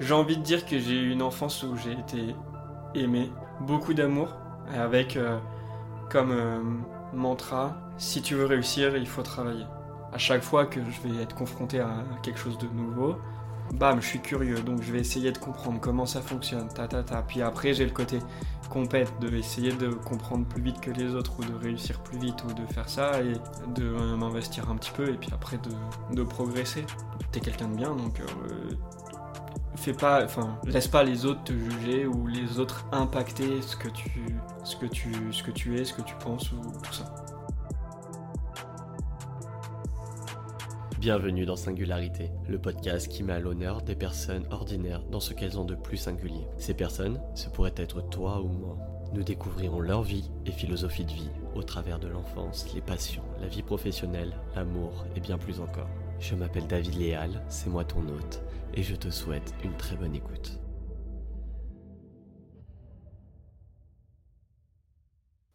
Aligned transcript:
J'ai 0.00 0.14
envie 0.14 0.36
de 0.36 0.42
dire 0.42 0.64
que 0.64 0.78
j'ai 0.78 0.94
eu 0.94 1.10
une 1.10 1.22
enfance 1.22 1.62
où 1.64 1.76
j'ai 1.76 1.92
été 1.92 2.34
aimé, 2.94 3.32
beaucoup 3.60 3.94
d'amour, 3.94 4.28
avec 4.72 5.16
euh, 5.16 5.38
comme 6.08 6.30
euh, 6.30 6.60
mantra, 7.12 7.76
si 7.96 8.22
tu 8.22 8.36
veux 8.36 8.46
réussir, 8.46 8.96
il 8.96 9.08
faut 9.08 9.22
travailler. 9.22 9.64
À 10.12 10.18
chaque 10.18 10.42
fois 10.42 10.66
que 10.66 10.80
je 10.80 11.08
vais 11.08 11.22
être 11.22 11.34
confronté 11.34 11.80
à 11.80 12.04
quelque 12.22 12.38
chose 12.38 12.56
de 12.58 12.68
nouveau, 12.68 13.16
bam, 13.74 14.00
je 14.00 14.06
suis 14.06 14.20
curieux, 14.20 14.60
donc 14.60 14.82
je 14.82 14.92
vais 14.92 15.00
essayer 15.00 15.32
de 15.32 15.38
comprendre 15.38 15.80
comment 15.80 16.06
ça 16.06 16.22
fonctionne, 16.22 16.68
ta 16.68 16.86
ta 16.86 17.02
ta. 17.02 17.22
Puis 17.22 17.42
après, 17.42 17.74
j'ai 17.74 17.84
le 17.84 17.90
côté 17.90 18.20
compète, 18.70 19.12
de 19.20 19.34
essayer 19.36 19.72
de 19.72 19.88
comprendre 19.88 20.46
plus 20.46 20.62
vite 20.62 20.80
que 20.80 20.92
les 20.92 21.14
autres, 21.14 21.40
ou 21.40 21.44
de 21.44 21.54
réussir 21.54 21.98
plus 22.00 22.18
vite, 22.18 22.44
ou 22.44 22.52
de 22.52 22.64
faire 22.72 22.88
ça, 22.88 23.20
et 23.20 23.32
de 23.74 23.84
euh, 23.84 24.16
m'investir 24.16 24.70
un 24.70 24.76
petit 24.76 24.92
peu, 24.92 25.08
et 25.08 25.16
puis 25.16 25.30
après 25.32 25.58
de, 25.58 26.14
de 26.14 26.22
progresser. 26.22 26.86
T'es 27.32 27.40
quelqu'un 27.40 27.68
de 27.68 27.76
bien, 27.76 27.94
donc 27.94 28.22
fais 29.78 29.92
pas, 29.92 30.24
enfin, 30.24 30.58
laisse 30.66 30.88
pas 30.88 31.04
les 31.04 31.24
autres 31.24 31.44
te 31.44 31.52
juger 31.52 32.06
ou 32.06 32.26
les 32.26 32.58
autres 32.58 32.86
impacter 32.92 33.62
ce 33.62 33.76
que 33.76 33.88
tu, 33.88 34.36
ce 34.64 34.76
que 34.76 34.86
tu, 34.86 35.12
ce 35.32 35.42
que 35.42 35.50
tu 35.50 35.78
es, 35.78 35.84
ce 35.84 35.94
que 35.94 36.02
tu 36.02 36.14
penses 36.16 36.52
ou 36.52 36.60
tout 36.82 36.92
ça. 36.92 37.14
Bienvenue 40.98 41.46
dans 41.46 41.54
Singularité, 41.54 42.32
le 42.48 42.58
podcast 42.58 43.06
qui 43.06 43.22
met 43.22 43.34
à 43.34 43.38
l'honneur 43.38 43.82
des 43.82 43.94
personnes 43.94 44.46
ordinaires 44.50 45.02
dans 45.12 45.20
ce 45.20 45.32
qu'elles 45.32 45.58
ont 45.58 45.64
de 45.64 45.76
plus 45.76 45.96
singulier. 45.96 46.48
Ces 46.58 46.74
personnes, 46.74 47.20
ce 47.36 47.48
pourrait 47.48 47.74
être 47.76 48.00
toi 48.10 48.40
ou 48.40 48.48
moi. 48.48 48.76
Nous 49.14 49.22
découvrirons 49.22 49.80
leur 49.80 50.02
vie 50.02 50.28
et 50.44 50.50
philosophie 50.50 51.04
de 51.04 51.12
vie 51.12 51.30
au 51.54 51.62
travers 51.62 52.00
de 52.00 52.08
l'enfance, 52.08 52.66
les 52.74 52.80
passions, 52.80 53.22
la 53.40 53.46
vie 53.46 53.62
professionnelle, 53.62 54.32
l'amour 54.56 55.06
et 55.14 55.20
bien 55.20 55.38
plus 55.38 55.60
encore. 55.60 55.88
Je 56.20 56.34
m'appelle 56.34 56.66
David 56.66 56.94
Léal, 56.94 57.44
c'est 57.48 57.68
moi 57.68 57.84
ton 57.84 58.06
hôte, 58.08 58.42
et 58.74 58.82
je 58.82 58.94
te 58.94 59.10
souhaite 59.10 59.54
une 59.62 59.76
très 59.76 59.96
bonne 59.96 60.14
écoute. 60.14 60.58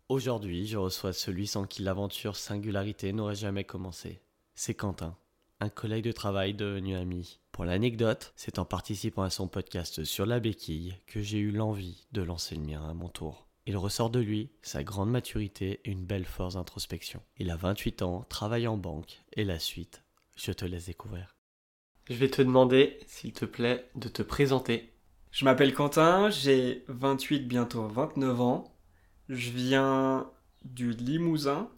Aujourd'hui, 0.10 0.68
je 0.68 0.78
reçois 0.78 1.14
celui 1.14 1.48
sans 1.48 1.66
qui 1.66 1.82
l'aventure 1.82 2.36
Singularité 2.36 3.14
n'aurait 3.14 3.36
jamais 3.36 3.64
commencé. 3.64 4.22
C'est 4.56 4.74
Quentin 4.74 5.16
un 5.64 5.70
collègue 5.70 6.04
de 6.04 6.12
travail 6.12 6.54
devenu 6.54 6.94
ami. 6.96 7.40
Pour 7.54 7.64
l'anecdote, 7.64 8.34
c'est 8.36 8.60
en 8.60 8.66
participant 8.66 9.22
à 9.22 9.30
son 9.30 9.48
podcast 9.48 10.04
sur 10.04 10.26
la 10.26 10.42
béquille 10.42 10.98
que 11.08 11.22
j'ai 11.22 11.38
eu 11.38 11.52
l'envie 11.52 12.06
de 12.12 12.22
lancer 12.22 12.56
le 12.56 12.62
mien 12.64 12.84
à 12.86 12.94
mon 12.94 13.08
tour. 13.08 13.48
Il 13.66 13.78
ressort 13.78 14.10
de 14.10 14.20
lui 14.20 14.50
sa 14.62 14.84
grande 14.84 15.10
maturité 15.10 15.80
et 15.86 15.92
une 15.92 16.04
belle 16.04 16.26
force 16.26 16.56
d'introspection. 16.56 17.22
Il 17.38 17.50
a 17.50 17.56
28 17.56 18.02
ans, 18.02 18.26
travaille 18.28 18.68
en 18.68 18.76
banque, 18.76 19.24
et 19.32 19.46
la 19.46 19.58
suite, 19.58 20.03
je 20.36 20.52
te 20.52 20.66
laisse 20.66 20.86
découvrir. 20.86 21.36
Je 22.10 22.16
vais 22.16 22.30
te 22.30 22.42
demander, 22.42 23.00
s'il 23.08 23.34
te 23.34 23.46
plaît, 23.46 23.90
de 23.96 24.10
te 24.10 24.22
présenter. 24.22 24.94
Je 25.32 25.46
m'appelle 25.46 25.74
Quentin, 25.74 26.30
j'ai 26.30 26.84
28, 26.90 27.48
bientôt 27.48 27.88
29 27.88 28.42
ans. 28.42 28.76
Je 29.30 29.52
viens 29.52 30.30
du 30.66 30.92
Limousin, 30.92 31.72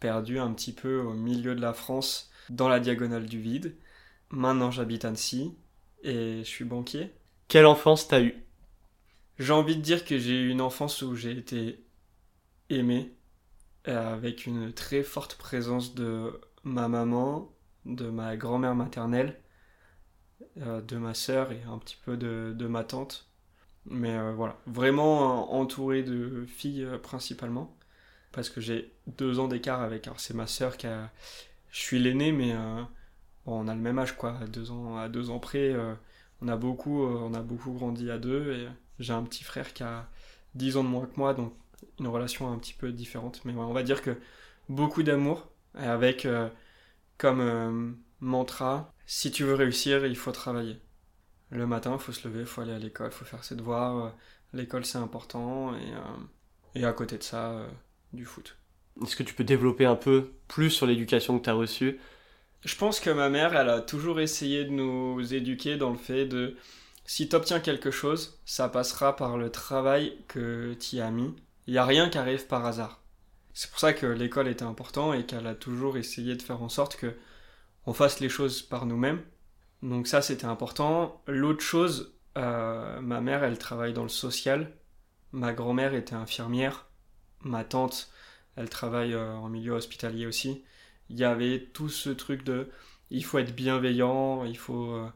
perdu 0.00 0.38
un 0.38 0.52
petit 0.52 0.72
peu 0.72 1.00
au 1.00 1.14
milieu 1.14 1.54
de 1.54 1.60
la 1.60 1.72
France 1.72 2.30
dans 2.50 2.68
la 2.68 2.80
diagonale 2.80 3.26
du 3.26 3.40
vide. 3.40 3.76
Maintenant, 4.30 4.70
j'habite 4.70 5.04
Annecy 5.04 5.54
et 6.02 6.38
je 6.38 6.48
suis 6.48 6.64
banquier. 6.64 7.12
Quelle 7.48 7.66
enfance 7.66 8.08
t'as 8.08 8.22
eu 8.22 8.34
J'ai 9.38 9.52
envie 9.52 9.76
de 9.76 9.82
dire 9.82 10.04
que 10.04 10.18
j'ai 10.18 10.42
eu 10.42 10.50
une 10.50 10.60
enfance 10.60 11.02
où 11.02 11.14
j'ai 11.14 11.32
été 11.32 11.84
aimé, 12.70 13.14
euh, 13.86 14.14
avec 14.14 14.46
une 14.46 14.72
très 14.72 15.02
forte 15.02 15.36
présence 15.36 15.94
de 15.94 16.40
ma 16.64 16.88
maman, 16.88 17.53
de 17.86 18.08
ma 18.10 18.36
grand-mère 18.36 18.74
maternelle, 18.74 19.40
euh, 20.58 20.80
de 20.80 20.96
ma 20.96 21.14
sœur 21.14 21.52
et 21.52 21.62
un 21.64 21.78
petit 21.78 21.98
peu 22.04 22.16
de, 22.16 22.66
ma 22.66 22.84
tante. 22.84 23.28
Mais 23.86 24.16
euh, 24.16 24.32
voilà, 24.32 24.56
vraiment 24.66 25.54
entouré 25.54 26.02
de 26.02 26.46
filles 26.46 26.86
principalement, 27.02 27.76
parce 28.32 28.48
que 28.50 28.60
j'ai 28.60 28.92
deux 29.06 29.38
ans 29.38 29.48
d'écart 29.48 29.82
avec. 29.82 30.06
Alors 30.06 30.20
c'est 30.20 30.34
ma 30.34 30.46
sœur 30.46 30.76
qui 30.76 30.86
a 30.86 31.10
je 31.74 31.80
suis 31.80 31.98
l'aîné, 31.98 32.30
mais 32.30 32.52
euh, 32.52 32.82
on 33.46 33.66
a 33.66 33.74
le 33.74 33.80
même 33.80 33.98
âge, 33.98 34.16
quoi. 34.16 34.38
À 34.40 34.46
deux 34.46 34.70
ans, 34.70 34.96
à 34.96 35.08
deux 35.08 35.28
ans 35.30 35.40
près, 35.40 35.72
euh, 35.72 35.92
on, 36.40 36.46
a 36.46 36.56
beaucoup, 36.56 37.02
euh, 37.02 37.18
on 37.20 37.34
a 37.34 37.40
beaucoup 37.42 37.72
grandi 37.72 38.12
à 38.12 38.18
deux. 38.18 38.52
Et 38.52 38.68
j'ai 39.00 39.12
un 39.12 39.24
petit 39.24 39.42
frère 39.42 39.74
qui 39.74 39.82
a 39.82 40.08
10 40.54 40.76
ans 40.76 40.84
de 40.84 40.88
moins 40.88 41.06
que 41.06 41.16
moi, 41.16 41.34
donc 41.34 41.52
une 41.98 42.06
relation 42.06 42.52
un 42.52 42.58
petit 42.58 42.74
peu 42.74 42.92
différente. 42.92 43.40
Mais 43.44 43.52
on 43.54 43.72
va 43.72 43.82
dire 43.82 44.02
que 44.02 44.16
beaucoup 44.68 45.02
d'amour, 45.02 45.48
avec 45.74 46.28
comme 47.18 47.96
mantra, 48.20 48.92
si 49.06 49.30
tu 49.30 49.44
veux 49.44 49.54
réussir, 49.54 50.06
il 50.06 50.16
faut 50.16 50.32
travailler. 50.32 50.80
Le 51.50 51.66
matin, 51.66 51.92
il 51.94 52.02
faut 52.02 52.12
se 52.12 52.26
lever, 52.26 52.40
il 52.40 52.46
faut 52.46 52.60
aller 52.62 52.72
à 52.72 52.78
l'école, 52.78 53.10
il 53.12 53.14
faut 53.14 53.24
faire 53.24 53.44
ses 53.44 53.54
devoirs. 53.54 54.14
L'école, 54.52 54.84
c'est 54.84 54.98
important. 54.98 55.74
Et, 55.76 56.80
et 56.80 56.84
à 56.84 56.92
côté 56.92 57.18
de 57.18 57.22
ça, 57.22 57.66
du 58.12 58.24
foot. 58.24 58.56
Est-ce 59.02 59.16
que 59.16 59.22
tu 59.22 59.34
peux 59.34 59.44
développer 59.44 59.84
un 59.84 59.96
peu 59.96 60.32
plus 60.48 60.70
sur 60.70 60.86
l'éducation 60.86 61.38
que 61.38 61.44
tu 61.44 61.50
as 61.50 61.54
reçue? 61.54 61.98
Je 62.64 62.76
pense 62.76 63.00
que 63.00 63.10
ma 63.10 63.28
mère, 63.28 63.54
elle 63.54 63.68
a 63.68 63.80
toujours 63.80 64.20
essayé 64.20 64.64
de 64.64 64.70
nous 64.70 65.34
éduquer 65.34 65.76
dans 65.76 65.90
le 65.90 65.98
fait 65.98 66.24
de 66.24 66.56
si 67.04 67.28
tu 67.28 67.36
obtiens 67.36 67.60
quelque 67.60 67.90
chose, 67.90 68.40
ça 68.46 68.68
passera 68.68 69.16
par 69.16 69.36
le 69.36 69.50
travail 69.50 70.16
que 70.28 70.74
tu 70.74 70.96
y 70.96 71.00
as 71.00 71.10
mis. 71.10 71.34
Il 71.66 71.72
n'y 71.72 71.78
a 71.78 71.84
rien 71.84 72.08
qui 72.08 72.18
arrive 72.18 72.46
par 72.46 72.64
hasard. 72.64 73.02
C'est 73.54 73.70
pour 73.70 73.78
ça 73.78 73.92
que 73.92 74.06
l'école 74.06 74.48
était 74.48 74.64
important 74.64 75.12
et 75.12 75.24
qu'elle 75.24 75.46
a 75.46 75.54
toujours 75.54 75.96
essayé 75.96 76.34
de 76.36 76.42
faire 76.42 76.62
en 76.62 76.68
sorte 76.68 76.96
que 76.96 77.14
on 77.86 77.92
fasse 77.94 78.20
les 78.20 78.28
choses 78.28 78.62
par 78.62 78.86
nous-mêmes. 78.86 79.22
Donc 79.82 80.08
ça, 80.08 80.22
c'était 80.22 80.46
important. 80.46 81.22
L'autre 81.26 81.62
chose, 81.62 82.16
euh, 82.36 83.00
ma 83.00 83.20
mère, 83.20 83.44
elle 83.44 83.58
travaille 83.58 83.92
dans 83.92 84.02
le 84.02 84.08
social. 84.08 84.72
Ma 85.32 85.52
grand-mère 85.52 85.94
était 85.94 86.14
infirmière. 86.14 86.86
Ma 87.42 87.64
tante, 87.64 88.10
elle 88.56 88.70
travaille 88.70 89.14
euh, 89.14 89.34
en 89.34 89.48
milieu 89.48 89.72
hospitalier 89.72 90.26
aussi. 90.26 90.64
Il 91.10 91.18
y 91.18 91.24
avait 91.24 91.70
tout 91.72 91.88
ce 91.88 92.10
truc 92.10 92.44
de 92.44 92.70
il 93.10 93.24
faut 93.24 93.38
être 93.38 93.54
bienveillant, 93.54 94.44
il 94.44 94.56
faut, 94.58 94.92
euh, 94.92 95.08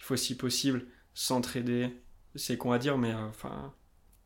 il 0.00 0.04
faut 0.04 0.16
si 0.16 0.36
possible 0.36 0.86
s'entraider. 1.14 2.02
C'est 2.34 2.58
con 2.58 2.72
à 2.72 2.78
dire, 2.78 2.98
mais 2.98 3.14
enfin, 3.14 3.74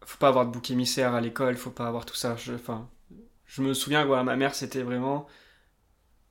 faut 0.05 0.19
pas 0.19 0.29
avoir 0.29 0.47
de 0.47 0.53
bouc 0.53 0.71
émissaire 0.71 1.15
à 1.15 1.21
l'école, 1.21 1.57
faut 1.57 1.71
pas 1.71 1.89
avoir 1.89 2.07
tout 2.07 2.15
ça. 2.15 2.37
Enfin, 2.55 2.89
je 3.53 3.63
me 3.63 3.75
souviens, 3.75 4.05
voilà, 4.05 4.25
ma 4.25 4.37
mère, 4.37 4.55
c'était 4.55 4.83
vraiment 4.83 5.27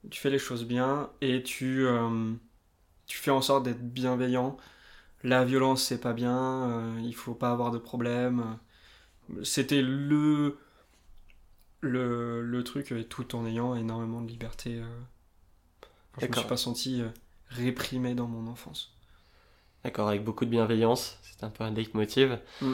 tu 0.10 0.20
fais 0.20 0.32
les 0.32 0.40
choses 0.40 0.66
bien 0.66 1.12
et 1.22 1.44
tu, 1.44 1.86
tu 3.06 3.18
fais 3.18 3.30
en 3.30 3.42
sorte 3.42 3.64
d'être 3.66 3.84
bienveillant. 3.84 4.58
La 5.24 5.46
violence, 5.46 5.84
c'est 5.84 6.02
pas 6.02 6.14
bien, 6.14 6.98
il 7.04 7.14
faut 7.14 7.36
pas 7.36 7.52
avoir 7.52 7.70
de 7.70 7.78
problème. 7.78 8.58
C'était 9.44 9.84
le 9.84 10.58
le, 11.82 12.42
le 12.42 12.64
truc 12.64 12.92
euh, 12.92 13.04
tout 13.04 13.36
en 13.36 13.46
ayant 13.46 13.76
énormément 13.76 14.22
de 14.22 14.28
liberté. 14.28 14.80
Euh, 14.80 14.86
je 16.20 16.28
me 16.28 16.34
suis 16.34 16.48
pas 16.48 16.58
senti 16.58 17.02
euh, 17.02 17.10
réprimé 17.50 18.14
dans 18.14 18.28
mon 18.28 18.50
enfance. 18.50 18.96
D'accord, 19.84 20.08
avec 20.08 20.24
beaucoup 20.24 20.46
de 20.46 20.52
bienveillance, 20.52 21.18
c'est 21.24 21.44
un 21.44 21.50
peu 21.50 21.64
un 21.64 21.72
leitmotiv. 21.72 22.40
Mm. 22.62 22.74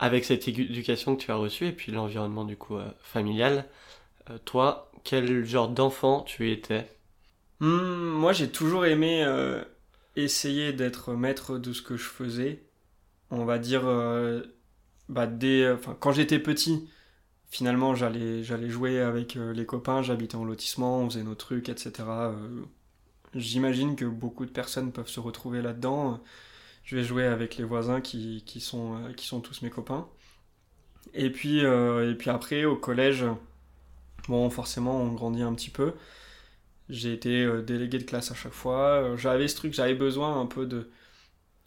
Avec 0.00 0.24
cette 0.24 0.48
éducation 0.48 1.16
que 1.16 1.22
tu 1.22 1.30
as 1.30 1.36
reçue 1.36 1.66
et 1.68 1.72
puis 1.72 1.92
l'environnement 1.92 2.44
du 2.44 2.56
coup 2.56 2.76
familial, 3.00 3.66
toi, 4.44 4.90
quel 5.04 5.44
genre 5.44 5.68
d'enfant 5.68 6.22
tu 6.22 6.50
étais? 6.52 6.88
Hmm, 7.60 8.08
Moi, 8.18 8.32
j'ai 8.32 8.50
toujours 8.50 8.86
aimé 8.86 9.24
essayer 10.16 10.72
d'être 10.72 11.14
maître 11.14 11.58
de 11.58 11.72
ce 11.72 11.82
que 11.82 11.96
je 11.96 12.04
faisais. 12.04 12.64
On 13.30 13.44
va 13.46 13.58
dire, 13.58 13.84
bah, 15.08 15.26
dès, 15.26 15.74
quand 16.00 16.12
j'étais 16.12 16.38
petit, 16.38 16.88
finalement 17.50 17.94
j'allais 17.94 18.44
j'allais 18.44 18.70
jouer 18.70 19.00
avec 19.00 19.36
euh, 19.36 19.52
les 19.54 19.66
copains, 19.66 20.02
j'habitais 20.02 20.36
en 20.36 20.44
lotissement, 20.44 21.00
on 21.00 21.10
faisait 21.10 21.24
nos 21.24 21.34
trucs, 21.36 21.68
etc. 21.70 22.30
Euh, 22.32 22.62
j'imagine 23.34 23.96
que 23.96 24.04
beaucoup 24.06 24.46
de 24.46 24.52
personnes 24.52 24.92
peuvent 24.92 25.08
se 25.08 25.20
retrouver 25.20 25.62
là-dedans. 25.62 26.20
Je 26.88 26.96
vais 26.96 27.04
jouer 27.04 27.26
avec 27.26 27.58
les 27.58 27.64
voisins 27.64 28.00
qui, 28.00 28.42
qui, 28.46 28.60
sont, 28.60 28.96
euh, 28.96 29.12
qui 29.12 29.26
sont 29.26 29.40
tous 29.40 29.60
mes 29.60 29.68
copains. 29.68 30.08
Et 31.12 31.30
puis, 31.30 31.60
et 31.60 32.14
puis 32.18 32.30
après, 32.30 32.64
au 32.64 32.76
collège, 32.76 33.24
bon, 34.28 34.48
forcément, 34.50 34.96
on 35.00 35.12
grandit 35.12 35.42
un 35.42 35.54
petit 35.54 35.70
peu. 35.70 35.94
J'ai 36.88 37.12
été 37.12 37.46
délégué 37.62 37.98
de 37.98 38.04
classe 38.04 38.30
à 38.30 38.34
chaque 38.34 38.52
fois. 38.52 39.16
J'avais 39.16 39.48
ce 39.48 39.56
truc, 39.56 39.72
j'avais 39.72 39.94
besoin 39.94 40.40
un 40.40 40.46
peu 40.46 40.66
de, 40.66 40.90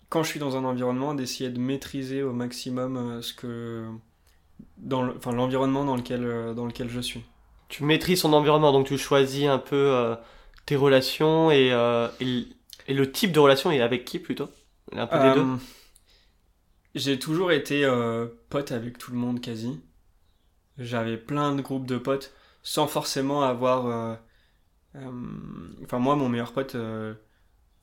quand 0.09 0.23
je 0.23 0.29
suis 0.29 0.39
dans 0.39 0.57
un 0.57 0.63
environnement, 0.63 1.15
d'essayer 1.15 1.49
de 1.49 1.59
maîtriser 1.59 2.21
au 2.21 2.33
maximum 2.33 3.21
ce 3.21 3.33
que, 3.33 3.87
dans 4.77 5.03
l'environnement 5.03 5.85
dans, 5.85 5.95
lequel, 5.95 6.23
euh, 6.23 6.53
dans 6.53 6.65
lequel 6.65 6.89
je 6.89 6.99
suis. 6.99 7.21
Tu 7.69 7.83
maîtrises 7.83 8.21
son 8.21 8.33
environnement, 8.33 8.71
donc 8.73 8.87
tu 8.87 8.97
choisis 8.97 9.45
un 9.45 9.57
peu 9.57 9.75
euh, 9.75 10.15
tes 10.65 10.75
relations 10.75 11.49
euh, 11.51 12.09
et, 12.19 12.47
et, 12.87 12.93
le 12.93 13.11
type 13.11 13.31
de 13.31 13.39
relation 13.39 13.71
et 13.71 13.81
avec 13.81 14.05
qui 14.05 14.19
plutôt? 14.19 14.49
Deux 14.93 15.57
J'ai 16.95 17.19
toujours 17.19 17.51
été 17.51 17.89
pote 18.49 18.71
avec 18.71 18.97
tout 18.97 19.11
le 19.11 19.17
monde 19.17 19.39
quasi. 19.41 19.79
J'avais 20.77 21.17
plein 21.17 21.55
de 21.55 21.61
groupes 21.61 21.87
de 21.87 21.97
potes 21.97 22.33
sans 22.63 22.87
forcément 22.87 23.43
avoir... 23.43 24.19
Enfin 24.95 25.99
moi 25.99 26.15
mon 26.15 26.29
meilleur 26.29 26.51
pote 26.51 26.75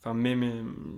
Enfin, 0.00 0.14
mais, 0.14 0.36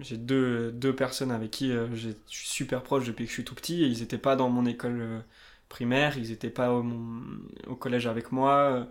j'ai 0.00 0.18
deux, 0.18 0.72
deux, 0.72 0.94
personnes 0.94 1.30
avec 1.30 1.50
qui 1.50 1.72
je 1.72 2.10
suis 2.26 2.48
super 2.48 2.82
proche 2.82 3.06
depuis 3.06 3.24
que 3.24 3.30
je 3.30 3.34
suis 3.34 3.44
tout 3.44 3.54
petit 3.54 3.82
et 3.82 3.86
ils 3.86 4.00
n'étaient 4.00 4.18
pas 4.18 4.36
dans 4.36 4.50
mon 4.50 4.66
école 4.66 5.24
primaire, 5.70 6.18
ils 6.18 6.28
n'étaient 6.30 6.50
pas 6.50 6.70
au, 6.72 7.76
collège 7.76 8.06
avec 8.06 8.30
moi. 8.32 8.86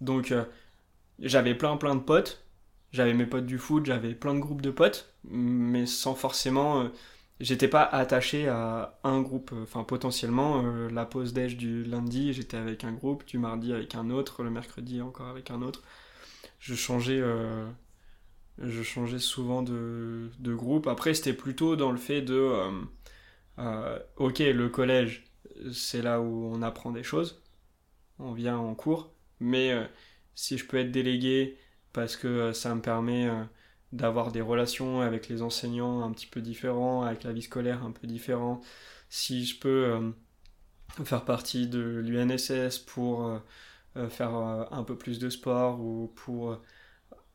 donc 0.00 0.34
j'avais 1.20 1.54
plein 1.54 1.76
plein 1.76 1.94
de 1.94 2.00
potes. 2.00 2.45
J'avais 2.92 3.14
mes 3.14 3.26
potes 3.26 3.46
du 3.46 3.58
foot, 3.58 3.86
j'avais 3.86 4.14
plein 4.14 4.34
de 4.34 4.40
groupes 4.40 4.62
de 4.62 4.70
potes, 4.70 5.14
mais 5.24 5.86
sans 5.86 6.14
forcément 6.14 6.90
j'étais 7.40 7.68
pas 7.68 7.82
attaché 7.82 8.48
à 8.48 8.98
un 9.04 9.20
groupe. 9.20 9.52
Enfin, 9.62 9.84
potentiellement, 9.84 10.62
euh, 10.64 10.88
la 10.90 11.04
pause 11.06 11.32
déj 11.32 11.56
du 11.56 11.84
lundi, 11.84 12.32
j'étais 12.32 12.56
avec 12.56 12.84
un 12.84 12.92
groupe, 12.92 13.24
du 13.26 13.38
mardi 13.38 13.72
avec 13.72 13.94
un 13.94 14.10
autre, 14.10 14.42
le 14.42 14.50
mercredi 14.50 15.02
encore 15.02 15.28
avec 15.28 15.50
un 15.50 15.62
autre. 15.62 15.82
Je 16.60 16.74
changeais, 16.74 17.20
euh, 17.20 17.66
je 18.58 18.82
changeais 18.82 19.18
souvent 19.18 19.62
de, 19.62 20.30
de 20.38 20.54
groupe. 20.54 20.86
Après, 20.88 21.14
c'était 21.14 21.34
plutôt 21.34 21.76
dans 21.76 21.92
le 21.92 21.98
fait 21.98 22.22
de, 22.22 22.50
euh, 23.58 23.98
ok, 24.16 24.38
le 24.40 24.68
collège, 24.68 25.24
c'est 25.72 26.02
là 26.02 26.20
où 26.20 26.50
on 26.54 26.62
apprend 26.62 26.90
des 26.90 27.02
choses, 27.02 27.42
on 28.18 28.32
vient 28.32 28.58
en 28.58 28.74
cours, 28.74 29.12
mais 29.40 29.74
si 30.34 30.58
je 30.58 30.66
peux 30.66 30.78
être 30.78 30.90
délégué 30.92 31.58
parce 31.96 32.16
que 32.16 32.52
ça 32.52 32.74
me 32.74 32.82
permet 32.82 33.28
d'avoir 33.92 34.32
des 34.32 34.40
relations 34.40 35.00
avec 35.00 35.28
les 35.28 35.42
enseignants 35.42 36.02
un 36.02 36.12
petit 36.12 36.26
peu 36.26 36.40
différents, 36.40 37.02
avec 37.02 37.24
la 37.24 37.32
vie 37.32 37.42
scolaire 37.42 37.84
un 37.84 37.92
peu 37.92 38.06
différente. 38.06 38.64
Si 39.08 39.46
je 39.46 39.58
peux 39.58 39.86
euh, 39.86 40.10
faire 41.04 41.24
partie 41.24 41.68
de 41.68 41.80
l'UNSS 41.80 42.78
pour 42.78 43.26
euh, 43.26 43.38
euh, 43.96 44.08
faire 44.10 44.34
un 44.34 44.84
peu 44.84 44.96
plus 44.96 45.18
de 45.18 45.30
sport 45.30 45.80
ou 45.80 46.12
pour 46.16 46.60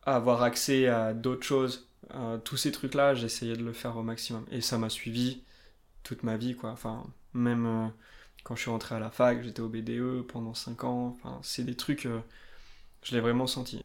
avoir 0.03 0.43
accès 0.43 0.87
à 0.87 1.13
d'autres 1.13 1.45
choses, 1.45 1.89
tous 2.43 2.57
ces 2.57 2.71
trucs-là, 2.71 3.15
j'essayais 3.15 3.55
de 3.55 3.63
le 3.63 3.73
faire 3.73 3.97
au 3.97 4.03
maximum. 4.03 4.45
Et 4.51 4.61
ça 4.61 4.77
m'a 4.77 4.89
suivi 4.89 5.43
toute 6.03 6.23
ma 6.23 6.37
vie, 6.37 6.55
quoi. 6.55 6.71
Enfin, 6.71 7.05
même 7.33 7.91
quand 8.43 8.55
je 8.55 8.61
suis 8.63 8.71
rentré 8.71 8.95
à 8.95 8.99
la 8.99 9.11
fac, 9.11 9.43
j'étais 9.43 9.61
au 9.61 9.69
BDE 9.69 10.23
pendant 10.27 10.53
5 10.53 10.83
ans. 10.83 11.07
Enfin, 11.07 11.39
c'est 11.43 11.63
des 11.63 11.75
trucs, 11.75 12.07
je 13.03 13.15
l'ai 13.15 13.21
vraiment 13.21 13.47
senti 13.47 13.80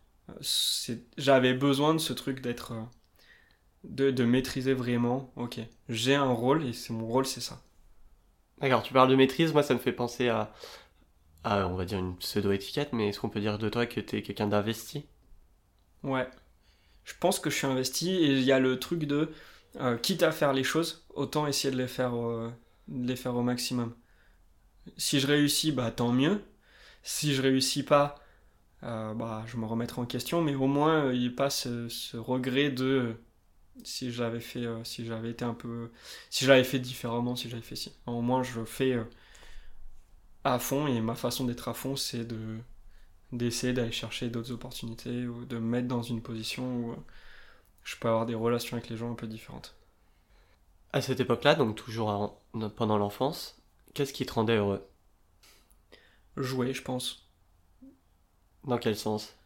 j'avais 1.16 1.54
besoin 1.54 1.94
de 1.94 1.98
ce 1.98 2.12
truc 2.12 2.40
d'être 2.40 2.72
euh, 2.72 2.82
de, 3.84 4.10
de, 4.10 4.24
maîtriser 4.24 4.74
vraiment. 4.74 5.32
Ok 5.36 5.60
j'ai 5.88 6.14
un 6.14 6.30
rôle 6.30 6.64
et 6.66 6.72
c'est 6.72 6.92
mon 6.92 7.06
rôle 7.06 7.26
c'est 7.26 7.40
ça. 7.40 7.62
D'accord 8.60 8.82
tu 8.82 8.92
parles 8.92 9.10
de 9.10 9.16
maîtrise 9.16 9.52
moi 9.52 9.62
ça 9.62 9.74
me 9.74 9.78
fait 9.78 9.92
penser 9.92 10.28
à, 10.28 10.52
à 11.44 11.66
on 11.68 11.76
va 11.76 11.84
dire 11.84 11.98
une 11.98 12.16
pseudo 12.16 12.52
étiquette 12.52 12.92
mais 12.92 13.08
est-ce 13.08 13.20
qu'on 13.20 13.28
peut 13.28 13.40
dire 13.40 13.58
de 13.58 13.68
toi 13.68 13.86
que 13.86 14.00
tu 14.00 14.16
es 14.16 14.22
quelqu'un 14.22 14.48
d'investi? 14.48 15.06
Ouais. 16.02 16.28
Je 17.04 17.14
pense 17.20 17.38
que 17.38 17.50
je 17.50 17.56
suis 17.56 17.66
investi 17.66 18.10
et 18.10 18.32
il 18.32 18.42
y 18.42 18.52
a 18.52 18.58
le 18.58 18.78
truc 18.80 19.04
de 19.04 19.30
euh, 19.76 19.96
quitte 19.96 20.22
à 20.22 20.32
faire 20.32 20.52
les 20.52 20.64
choses 20.64 21.06
autant 21.14 21.46
essayer 21.46 21.72
de 21.72 21.78
les 21.78 21.88
faire 21.88 22.12
de 22.88 23.06
les 23.06 23.16
faire 23.16 23.36
au 23.36 23.42
maximum. 23.42 23.94
Si 24.96 25.20
je 25.20 25.26
réussis 25.26 25.72
bah 25.72 25.90
tant 25.90 26.12
mieux. 26.12 26.42
Si 27.02 27.34
je 27.34 27.42
réussis 27.42 27.84
pas 27.84 28.16
euh, 28.86 29.14
bah, 29.14 29.44
je 29.46 29.56
me 29.56 29.66
remettrai 29.66 30.00
en 30.00 30.06
question, 30.06 30.42
mais 30.42 30.54
au 30.54 30.66
moins 30.68 31.06
euh, 31.06 31.14
il 31.14 31.34
passe 31.34 31.68
ce, 31.88 32.16
regret 32.16 32.70
de 32.70 32.84
euh, 32.84 33.14
si 33.84 34.12
j'avais 34.12 34.40
fait, 34.40 34.64
si 34.84 35.04
j'avais 35.04 35.30
été 35.30 35.44
un 35.44 35.54
peu, 35.54 35.90
si 36.30 36.44
j'avais 36.44 36.64
fait 36.64 36.78
différemment, 36.78 37.36
si 37.36 37.50
j'avais 37.50 37.62
fait 37.62 37.76
si. 37.76 37.92
Au 38.06 38.22
moins 38.22 38.42
je 38.42 38.64
fais 38.64 38.96
à 40.44 40.58
fond 40.58 40.86
et 40.86 41.00
ma 41.00 41.14
façon 41.14 41.44
d'être 41.44 41.68
à 41.68 41.74
fond, 41.74 41.96
c'est 41.96 42.24
de 42.24 42.58
d'essayer 43.32 43.72
d'aller 43.72 43.92
chercher 43.92 44.28
d'autres 44.30 44.52
opportunités 44.52 45.26
ou 45.26 45.44
de 45.44 45.56
me 45.56 45.66
mettre 45.66 45.88
dans 45.88 46.02
une 46.02 46.22
position 46.22 46.64
où 46.64 46.94
je 47.84 47.96
peux 47.96 48.08
avoir 48.08 48.26
des 48.26 48.34
relations 48.34 48.76
avec 48.76 48.88
les 48.88 48.96
gens 48.96 49.10
un 49.10 49.14
peu 49.14 49.26
différentes. 49.26 49.74
À 50.92 51.02
cette 51.02 51.20
époque-là, 51.20 51.56
donc 51.56 51.76
toujours 51.76 52.40
pendant 52.76 52.98
l'enfance, 52.98 53.58
qu'est-ce 53.94 54.12
qui 54.12 54.24
te 54.26 54.32
rendait 54.32 54.56
heureux? 54.56 54.86
Jouer, 56.36 56.72
je 56.72 56.82
pense. 56.82 57.25
Dans 58.66 58.78
quel 58.78 58.96
sens? 58.96 59.36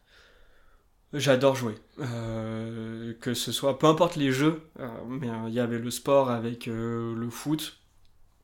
J'adore 1.12 1.56
jouer. 1.56 1.74
Euh, 1.98 3.14
que 3.20 3.34
ce 3.34 3.50
soit, 3.52 3.78
peu 3.78 3.86
importe 3.86 4.16
les 4.16 4.30
jeux, 4.30 4.62
euh, 4.78 4.88
mais 5.08 5.28
euh, 5.28 5.48
il 5.48 5.54
y 5.54 5.60
avait 5.60 5.78
le 5.78 5.90
sport 5.90 6.30
avec 6.30 6.66
le 6.66 7.28
foot, 7.30 7.78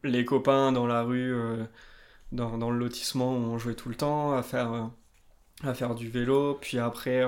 les 0.03 0.25
copains 0.25 0.73
dans 0.73 0.87
la 0.87 1.03
rue, 1.03 1.35
dans, 2.33 2.59
dans, 2.59 2.71
le 2.71 2.79
lotissement 2.79 3.33
où 3.33 3.39
on 3.39 3.59
jouait 3.59 3.75
tout 3.75 3.89
le 3.89 3.95
temps, 3.95 4.33
à 4.33 4.43
faire, 4.43 4.91
à 5.63 5.75
faire 5.75 5.95
du 5.95 6.09
vélo, 6.09 6.59
puis 6.61 6.79
après, 6.79 7.25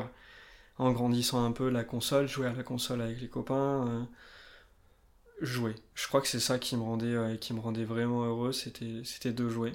en 0.78 0.92
grandissant 0.92 1.44
un 1.44 1.52
peu, 1.52 1.68
la 1.70 1.84
console, 1.84 2.28
jouer 2.28 2.48
à 2.48 2.52
la 2.52 2.62
console 2.62 3.00
avec 3.00 3.20
les 3.20 3.28
copains, 3.28 4.08
jouer. 5.40 5.74
Je 5.94 6.08
crois 6.08 6.20
que 6.20 6.28
c'est 6.28 6.40
ça 6.40 6.58
qui 6.58 6.76
me 6.76 6.82
rendait, 6.82 7.38
qui 7.38 7.54
me 7.54 7.60
rendait 7.60 7.84
vraiment 7.84 8.24
heureux, 8.24 8.52
c'était 8.52 9.32
de 9.32 9.48
jouer. 9.48 9.72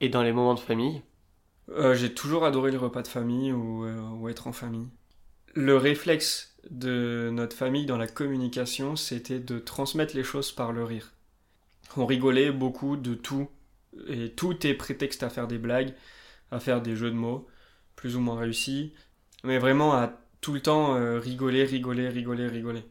Et 0.00 0.08
dans 0.08 0.22
les 0.22 0.32
moments 0.32 0.54
de 0.54 0.60
famille? 0.60 1.02
Euh, 1.70 1.94
j'ai 1.94 2.12
toujours 2.12 2.44
adoré 2.44 2.70
le 2.70 2.78
repas 2.78 3.02
de 3.02 3.08
famille 3.08 3.52
ou, 3.52 3.84
euh, 3.84 4.00
ou, 4.18 4.28
être 4.28 4.46
en 4.46 4.52
famille. 4.52 4.88
Le 5.54 5.76
réflexe 5.76 6.56
de 6.70 7.30
notre 7.32 7.56
famille 7.56 7.86
dans 7.86 7.96
la 7.96 8.06
communication, 8.06 8.96
c'était 8.96 9.38
de 9.38 9.58
transmettre 9.58 10.14
les 10.14 10.24
choses 10.24 10.52
par 10.52 10.72
le 10.72 10.84
rire. 10.84 11.12
On 11.96 12.06
rigolait 12.06 12.50
beaucoup 12.50 12.96
de 12.96 13.14
tout, 13.14 13.48
et 14.08 14.30
tout 14.30 14.66
est 14.66 14.74
prétexte 14.74 15.22
à 15.22 15.30
faire 15.30 15.46
des 15.46 15.58
blagues, 15.58 15.94
à 16.50 16.60
faire 16.60 16.82
des 16.82 16.96
jeux 16.96 17.10
de 17.10 17.16
mots, 17.16 17.46
plus 17.96 18.16
ou 18.16 18.20
moins 18.20 18.38
réussis, 18.38 18.92
mais 19.44 19.58
vraiment 19.58 19.94
à 19.94 20.12
tout 20.40 20.52
le 20.52 20.60
temps 20.60 20.96
euh, 20.96 21.18
rigoler, 21.18 21.64
rigoler, 21.64 22.08
rigoler, 22.08 22.48
rigoler. 22.48 22.82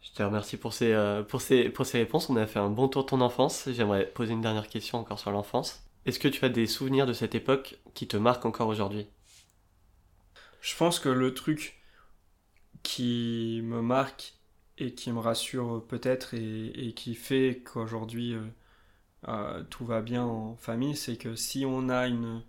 Je 0.00 0.12
te 0.12 0.22
remercie 0.22 0.56
pour 0.56 0.72
ces, 0.72 0.94
pour, 1.28 1.40
ces, 1.40 1.68
pour 1.68 1.84
ces 1.84 1.98
réponses. 1.98 2.30
On 2.30 2.36
a 2.36 2.46
fait 2.46 2.60
un 2.60 2.70
bon 2.70 2.86
tour 2.86 3.02
de 3.02 3.08
ton 3.08 3.20
enfance. 3.20 3.68
J'aimerais 3.72 4.06
poser 4.06 4.34
une 4.34 4.40
dernière 4.40 4.68
question 4.68 4.98
encore 4.98 5.18
sur 5.18 5.32
l'enfance. 5.32 5.85
Est-ce 6.06 6.20
que 6.20 6.28
tu 6.28 6.44
as 6.44 6.48
des 6.48 6.68
souvenirs 6.68 7.04
de 7.04 7.12
cette 7.12 7.34
époque 7.34 7.80
qui 7.94 8.06
te 8.06 8.16
marquent 8.16 8.46
encore 8.46 8.68
aujourd'hui? 8.68 9.08
Je 10.60 10.76
pense 10.76 11.00
que 11.00 11.08
le 11.08 11.34
truc 11.34 11.82
qui 12.84 13.60
me 13.64 13.82
marque 13.82 14.34
et 14.78 14.94
qui 14.94 15.10
me 15.10 15.18
rassure 15.18 15.84
peut-être 15.88 16.34
et, 16.34 16.92
qui 16.94 17.16
fait 17.16 17.60
qu'aujourd'hui 17.64 18.34
euh, 18.34 18.46
euh, 19.26 19.64
tout 19.64 19.84
va 19.84 20.00
bien 20.00 20.22
en 20.22 20.54
famille, 20.54 20.94
c'est 20.94 21.16
que 21.16 21.34
si 21.34 21.64
on 21.66 21.88
a 21.88 22.06
une, 22.06 22.42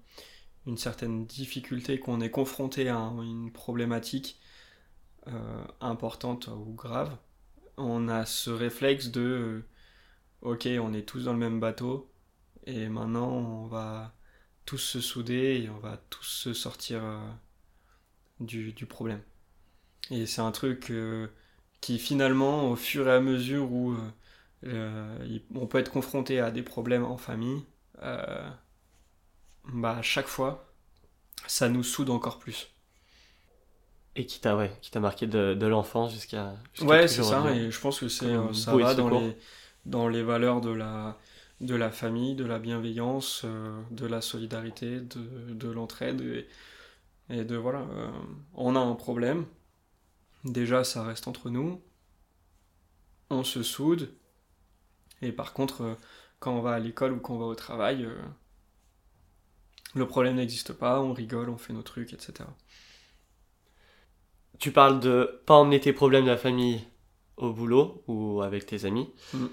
certaine 0.76 1.26
difficulté, 1.26 2.00
qu'on 2.00 2.22
est 2.22 2.30
confronté 2.30 2.90
à 2.90 2.98
une 2.98 3.52
problématique 3.52 4.40
euh, 5.28 5.64
importante 5.82 6.48
ou 6.48 6.74
grave, 6.74 7.18
on 7.78 8.08
a 8.08 8.28
ce 8.28 8.52
réflexe 8.52 9.08
de 9.08 9.64
ok, 10.44 10.68
on 10.80 10.94
est 10.94 11.08
tous 11.08 11.24
dans 11.24 11.34
le 11.34 11.40
même 11.40 11.60
bateau, 11.60 12.08
et 12.68 12.90
maintenant, 12.90 13.30
on 13.30 13.66
va 13.66 14.14
tous 14.66 14.78
se 14.78 15.00
souder 15.00 15.64
et 15.64 15.70
on 15.70 15.80
va 15.80 15.98
tous 16.10 16.26
se 16.26 16.54
sortir 16.54 17.00
euh, 17.02 17.18
du, 18.42 18.86
problème. 18.86 19.22
Et 20.12 20.26
c'est 20.26 20.42
un 20.42 20.52
truc 20.52 20.92
euh, 20.92 21.28
qui 21.80 21.98
finalement, 21.98 22.70
au 22.70 22.76
fur 22.76 23.08
et 23.08 23.14
à 23.14 23.22
mesure 23.22 23.72
où 23.72 23.96
euh, 24.66 25.40
on 25.56 25.66
peut 25.66 25.78
être 25.78 25.92
confronté 25.92 26.42
à 26.42 26.52
des 26.52 26.62
problèmes 26.62 27.06
en 27.06 27.18
famille, 27.18 27.64
bah 28.00 29.98
à 29.98 30.02
chaque 30.02 30.28
fois, 30.28 30.70
ça 31.48 31.70
nous 31.70 31.84
soude 31.84 32.10
encore 32.10 32.38
plus. 32.38 32.68
Et 34.18 34.26
qui 34.26 34.42
t'a 34.42 34.58
ouais, 34.58 34.74
qui 34.82 34.92
t'a 34.92 35.00
marqué 35.00 35.26
de, 35.26 35.54
de 35.54 35.68
l'enfance 35.68 36.12
jusqu'à 36.12 36.56
ouais 36.82 37.08
c'est 37.08 37.24
ça 37.24 37.54
et 37.54 37.70
je 37.70 37.80
pense 37.80 38.00
que 38.00 38.08
c'est 38.10 38.36
ça 38.54 38.76
va 38.76 38.96
dans 38.96 39.10
les 39.10 39.38
dans 39.86 40.08
les 40.08 40.24
valeurs 40.24 40.60
de 40.60 40.72
la 40.72 41.18
de 41.62 41.76
la 41.76 41.90
famille, 41.92 42.36
de 42.36 42.46
la 42.46 42.60
bienveillance, 42.60 43.42
euh, 43.46 43.82
de 43.92 44.06
la 44.06 44.22
solidarité, 44.22 45.00
de, 45.00 45.70
l'entraide. 45.70 46.46
Et, 47.30 47.44
de 47.44 47.56
voilà, 47.56 47.80
euh, 47.80 48.12
on 48.54 48.76
a 48.76 48.80
un 48.80 48.96
problème. 48.96 49.46
Déjà, 50.44 50.84
ça 50.84 51.04
reste 51.04 51.28
entre 51.28 51.50
nous. 51.50 51.82
On 53.30 53.44
se 53.44 53.64
soude. 53.64 54.14
Et 55.22 55.32
par 55.32 55.54
contre, 55.54 55.82
euh, 55.82 55.96
quand 56.40 56.54
on 56.54 56.62
va 56.62 56.74
à 56.74 56.80
l'école 56.80 57.14
ou 57.14 57.20
quand 57.20 57.36
on 57.36 57.40
va 57.40 57.46
au 57.46 57.56
travail, 57.56 58.08
le 59.96 60.08
problème 60.08 60.36
n'existe 60.36 60.74
pas, 60.74 61.02
on 61.02 61.14
rigole, 61.14 61.50
on 61.50 61.58
fait 61.58 61.74
nos 61.74 61.82
trucs, 61.82 62.14
etc. 62.14 62.48
Tu 64.60 64.72
parles 64.72 65.00
de 65.00 65.42
pas 65.48 65.56
emmener 65.56 65.80
tes 65.80 65.94
problèmes 65.94 66.26
de 66.26 66.30
la 66.30 66.38
famille 66.38 66.82
au 67.38 67.52
boulot 67.52 68.04
ou 68.08 68.44
avec 68.44 68.68
tes 68.68 68.86
amis. 68.86 69.10
Mm 69.34 69.48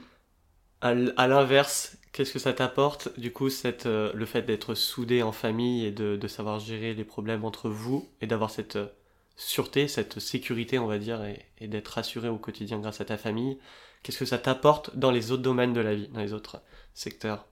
à 0.84 1.26
l'inverse, 1.26 1.96
qu'est-ce 2.12 2.32
que 2.32 2.38
ça 2.38 2.52
t'apporte 2.52 3.18
du 3.18 3.32
coup 3.32 3.48
euh, 3.86 4.12
le 4.14 4.26
fait 4.26 4.42
d'être 4.42 4.74
soudé 4.74 5.22
en 5.22 5.32
famille 5.32 5.84
et 5.84 5.90
de, 5.90 6.28
savoir 6.28 6.60
gérer 6.60 6.94
les 6.94 7.04
problèmes 7.04 7.44
entre 7.44 7.70
vous 7.70 8.08
et 8.20 8.26
d'avoir 8.26 8.50
cette 8.50 8.76
euh, 8.76 8.86
sûreté, 9.36 9.88
cette 9.88 10.20
sécurité 10.20 10.78
on 10.78 10.86
va 10.86 10.98
dire 10.98 11.24
et, 11.24 11.66
d'être 11.66 11.88
rassuré 11.88 12.28
au 12.28 12.38
quotidien 12.38 12.78
grâce 12.78 13.00
à 13.00 13.04
ta 13.04 13.16
famille? 13.16 13.58
Qu'est-ce 14.02 14.18
que 14.18 14.26
ça 14.26 14.38
t'apporte 14.38 14.96
dans 14.96 15.10
les 15.10 15.32
autres 15.32 15.42
domaines 15.42 15.72
de 15.72 15.80
la 15.80 15.94
vie, 15.94 16.08
dans 16.08 16.20
les 16.20 16.34
autres 16.34 16.62
secteurs? 16.92 17.48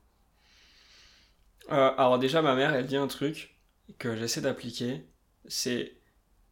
Euh, 1.70 1.90
Alors 1.96 2.18
déjà 2.18 2.42
ma 2.42 2.54
mère 2.54 2.74
elle 2.74 2.86
dit 2.86 2.96
un 2.96 3.08
truc 3.08 3.56
que 3.98 4.14
j'essaie 4.14 4.42
d'appliquer, 4.42 5.06
c'est 5.48 5.96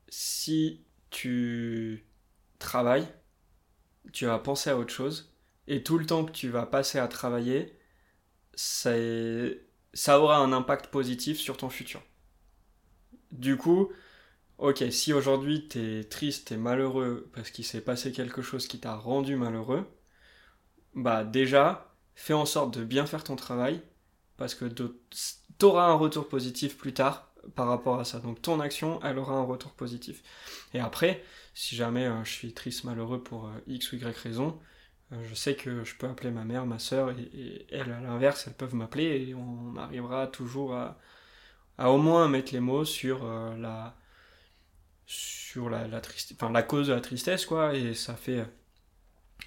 si 0.08 0.82
tu 1.10 2.06
travail, 2.58 3.06
tu 4.12 4.26
vas 4.26 4.38
penser 4.38 4.70
à 4.70 4.76
autre 4.76 4.92
chose, 4.92 5.29
et 5.70 5.84
tout 5.84 5.98
le 5.98 6.04
temps 6.04 6.24
que 6.24 6.32
tu 6.32 6.48
vas 6.48 6.66
passer 6.66 6.98
à 6.98 7.06
travailler, 7.06 7.78
ça, 8.54 8.90
aura 10.20 10.38
un 10.38 10.52
impact 10.52 10.88
positif 10.88 11.38
sur 11.38 11.56
ton 11.56 11.70
futur. 11.70 12.02
Du 13.30 13.56
coup, 13.56 13.92
ok, 14.58 14.82
si 14.90 15.12
aujourd'hui 15.12 15.68
t'es 15.68 16.02
triste, 16.02 16.48
t'es 16.48 16.56
malheureux 16.56 17.30
parce 17.34 17.52
qu'il 17.52 17.64
s'est 17.64 17.80
passé 17.82 18.10
quelque 18.10 18.42
chose 18.42 18.66
qui 18.66 18.80
t'a 18.80 18.96
rendu 18.96 19.36
malheureux, 19.36 19.86
bah 20.94 21.22
déjà, 21.22 21.94
fais 22.16 22.34
en 22.34 22.46
sorte 22.46 22.76
de 22.76 22.84
bien 22.84 23.06
faire 23.06 23.22
ton 23.22 23.36
travail 23.36 23.80
parce 24.36 24.56
que 24.56 24.64
t'auras 25.58 25.86
un 25.86 25.94
retour 25.94 26.28
positif 26.28 26.76
plus 26.76 26.94
tard 26.94 27.32
par 27.54 27.68
rapport 27.68 28.00
à 28.00 28.04
ça. 28.04 28.18
Donc 28.18 28.42
ton 28.42 28.58
action, 28.58 28.98
elle 29.04 29.18
aura 29.18 29.34
un 29.34 29.44
retour 29.44 29.70
positif. 29.70 30.24
Et 30.74 30.80
après, 30.80 31.22
si 31.54 31.76
jamais 31.76 32.06
euh, 32.06 32.24
je 32.24 32.30
suis 32.32 32.54
triste, 32.54 32.82
malheureux 32.82 33.22
pour 33.22 33.46
euh, 33.46 33.52
X 33.68 33.92
ou 33.92 33.96
Y 33.96 34.16
raison, 34.16 34.58
je 35.10 35.34
sais 35.34 35.56
que 35.56 35.84
je 35.84 35.96
peux 35.96 36.08
appeler 36.08 36.30
ma 36.30 36.44
mère, 36.44 36.66
ma 36.66 36.78
soeur, 36.78 37.10
et, 37.10 37.66
elles, 37.70 37.92
à 37.92 38.00
l'inverse, 38.00 38.46
elles 38.46 38.54
peuvent 38.54 38.74
m'appeler, 38.74 39.28
et 39.28 39.34
on 39.34 39.76
arrivera 39.76 40.26
toujours 40.26 40.74
à, 40.74 40.98
à, 41.78 41.90
au 41.90 41.98
moins 41.98 42.28
mettre 42.28 42.52
les 42.52 42.60
mots 42.60 42.84
sur 42.84 43.24
la 43.24 43.96
sur 45.06 45.68
la, 45.68 45.88
la, 45.88 46.00
enfin, 46.34 46.50
la 46.50 46.62
cause 46.62 46.88
de 46.88 46.92
la 46.92 47.00
tristesse, 47.00 47.44
quoi, 47.44 47.74
et 47.74 47.94
ça 47.94 48.14
fait 48.14 48.46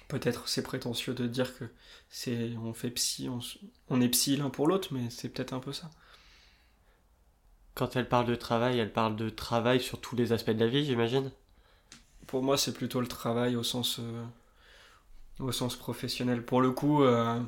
peut-être 0.08 0.48
c'est 0.48 0.62
prétentieux 0.62 1.14
de 1.14 1.26
dire 1.26 1.56
que 1.56 1.64
c'est 2.10 2.54
on 2.58 2.74
fait 2.74 2.90
psy, 2.90 3.28
on, 3.28 3.38
on 3.88 4.00
est 4.00 4.08
psy 4.08 4.36
l'un 4.36 4.50
pour 4.50 4.66
l'autre, 4.66 4.88
mais 4.92 5.08
c'est 5.10 5.28
peut-être 5.30 5.54
un 5.54 5.60
peu 5.60 5.72
ça. 5.72 5.90
Quand 7.74 7.96
elle 7.96 8.08
parle 8.08 8.26
de 8.26 8.36
travail, 8.36 8.78
elle 8.78 8.92
parle 8.92 9.16
de 9.16 9.30
travail 9.30 9.80
sur 9.80 10.00
tous 10.00 10.14
les 10.14 10.32
aspects 10.32 10.50
de 10.50 10.60
la 10.60 10.68
vie, 10.68 10.84
j'imagine? 10.84 11.32
Pour 12.26 12.42
moi, 12.42 12.56
c'est 12.56 12.72
plutôt 12.72 13.00
le 13.00 13.08
travail 13.08 13.56
au 13.56 13.62
sens, 13.64 13.98
euh, 13.98 14.24
au 15.40 15.52
sens 15.52 15.76
professionnel. 15.76 16.44
Pour 16.44 16.60
le 16.60 16.70
coup, 16.70 17.02
euh, 17.02 17.40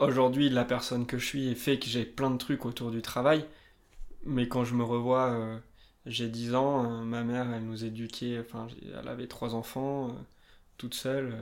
aujourd'hui, 0.00 0.48
la 0.50 0.64
personne 0.64 1.06
que 1.06 1.18
je 1.18 1.26
suis 1.26 1.54
fait 1.54 1.78
que 1.78 1.86
j'ai 1.86 2.04
plein 2.04 2.30
de 2.30 2.38
trucs 2.38 2.64
autour 2.64 2.90
du 2.90 3.02
travail. 3.02 3.44
Mais 4.24 4.48
quand 4.48 4.64
je 4.64 4.74
me 4.74 4.84
revois, 4.84 5.30
euh, 5.30 5.58
j'ai 6.06 6.28
10 6.28 6.54
ans, 6.54 7.04
ma 7.04 7.24
mère, 7.24 7.50
elle 7.52 7.64
nous 7.64 7.84
éduquait, 7.84 8.40
enfin, 8.40 8.66
elle 9.00 9.08
avait 9.08 9.28
trois 9.28 9.54
enfants, 9.54 10.14
toute 10.76 10.94
seule. 10.94 11.34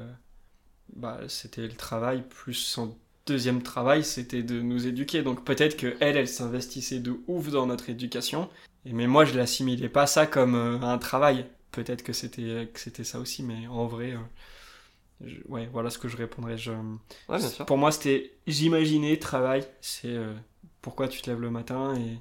bah, 0.95 1.21
c'était 1.29 1.67
le 1.67 1.75
travail 1.75 2.23
plus 2.29 2.55
son 2.55 2.97
deuxième 3.27 3.63
travail, 3.63 4.05
c'était 4.05 4.43
de 4.43 4.61
nous 4.61 4.87
éduquer. 4.87 5.23
Donc 5.23 5.45
peut-être 5.45 5.77
que 5.77 5.97
elle, 6.01 6.17
elle 6.17 6.29
s'investissait 6.29 7.01
de 7.01 7.17
ouf 7.27 7.51
dans 7.51 7.67
notre 7.67 7.91
éducation. 7.91 8.49
Et 8.85 8.93
mais 8.93 9.07
moi, 9.07 9.25
je 9.25 9.37
l'assimilais 9.37 9.89
pas 9.89 10.07
ça 10.07 10.27
comme 10.27 10.55
euh, 10.55 10.81
un 10.81 10.99
travail. 10.99 11.47
Peut-être 11.73 12.03
que 12.03 12.13
c'était 12.13 12.71
que 12.73 12.81
c'était 12.81 13.05
ça 13.05 13.19
aussi, 13.21 13.43
mais 13.43 13.67
en 13.67 13.87
vrai, 13.87 14.17
ouais, 15.49 15.69
voilà 15.73 15.91
ce 15.91 15.99
que 15.99 16.09
je 16.09 16.17
répondrais. 16.17 16.57
Je, 16.59 16.73
Pour 17.67 17.79
moi, 17.79 17.93
c'était 17.93 18.33
j'imaginais 18.47 19.19
travail, 19.19 19.65
c'est 19.81 20.15
euh, 20.15 20.35
pourquoi 20.83 21.09
tu 21.09 21.21
te 21.23 21.31
lèves 21.31 21.41
le 21.41 21.51
matin 21.51 21.95
et 21.95 22.21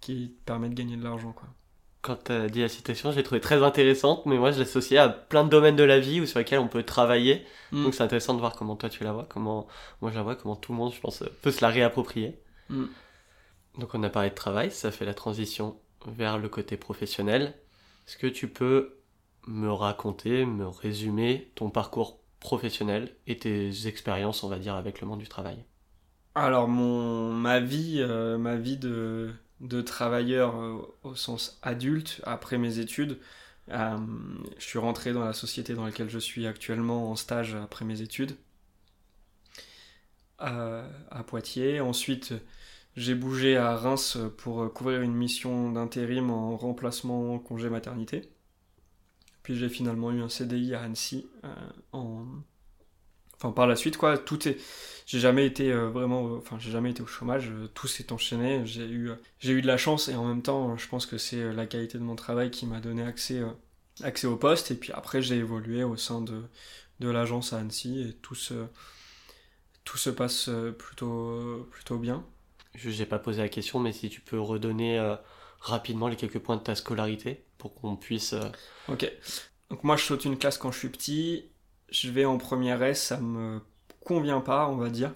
qui 0.00 0.36
te 0.38 0.44
permet 0.44 0.68
de 0.68 0.74
gagner 0.74 0.96
de 0.96 1.04
l'argent, 1.04 1.32
quoi 1.32 1.48
quand 2.06 2.24
tu 2.24 2.32
as 2.32 2.48
dit 2.48 2.60
la 2.60 2.68
citation, 2.68 3.10
j'ai 3.10 3.24
trouvé 3.24 3.40
très 3.40 3.64
intéressante, 3.64 4.26
mais 4.26 4.38
moi 4.38 4.52
je 4.52 4.60
l'associais 4.60 4.98
à 4.98 5.08
plein 5.08 5.42
de 5.42 5.48
domaines 5.48 5.74
de 5.74 5.82
la 5.82 5.98
vie 5.98 6.20
où, 6.20 6.26
sur 6.26 6.38
lesquels 6.38 6.60
on 6.60 6.68
peut 6.68 6.84
travailler. 6.84 7.44
Mm. 7.72 7.82
Donc 7.82 7.94
c'est 7.94 8.04
intéressant 8.04 8.34
de 8.34 8.38
voir 8.38 8.54
comment 8.54 8.76
toi 8.76 8.88
tu 8.88 9.02
la 9.02 9.12
vois, 9.12 9.26
comment 9.28 9.66
moi 10.00 10.12
je 10.12 10.16
la 10.16 10.22
vois, 10.22 10.36
comment 10.36 10.54
tout 10.54 10.70
le 10.70 10.78
monde, 10.78 10.94
je 10.94 11.00
pense, 11.00 11.24
peut 11.42 11.50
se 11.50 11.62
la 11.62 11.68
réapproprier. 11.68 12.40
Mm. 12.68 12.84
Donc 13.78 13.94
on 13.94 14.02
a 14.04 14.08
parlé 14.08 14.30
de 14.30 14.36
travail, 14.36 14.70
ça 14.70 14.92
fait 14.92 15.04
la 15.04 15.14
transition 15.14 15.80
vers 16.06 16.38
le 16.38 16.48
côté 16.48 16.76
professionnel. 16.76 17.54
Est-ce 18.06 18.16
que 18.16 18.28
tu 18.28 18.46
peux 18.46 19.00
me 19.48 19.72
raconter, 19.72 20.46
me 20.46 20.68
résumer 20.68 21.50
ton 21.56 21.70
parcours 21.70 22.20
professionnel 22.40 23.14
et 23.26 23.36
tes 23.38 23.86
expériences, 23.86 24.42
on 24.42 24.48
va 24.48 24.58
dire, 24.58 24.74
avec 24.74 25.00
le 25.00 25.06
monde 25.06 25.20
du 25.20 25.28
travail 25.28 25.64
Alors 26.34 26.68
mon 26.68 27.32
ma 27.32 27.60
vie, 27.60 27.96
euh, 28.00 28.38
ma 28.38 28.56
vie 28.56 28.76
de 28.76 29.32
de 29.60 29.80
travailleur 29.80 30.56
euh, 30.60 30.82
au 31.02 31.14
sens 31.14 31.58
adulte 31.62 32.20
après 32.24 32.58
mes 32.58 32.78
études. 32.78 33.18
Euh, 33.70 33.96
je 34.58 34.64
suis 34.64 34.78
rentré 34.78 35.12
dans 35.12 35.24
la 35.24 35.32
société 35.32 35.74
dans 35.74 35.84
laquelle 35.84 36.10
je 36.10 36.18
suis 36.18 36.46
actuellement 36.46 37.10
en 37.10 37.16
stage 37.16 37.54
après 37.54 37.84
mes 37.84 38.02
études 38.02 38.36
à, 40.38 40.84
Poitiers. 41.26 41.80
Ensuite, 41.80 42.34
j'ai 42.96 43.14
bougé 43.14 43.56
à 43.56 43.74
Reims 43.76 44.18
pour 44.36 44.72
couvrir 44.72 45.00
une 45.02 45.14
mission 45.14 45.72
d'intérim 45.72 46.30
en 46.30 46.56
remplacement 46.56 47.38
congé 47.38 47.70
maternité. 47.70 48.30
Puis 49.46 49.54
j'ai 49.56 49.68
finalement 49.68 50.10
eu 50.10 50.22
un 50.22 50.28
CDI 50.28 50.74
à 50.74 50.82
Annecy 50.82 51.28
euh, 51.44 51.48
en 51.92 52.26
enfin 53.36 53.52
par 53.52 53.68
la 53.68 53.76
suite 53.76 53.96
quoi. 53.96 54.18
Tout 54.18 54.48
est 54.48 54.58
j'ai 55.06 55.20
jamais 55.20 55.46
été 55.46 55.70
euh, 55.70 55.88
vraiment 55.88 56.26
euh, 56.26 56.38
enfin 56.38 56.56
j'ai 56.58 56.72
jamais 56.72 56.90
été 56.90 57.00
au 57.00 57.06
chômage 57.06 57.52
tout 57.72 57.86
s'est 57.86 58.12
enchaîné. 58.12 58.66
J'ai 58.66 58.88
eu 58.88 59.12
j'ai 59.38 59.52
eu 59.52 59.62
de 59.62 59.68
la 59.68 59.76
chance 59.76 60.08
et 60.08 60.16
en 60.16 60.24
même 60.24 60.42
temps 60.42 60.76
je 60.76 60.88
pense 60.88 61.06
que 61.06 61.16
c'est 61.16 61.52
la 61.52 61.64
qualité 61.66 61.96
de 61.96 62.02
mon 62.02 62.16
travail 62.16 62.50
qui 62.50 62.66
m'a 62.66 62.80
donné 62.80 63.04
accès 63.04 63.40
accès 64.02 64.26
au 64.26 64.34
poste. 64.34 64.72
Et 64.72 64.74
puis 64.74 64.90
après 64.92 65.22
j'ai 65.22 65.36
évolué 65.36 65.84
au 65.84 65.96
sein 65.96 66.20
de 66.20 66.42
de 66.98 67.08
l'agence 67.08 67.52
à 67.52 67.58
Annecy 67.58 68.00
et 68.00 68.14
tout 68.14 68.34
se 68.34 68.66
tout 69.84 69.96
se 69.96 70.10
passe 70.10 70.50
plutôt 70.76 71.68
plutôt 71.70 71.98
bien. 71.98 72.26
Je 72.74 72.90
n'ai 72.90 73.06
pas 73.06 73.20
posé 73.20 73.42
la 73.42 73.48
question 73.48 73.78
mais 73.78 73.92
si 73.92 74.10
tu 74.10 74.20
peux 74.20 74.40
redonner 74.40 74.98
rapidement 75.66 76.08
les 76.08 76.16
quelques 76.16 76.38
points 76.38 76.56
de 76.56 76.62
ta 76.62 76.74
scolarité 76.74 77.44
pour 77.58 77.74
qu'on 77.74 77.96
puisse 77.96 78.34
ok 78.88 79.10
donc 79.70 79.84
moi 79.84 79.96
je 79.96 80.04
saute 80.04 80.24
une 80.24 80.38
classe 80.38 80.58
quand 80.58 80.70
je 80.72 80.78
suis 80.78 80.88
petit 80.88 81.50
je 81.90 82.10
vais 82.10 82.24
en 82.24 82.38
première 82.38 82.82
S, 82.82 83.02
ça 83.02 83.18
me 83.18 83.60
convient 84.04 84.40
pas, 84.40 84.68
on 84.68 84.76
va 84.76 84.90
dire. 84.90 85.12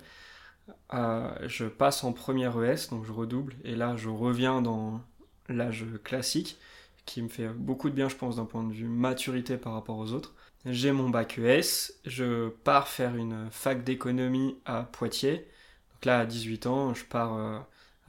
Euh, 0.94 1.30
je 1.46 1.66
passe 1.66 2.04
en 2.04 2.12
première 2.12 2.60
ES, 2.62 2.90
donc 2.90 3.04
je 3.04 3.12
redouble, 3.12 3.54
et 3.64 3.74
là 3.74 3.96
je 3.96 4.08
reviens 4.08 4.62
dans 4.62 5.00
l'âge 5.48 5.84
classique, 6.04 6.58
qui 7.06 7.22
me 7.22 7.28
fait 7.28 7.48
beaucoup 7.48 7.90
de 7.90 7.94
bien, 7.94 8.08
je 8.08 8.16
pense, 8.16 8.36
d'un 8.36 8.44
point 8.44 8.62
de 8.62 8.72
vue 8.72 8.88
maturité 8.88 9.56
par 9.56 9.72
rapport 9.74 9.98
aux 9.98 10.12
autres. 10.12 10.34
J'ai 10.66 10.92
mon 10.92 11.08
bac 11.10 11.38
ES, 11.38 11.92
je 12.04 12.48
pars 12.48 12.88
faire 12.88 13.16
une 13.16 13.48
fac 13.50 13.82
d'économie 13.82 14.58
à 14.66 14.82
Poitiers. 14.82 15.48
Donc 15.94 16.04
là, 16.04 16.20
à 16.20 16.26
18 16.26 16.66
ans, 16.66 16.94
je 16.94 17.04
pars 17.04 17.36
euh, 17.36 17.58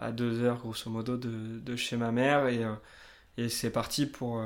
à 0.01 0.11
2 0.11 0.41
heures, 0.43 0.57
grosso 0.57 0.89
modo, 0.89 1.17
de, 1.17 1.75
chez 1.75 1.97
ma 1.97 2.11
mère, 2.11 2.47
et, 2.47 2.63
euh, 2.63 2.73
et 3.37 3.49
c'est 3.49 3.71
parti 3.71 4.05
pour 4.05 4.41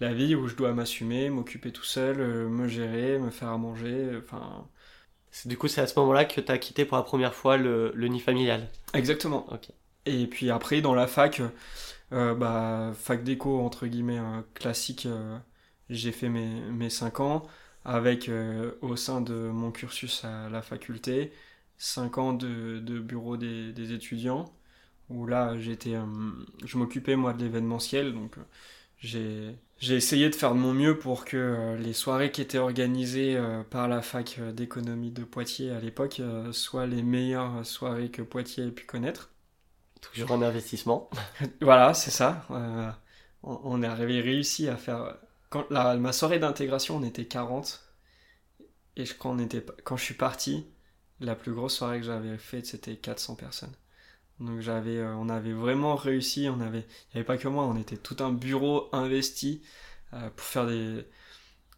la 0.00 0.12
vie 0.12 0.34
où 0.34 0.48
je 0.48 0.56
dois 0.56 0.72
m'assumer, 0.72 1.30
m'occuper 1.30 1.72
tout 1.72 1.84
seul, 1.84 2.20
euh, 2.20 2.48
me 2.48 2.68
gérer, 2.68 3.18
me 3.18 3.30
faire 3.30 3.48
à 3.48 3.58
manger, 3.58 4.18
enfin... 4.18 4.66
Du 5.44 5.58
coup, 5.58 5.68
c'est 5.68 5.82
à 5.82 5.86
ce 5.86 5.98
moment-là 5.98 6.24
que 6.24 6.40
tu 6.40 6.50
as 6.50 6.56
quitté 6.56 6.86
pour 6.86 6.96
la 6.96 7.02
première 7.02 7.34
fois 7.34 7.58
le, 7.58 7.92
nid 7.94 8.20
familial. 8.20 8.70
Exactement. 8.94 9.46
Et 10.06 10.26
puis 10.26 10.50
après, 10.50 10.80
dans 10.80 10.94
la 10.94 11.06
fac, 11.06 11.42
euh, 12.12 12.34
bah, 12.34 12.92
fac 12.94 13.22
d'éco, 13.22 13.60
entre 13.60 13.86
guillemets, 13.86 14.18
euh, 14.18 14.40
classique, 14.54 15.06
j'ai 15.90 16.10
fait 16.10 16.30
mes, 16.30 16.62
mes 16.70 16.88
5 16.88 17.20
ans, 17.20 17.42
avec 17.84 18.30
au 18.80 18.96
sein 18.96 19.20
de 19.20 19.34
mon 19.34 19.70
cursus 19.72 20.24
à 20.24 20.48
la 20.48 20.62
faculté, 20.62 21.32
5 21.76 22.16
ans 22.16 22.32
de, 22.32 22.78
de 22.78 22.98
bureau 22.98 23.36
des, 23.36 23.74
des, 23.74 23.92
étudiants, 23.92 24.46
où 25.10 25.26
là, 25.26 25.58
j'étais, 25.58 25.94
je 26.64 26.78
m'occupais 26.78 27.16
moi 27.16 27.32
de 27.32 27.42
l'événementiel, 27.42 28.12
donc 28.12 28.36
j'ai 28.98 29.56
essayé 29.80 30.30
de 30.30 30.34
faire 30.34 30.54
de 30.54 30.58
mon 30.58 30.72
mieux 30.72 30.98
pour 30.98 31.24
que 31.24 31.36
euh, 31.36 31.76
les 31.76 31.92
soirées 31.92 32.32
qui 32.32 32.40
étaient 32.40 32.58
organisées 32.58 33.36
euh, 33.36 33.62
par 33.62 33.88
la 33.88 34.02
fac 34.02 34.36
euh, 34.38 34.52
d'économie 34.52 35.10
de 35.10 35.24
Poitiers 35.24 35.70
à 35.70 35.80
l'époque 35.80 36.20
soient 36.52 36.86
les 36.86 37.02
meilleures 37.02 37.64
soirées 37.64 38.10
que 38.10 38.22
Poitiers 38.22 38.66
ait 38.66 38.70
pu 38.70 38.86
connaître. 38.86 39.30
Toujours 40.00 40.32
un 40.32 40.42
investissement. 40.42 41.10
voilà, 41.60 41.94
c'est 41.94 42.10
ça. 42.10 42.46
on, 43.42 43.60
on 43.64 43.82
avait 43.82 44.20
réussi 44.20 44.68
à 44.68 44.76
faire. 44.76 45.16
Quand 45.50 45.68
la, 45.70 45.96
ma 45.96 46.12
soirée 46.12 46.38
d'intégration, 46.38 46.96
on 46.96 47.02
était 47.02 47.26
40. 47.26 47.82
Et 48.96 49.04
quand, 49.18 49.32
on 49.32 49.38
était, 49.38 49.64
quand 49.84 49.96
je 49.96 50.04
suis 50.04 50.14
parti, 50.14 50.66
la 51.20 51.34
plus 51.34 51.52
grosse 51.52 51.76
soirée 51.76 52.00
que 52.00 52.06
j'avais 52.06 52.38
faite, 52.38 52.66
c'était 52.66 52.96
400 52.96 53.34
personnes. 53.36 53.74
Donc 54.40 54.60
j'avais, 54.60 54.98
euh, 54.98 55.14
on 55.16 55.28
avait 55.28 55.52
vraiment 55.52 55.96
réussi, 55.96 56.48
on 56.50 56.60
avait, 56.60 56.80
il 56.80 57.14
n'y 57.14 57.20
avait 57.20 57.24
pas 57.24 57.38
que 57.38 57.48
moi, 57.48 57.64
on 57.64 57.76
était 57.76 57.96
tout 57.96 58.16
un 58.20 58.32
bureau 58.32 58.88
investi 58.92 59.62
euh, 60.14 60.28
pour 60.30 60.46
faire 60.46 60.66
des, 60.66 61.06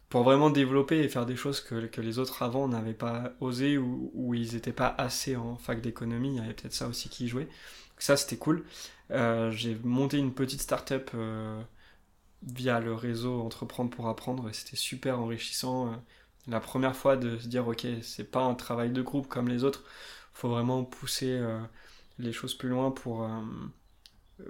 pour 0.09 0.23
vraiment 0.23 0.49
développer 0.49 0.99
et 0.99 1.09
faire 1.09 1.25
des 1.25 1.35
choses 1.37 1.61
que, 1.61 1.85
que 1.87 2.01
les 2.01 2.19
autres 2.19 2.43
avant 2.43 2.67
n'avaient 2.67 2.93
pas 2.93 3.33
osé 3.41 3.77
ou, 3.77 4.11
ou 4.13 4.33
ils 4.35 4.53
n'étaient 4.55 4.73
pas 4.73 4.93
assez 4.97 5.35
en 5.35 5.57
fac 5.57 5.81
d'économie, 5.81 6.29
il 6.29 6.35
y 6.37 6.39
avait 6.39 6.53
peut-être 6.53 6.73
ça 6.73 6.87
aussi 6.87 7.09
qui 7.09 7.27
jouait. 7.27 7.47
ça 7.99 8.17
c'était 8.17 8.37
cool. 8.37 8.65
Euh, 9.11 9.51
j'ai 9.51 9.75
monté 9.83 10.17
une 10.17 10.33
petite 10.33 10.61
start-up 10.61 11.11
via 12.43 12.79
le 12.79 12.93
réseau 12.93 13.41
Entreprendre 13.41 13.89
pour 13.89 14.07
apprendre 14.07 14.49
et 14.49 14.53
c'était 14.53 14.77
super 14.77 15.19
enrichissant. 15.19 15.93
la 16.47 16.59
première 16.59 16.95
fois 16.95 17.17
de 17.17 17.37
se 17.37 17.47
dire 17.47 17.67
ok, 17.67 17.85
c'est 18.01 18.29
pas 18.31 18.41
un 18.41 18.55
travail 18.55 18.91
de 18.91 19.01
groupe 19.01 19.27
comme 19.27 19.47
les 19.49 19.63
autres, 19.63 19.83
faut 20.33 20.49
vraiment 20.49 20.83
pousser 20.83 21.39
les 22.19 22.31
choses 22.31 22.53
plus 22.53 22.69
loin 22.69 22.91
pour 22.91 23.23
euh, 23.23 23.41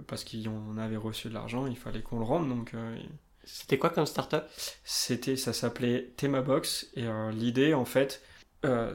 parce 0.07 0.23
qu'on 0.23 0.77
avait 0.77 0.97
reçu 0.97 1.29
de 1.29 1.33
l'argent, 1.33 1.65
il 1.67 1.77
fallait 1.77 2.01
qu'on 2.01 2.19
le 2.19 2.25
rende 2.25 2.49
donc. 2.49 2.73
Euh, 2.73 2.97
C'était 3.43 3.77
quoi 3.77 3.89
comme 3.89 4.05
startup? 4.05 4.43
C'était, 4.83 5.35
ça 5.37 5.53
s'appelait 5.53 6.13
Themabox 6.17 6.89
et 6.95 7.07
l'idée 7.31 7.73
en 7.73 7.85
fait, 7.85 8.21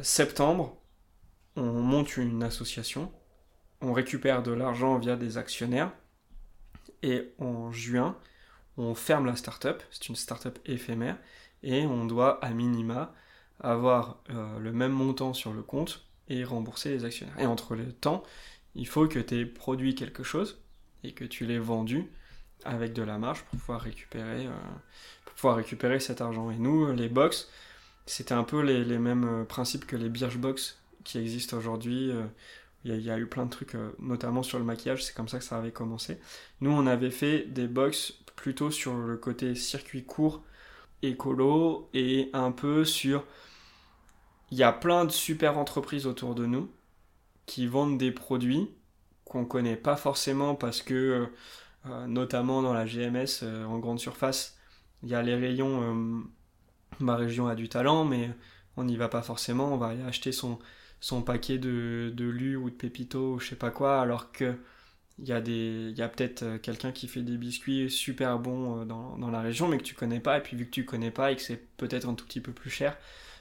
septembre, 0.02 0.76
on 1.56 1.72
monte 1.72 2.16
une 2.16 2.42
association, 2.42 3.10
on 3.80 3.92
récupère 3.92 4.42
de 4.42 4.52
l'argent 4.52 4.98
via 4.98 5.16
des 5.16 5.38
actionnaires 5.38 5.92
et 7.02 7.32
en 7.38 7.72
juin, 7.72 8.16
on 8.76 8.94
ferme 8.94 9.26
la 9.26 9.36
startup. 9.36 9.82
C'est 9.90 10.08
une 10.08 10.16
startup 10.16 10.58
éphémère 10.66 11.18
et 11.62 11.86
on 11.86 12.04
doit 12.04 12.44
à 12.44 12.50
minima 12.50 13.12
avoir 13.60 14.22
le 14.28 14.72
même 14.72 14.92
montant 14.92 15.32
sur 15.32 15.52
le 15.52 15.62
compte 15.62 16.06
et 16.28 16.44
rembourser 16.44 16.90
les 16.90 17.04
actionnaires. 17.04 17.38
Et 17.38 17.46
entre 17.46 17.74
le 17.74 17.92
temps, 17.92 18.22
il 18.74 18.86
faut 18.86 19.06
que 19.06 19.18
tu 19.18 19.40
aies 19.40 19.46
produit 19.46 19.94
quelque 19.94 20.22
chose 20.22 20.60
et 21.02 21.12
que 21.12 21.24
tu 21.24 21.46
l'aies 21.46 21.58
vendu 21.58 22.10
avec 22.64 22.92
de 22.92 23.02
la 23.02 23.18
marge 23.18 23.42
pour 23.42 23.58
pouvoir 23.58 23.80
récupérer, 23.80 24.46
euh, 24.46 25.98
cet 26.00 26.20
argent. 26.20 26.50
Et 26.50 26.56
nous, 26.56 26.92
les 26.92 27.08
box, 27.08 27.48
c'était 28.06 28.34
un 28.34 28.44
peu 28.44 28.62
les, 28.62 28.98
mêmes 28.98 29.42
euh, 29.42 29.44
principes 29.44 29.86
que 29.86 29.96
les 29.96 30.08
Birchbox 30.08 30.78
qui 31.04 31.18
existent 31.18 31.56
aujourd'hui. 31.56 32.10
Euh, 32.10 32.24
il 32.86 33.00
y, 33.00 33.10
a 33.10 33.18
eu 33.18 33.24
plein 33.24 33.46
de 33.46 33.50
trucs, 33.50 33.76
notamment 33.98 34.42
sur 34.42 34.58
le 34.58 34.64
maquillage, 34.64 35.02
c'est 35.02 35.14
comme 35.14 35.28
ça 35.28 35.38
que 35.38 35.44
ça 35.44 35.56
avait 35.56 35.72
commencé. 35.72 36.18
Nous, 36.60 36.70
on 36.70 36.86
avait 36.86 37.10
fait 37.10 37.46
des 37.46 37.66
box 37.66 38.12
plutôt 38.36 38.70
sur 38.70 38.94
le 38.94 39.16
côté 39.16 39.54
circuit 39.54 40.04
court, 40.04 40.42
écolo, 41.00 41.88
et 41.94 42.28
un 42.34 42.52
peu 42.52 42.84
sur 42.84 43.24
il 44.50 44.58
y 44.58 44.62
a 44.62 44.70
plein 44.70 45.06
de 45.06 45.10
super 45.10 45.56
entreprises 45.56 46.06
autour 46.06 46.34
de 46.34 46.44
nous 46.44 46.70
qui 47.46 47.66
vendent 47.66 47.98
des 47.98 48.12
produits 48.12 48.68
qu'on 49.24 49.44
connaît 49.44 49.76
pas 49.76 49.96
forcément 49.96 50.54
parce 50.54 50.82
que, 50.82 50.94
euh, 50.94 51.26
euh, 51.86 52.06
notamment 52.06 52.62
dans 52.62 52.72
la 52.72 52.86
GMS 52.86 53.42
euh, 53.42 53.64
en 53.64 53.78
grande 53.78 54.00
surface, 54.00 54.58
il 55.02 55.08
y 55.08 55.14
a 55.14 55.22
les 55.22 55.34
rayons. 55.34 56.24
ma 57.00 57.16
région 57.16 57.48
a 57.48 57.54
du 57.54 57.68
talent, 57.68 58.04
mais 58.04 58.30
on 58.76 58.84
n'y 58.84 58.96
va 58.96 59.08
pas 59.08 59.22
forcément. 59.22 59.74
On 59.74 59.76
va 59.76 59.88
aller 59.88 60.02
acheter 60.02 60.32
son, 60.32 60.58
paquet 61.22 61.58
de, 61.58 62.12
de 62.14 62.24
Lu 62.24 62.56
ou 62.56 62.70
de 62.70 62.74
Pépito 62.74 63.34
ou 63.34 63.40
je 63.40 63.48
sais 63.48 63.56
pas 63.56 63.70
quoi, 63.70 64.00
alors 64.00 64.32
que 64.32 64.56
il 65.18 65.28
y 65.28 65.32
a, 65.32 65.40
des, 65.40 65.94
a 66.00 66.08
peut-être 66.08 66.56
quelqu'un 66.56 66.90
qui 66.90 67.06
fait 67.06 67.22
des 67.22 67.36
biscuits 67.36 67.88
super 67.88 68.38
bons 68.40 68.84
dans, 68.84 69.16
dans, 69.16 69.30
la 69.30 69.42
région, 69.42 69.68
mais 69.68 69.78
que 69.78 69.84
tu 69.84 69.94
connais 69.94 70.18
pas. 70.20 70.38
Et 70.38 70.40
puis 70.42 70.56
vu 70.56 70.66
que 70.66 70.70
tu 70.70 70.84
connais 70.84 71.12
pas 71.12 71.30
et 71.30 71.36
que 71.36 71.42
c'est 71.42 71.68
peut-être 71.76 72.08
un 72.08 72.14
tout 72.14 72.24
petit 72.26 72.40
peu 72.40 72.52
plus 72.52 72.70
cher, 72.70 72.96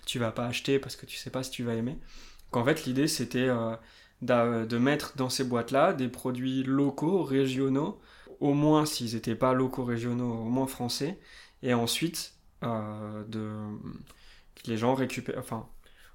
tu 0.05 0.19
vas 0.19 0.31
pas 0.31 0.45
acheter 0.45 0.79
parce 0.79 0.95
que 0.95 1.05
tu 1.05 1.17
sais 1.17 1.31
pas 1.31 1.43
si 1.43 1.51
tu 1.51 1.63
vas 1.63 1.73
aimer. 1.73 1.97
Qu'en 2.53 2.63
fait, 2.65 2.85
l'idée, 2.85 3.07
c'était 3.07 3.49
euh, 3.49 3.75
de 4.65 4.77
mettre 4.77 5.15
dans 5.17 5.29
ces 5.29 5.43
boîtes-là 5.43 5.93
des 5.93 6.07
produits 6.07 6.63
locaux, 6.63 7.23
régionaux, 7.23 7.99
au 8.39 8.53
moins 8.53 8.85
s'ils 8.85 9.15
n'étaient 9.15 9.35
pas 9.35 9.53
locaux, 9.53 9.83
régionaux, 9.85 10.31
au 10.31 10.49
moins 10.49 10.67
français, 10.67 11.19
et 11.61 11.73
ensuite 11.73 12.35
euh, 12.63 13.23
les 14.65 14.77
gens 14.77 14.95
récupèrent. 14.95 15.39
Enfin, 15.39 15.67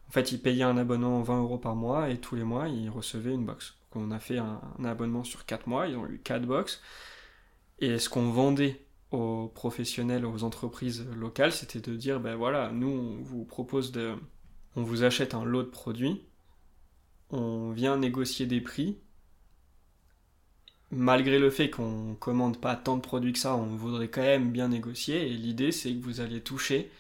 en 0.09 0.11
fait, 0.12 0.33
ils 0.33 0.40
payaient 0.40 0.62
un 0.64 0.78
abonnement 0.78 1.21
20 1.23 1.40
euros 1.42 1.59
par 1.59 1.75
mois 1.76 2.11
et 2.11 2.18
tous 2.18 2.35
les 2.37 2.45
mois, 2.45 2.68
ils 2.68 2.88
recevaient 2.90 3.35
une 3.35 3.45
box. 3.45 3.75
On 3.95 4.11
a 4.11 4.18
fait 4.18 4.38
un, 4.38 4.61
un 4.78 4.85
abonnement 4.85 5.25
sur 5.25 5.45
4 5.47 5.66
mois, 5.66 5.87
ils 5.87 5.97
ont 5.97 6.07
eu 6.07 6.21
4 6.23 6.47
box. 6.47 6.80
Et 7.80 7.99
ce 7.99 8.09
qu'on 8.09 8.30
vendait 8.30 8.85
aux 9.11 9.49
professionnels, 9.49 10.26
aux 10.26 10.45
entreprises 10.45 11.07
locales, 11.16 11.52
c'était 11.52 11.80
de 11.80 11.97
dire, 11.97 12.21
ben 12.21 12.35
voilà, 12.37 12.71
nous, 12.73 12.88
on 12.88 13.23
vous 13.23 13.45
propose 13.45 13.92
de... 13.92 14.14
On 14.76 14.83
vous 14.83 15.02
achète 15.02 15.35
un 15.35 15.45
lot 15.45 15.62
de 15.62 15.68
produits, 15.68 16.27
on 17.30 17.70
vient 17.70 17.97
négocier 17.97 18.47
des 18.47 18.61
prix, 18.61 18.99
malgré 20.90 21.38
le 21.38 21.50
fait 21.50 21.70
qu'on 21.70 22.14
commande 22.14 22.61
pas 22.61 22.76
tant 22.76 22.97
de 22.97 23.02
produits 23.02 23.32
que 23.32 23.38
ça, 23.38 23.54
on 23.54 23.76
voudrait 23.76 24.08
quand 24.08 24.23
même 24.23 24.50
bien 24.50 24.68
négocier, 24.68 25.30
et 25.30 25.35
l'idée, 25.35 25.73
c'est 25.73 25.92
que 25.94 26.02
vous 26.02 26.20
allez 26.20 26.40
toucher 26.40 26.90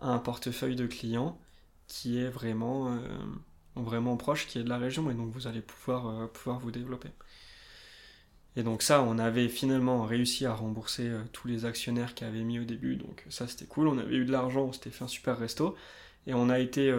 un 0.00 0.18
portefeuille 0.18 0.76
de 0.76 0.86
clients 0.86 1.40
qui 1.88 2.18
est 2.18 2.28
vraiment, 2.28 2.92
euh, 2.92 2.98
vraiment 3.74 4.16
proche, 4.16 4.46
qui 4.46 4.58
est 4.58 4.64
de 4.64 4.68
la 4.68 4.78
région, 4.78 5.10
et 5.10 5.14
donc 5.14 5.32
vous 5.32 5.46
allez 5.46 5.62
pouvoir, 5.62 6.06
euh, 6.08 6.26
pouvoir 6.26 6.60
vous 6.60 6.70
développer. 6.70 7.10
Et 8.56 8.62
donc 8.62 8.82
ça, 8.82 9.02
on 9.02 9.18
avait 9.18 9.48
finalement 9.48 10.04
réussi 10.04 10.46
à 10.46 10.54
rembourser 10.54 11.08
euh, 11.08 11.22
tous 11.32 11.48
les 11.48 11.64
actionnaires 11.64 12.14
qui 12.14 12.24
avaient 12.24 12.44
mis 12.44 12.60
au 12.60 12.64
début, 12.64 12.96
donc 12.96 13.24
ça 13.28 13.48
c'était 13.48 13.66
cool, 13.66 13.88
on 13.88 13.98
avait 13.98 14.16
eu 14.16 14.24
de 14.24 14.32
l'argent, 14.32 14.66
on 14.66 14.72
s'était 14.72 14.90
fait 14.90 15.04
un 15.04 15.08
super 15.08 15.38
resto, 15.38 15.76
et 16.26 16.34
on 16.34 16.48
a 16.50 16.60
été 16.60 16.92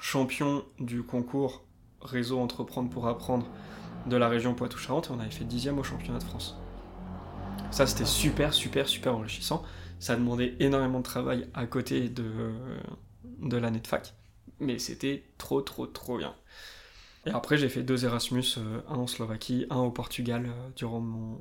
champion 0.00 0.64
du 0.78 1.02
concours 1.02 1.64
Réseau 2.00 2.40
Entreprendre 2.40 2.90
pour 2.90 3.06
Apprendre 3.06 3.46
de 4.06 4.16
la 4.16 4.28
région 4.28 4.54
Poitou-Charentes, 4.54 5.08
et 5.08 5.10
on 5.12 5.20
avait 5.20 5.30
fait 5.30 5.44
dixième 5.44 5.78
au 5.78 5.84
championnat 5.84 6.18
de 6.18 6.24
France. 6.24 6.56
Ça 7.70 7.86
c'était 7.86 8.04
super, 8.04 8.52
super, 8.52 8.88
super 8.88 9.14
enrichissant, 9.14 9.62
ça 9.98 10.16
demandait 10.16 10.56
énormément 10.58 10.98
de 10.98 11.04
travail 11.04 11.48
à 11.54 11.66
côté 11.66 12.08
de, 12.08 12.52
de 13.38 13.56
l'année 13.56 13.80
de 13.80 13.86
fac, 13.86 14.14
mais 14.58 14.78
c'était 14.78 15.22
trop, 15.38 15.60
trop, 15.60 15.86
trop 15.86 16.18
bien. 16.18 16.34
Et 17.24 17.30
après, 17.30 17.56
j'ai 17.56 17.68
fait 17.68 17.84
deux 17.84 18.04
Erasmus, 18.04 18.44
euh, 18.58 18.80
un 18.88 18.96
en 18.96 19.06
Slovaquie, 19.06 19.66
un 19.70 19.78
au 19.78 19.92
Portugal 19.92 20.46
euh, 20.46 20.68
durant, 20.74 20.98
mon... 20.98 21.40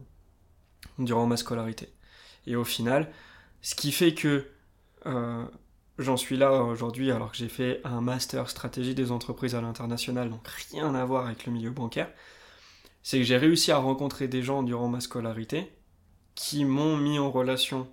durant 1.00 1.26
ma 1.26 1.38
scolarité. 1.38 1.90
Et 2.46 2.56
au 2.56 2.64
final, 2.64 3.12
ce 3.64 3.74
qui 3.74 3.92
fait 3.92 4.14
que 4.14 4.46
euh, 5.08 5.44
j'en 6.02 6.18
suis 6.18 6.38
là 6.38 6.64
aujourd'hui 6.64 7.12
alors 7.12 7.32
que 7.32 7.38
j'ai 7.38 7.50
fait 7.50 7.82
un 7.84 8.02
master 8.02 8.50
stratégie 8.50 8.96
des 8.96 9.12
entreprises 9.12 9.56
à 9.56 9.62
l'international, 9.62 10.30
donc 10.30 10.48
rien 10.72 10.94
à 10.96 11.06
voir 11.06 11.28
avec 11.28 11.46
le 11.46 11.52
milieu 11.52 11.72
bancaire, 11.72 12.12
c'est 13.04 13.18
que 13.18 13.24
j'ai 13.24 13.38
réussi 13.38 13.72
à 13.72 13.78
rencontrer 13.78 14.28
des 14.28 14.44
gens 14.44 14.64
durant 14.64 14.88
ma 14.88 15.02
scolarité 15.02 15.72
qui 16.36 16.66
m'ont 16.66 16.98
mis 16.98 17.20
en 17.20 17.32
relation 17.32 17.88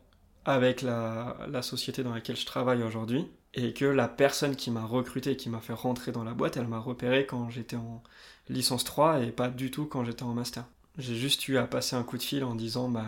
avec 0.44 0.82
la, 0.82 1.62
société 1.62 2.02
dans 2.02 2.14
laquelle 2.14 2.36
je 2.36 2.46
travaille 2.46 2.82
aujourd'hui 2.82 3.26
et 3.54 3.74
que 3.74 3.84
la 3.84 4.08
personne 4.08 4.56
qui 4.56 4.70
m'a 4.70 4.84
recruté, 4.84 5.36
qui 5.36 5.50
m'a 5.50 5.60
fait 5.60 5.72
rentrer 5.72 6.12
dans 6.12 6.24
la 6.24 6.34
boîte, 6.34 6.56
elle 6.56 6.68
m'a 6.68 6.78
repéré 6.78 7.26
quand 7.26 7.50
j'étais 7.50 7.76
en 7.76 8.02
licence 8.48 8.84
3 8.84 9.22
et 9.22 9.30
pas 9.30 9.48
du 9.48 9.70
tout 9.70 9.86
quand 9.86 10.04
j'étais 10.04 10.22
en 10.22 10.34
master. 10.34 10.64
J'ai 10.96 11.16
juste 11.16 11.48
eu 11.48 11.58
à 11.58 11.66
passer 11.66 11.96
un 11.96 12.02
coup 12.02 12.16
de 12.16 12.22
fil 12.22 12.44
en 12.44 12.54
disant 12.54 12.88
bah 12.88 13.04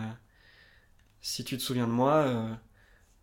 si 1.20 1.44
tu 1.44 1.56
te 1.56 1.62
souviens 1.62 1.86
de 1.86 1.92
moi, 1.92 2.14
euh, 2.14 2.54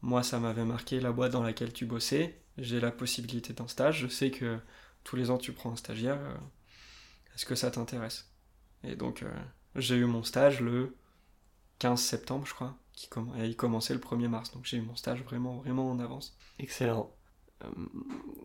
moi 0.01 0.23
ça 0.23 0.39
m'avait 0.39 0.65
marqué 0.65 0.99
la 0.99 1.11
boîte 1.11 1.31
dans 1.31 1.43
laquelle 1.43 1.73
tu 1.73 1.85
bossais, 1.85 2.41
j'ai 2.57 2.79
la 2.79 2.91
possibilité 2.91 3.53
d'un 3.53 3.67
stage, 3.67 3.99
je 3.99 4.07
sais 4.07 4.31
que 4.31 4.59
tous 5.03 5.15
les 5.15 5.29
ans 5.29 5.37
tu 5.37 5.53
prends 5.53 5.71
un 5.71 5.75
stagiaire, 5.75 6.19
euh, 6.19 6.35
est-ce 7.35 7.45
que 7.45 7.55
ça 7.55 7.71
t'intéresse? 7.71 8.31
Et 8.83 8.95
donc 8.95 9.23
euh, 9.23 9.31
j'ai 9.75 9.95
eu 9.95 10.05
mon 10.05 10.23
stage 10.23 10.61
le 10.61 10.95
15 11.79 12.01
septembre 12.01 12.45
je 12.45 12.53
crois, 12.53 12.77
qui 12.93 13.09
et 13.39 13.45
il 13.45 13.55
commençait 13.55 13.93
le 13.93 13.99
1er 13.99 14.27
mars, 14.27 14.51
donc 14.51 14.65
j'ai 14.65 14.77
eu 14.77 14.81
mon 14.81 14.95
stage 14.95 15.23
vraiment 15.23 15.57
vraiment 15.57 15.89
en 15.89 15.99
avance. 15.99 16.37
Excellent. 16.59 17.13
Euh, 17.63 17.67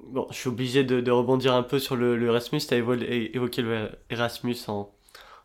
bon, 0.09 0.27
je 0.31 0.37
suis 0.37 0.49
obligé 0.49 0.85
de, 0.85 1.11
rebondir 1.11 1.55
un 1.55 1.63
peu 1.63 1.79
sur 1.79 1.97
le, 1.97 2.21
Erasmus. 2.23 2.61
Tu 2.61 2.75
as 2.75 2.79
évoqué 2.79 3.63
le 3.63 3.91
Erasmus 4.11 4.57
en, 4.69 4.95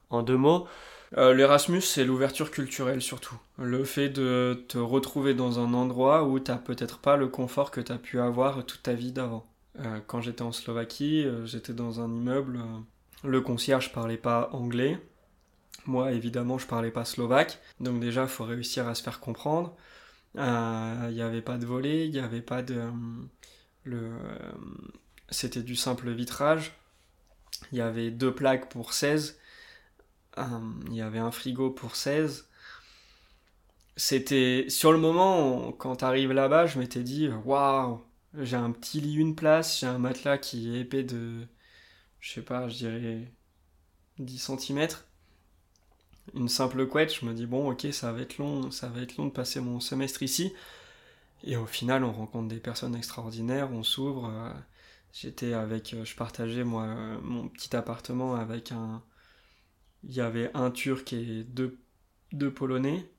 en 0.10 0.24
deux 0.24 0.38
mots. 0.38 0.67
Euh, 1.15 1.34
L'Erasmus, 1.34 1.82
c'est 1.82 2.04
l'ouverture 2.04 2.52
culturelle 2.52 3.02
surtout. 3.02 3.38
Le 3.58 3.84
fait 3.86 4.10
de 4.10 4.65
te 4.67 4.78
retrouver 4.78 5.34
dans 5.34 5.60
un 5.60 5.74
endroit 5.74 6.24
où 6.24 6.39
tu 6.39 6.52
n'as 6.52 6.58
peut-être 6.58 7.00
pas 7.00 7.15
le 7.15 7.28
confort 7.28 7.72
que 7.72 7.80
tu 7.80 7.91
as 7.91 7.98
pu 7.98 8.20
avoir 8.20 8.65
toute 8.65 8.84
ta 8.84 8.93
vie 8.93 9.12
d'avant. 9.12 9.46
Euh, 9.80 10.00
quand 10.06 10.22
j'étais 10.22 10.41
en 10.41 10.52
Slovaquie, 10.52 11.26
j'étais 11.46 11.74
dans 11.74 12.02
un 12.02 12.13
immeuble, 12.13 12.60
le 13.24 13.41
concierge 13.41 13.93
parlait 13.93 14.17
pas 14.17 14.50
anglais. 14.52 15.00
Moi, 15.86 16.12
évidemment, 16.12 16.58
je 16.58 16.67
parlais 16.67 16.91
pas 16.91 17.06
slovaque. 17.06 17.60
Donc 17.80 18.02
déjà, 18.02 18.28
faut 18.28 18.43
réussir 18.43 18.88
à 18.88 18.96
se 18.96 19.04
faire 19.04 19.20
comprendre. 19.22 19.76
Il 20.36 21.13
n'y 21.13 21.22
avait 21.22 21.41
pas 21.41 21.58
de 21.58 21.65
volet, 21.65 22.06
il 22.06 22.12
n'y 22.12 22.20
avait 22.20 22.41
pas 22.41 22.62
de 22.62 22.82
le, 23.86 24.12
c'était 25.30 25.63
du 25.63 25.76
simple 25.76 26.12
vitrage. 26.12 26.74
Il 27.72 27.78
y 27.78 27.82
avait 27.82 28.12
deux 28.12 28.34
plaques 28.34 28.70
pour 28.70 28.93
16. 28.93 29.39
Il 30.88 30.95
y 30.95 31.02
avait 31.02 31.19
un 31.19 31.32
frigo 31.32 31.69
pour 31.71 31.95
16. 31.95 32.47
C'était 33.95 34.65
sur 34.69 34.91
le 34.91 35.00
moment 35.00 35.71
quand 35.71 35.97
t'arrives 35.97 36.32
là-bas, 36.32 36.67
je 36.67 36.80
m'étais 36.80 37.02
dit 37.02 37.30
waouh, 37.45 38.02
j'ai 38.39 38.58
un 38.58 38.71
petit 38.71 39.02
lit 39.02 39.15
une 39.15 39.36
place, 39.36 39.80
j'ai 39.80 39.88
un 39.88 39.97
matelas 39.97 40.38
qui 40.38 40.76
est 40.76 40.82
épais 40.82 41.04
de 41.04 41.47
je 42.19 42.34
sais 42.34 42.41
pas, 42.41 42.67
je 42.69 42.78
dirais 42.78 43.32
10 44.19 44.52
cm. 44.60 44.88
Une 46.34 46.50
simple 46.50 46.86
couette, 46.88 47.13
je 47.13 47.26
me 47.26 47.34
dis 47.34 47.45
bon, 47.45 47.71
OK, 47.71 47.88
ça 47.91 48.12
va 48.12 48.21
être 48.21 48.38
long, 48.38 48.69
ça 48.71 48.89
va 48.89 49.02
être 49.02 49.17
long 49.17 49.28
de 49.28 49.32
passer 49.32 49.62
mon 49.62 49.80
semestre 49.80 50.23
ici. 50.23 50.54
Et 51.43 51.56
au 51.56 51.65
final, 51.65 52.04
on 52.04 52.12
rencontre 52.12 52.50
des 52.50 52.60
personnes 52.60 52.95
extraordinaires, 52.95 53.71
on 53.71 53.84
s'ouvre. 53.84 54.30
Euh, 54.30 54.52
j'étais 55.13 55.54
avec, 55.54 55.93
euh, 55.93 56.04
je 56.06 56.15
partageais 56.15 56.63
moi 56.63 56.84
euh, 56.84 57.19
mon 57.21 57.47
petit 57.47 57.76
appartement 57.76 58.36
avec 58.36 58.71
un. 58.71 59.02
Il 60.03 60.13
y 60.13 60.21
avait 60.21 60.51
un 60.53 60.71
Turc 60.71 61.13
et 61.13 61.43
deux, 61.43 61.77
deux 62.33 62.51
Polonais. 62.51 63.10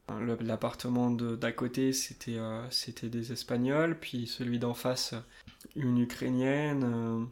L'appartement 0.41 1.11
d'à 1.11 1.53
côté, 1.53 1.93
c'était 1.93 2.39
c'était 2.71 3.11
des 3.11 3.33
Espagnols, 3.33 3.99
puis 4.01 4.27
celui 4.27 4.59
d'en 4.59 4.73
face, 4.75 5.15
une 5.77 5.99
Ukrainienne. 5.99 7.29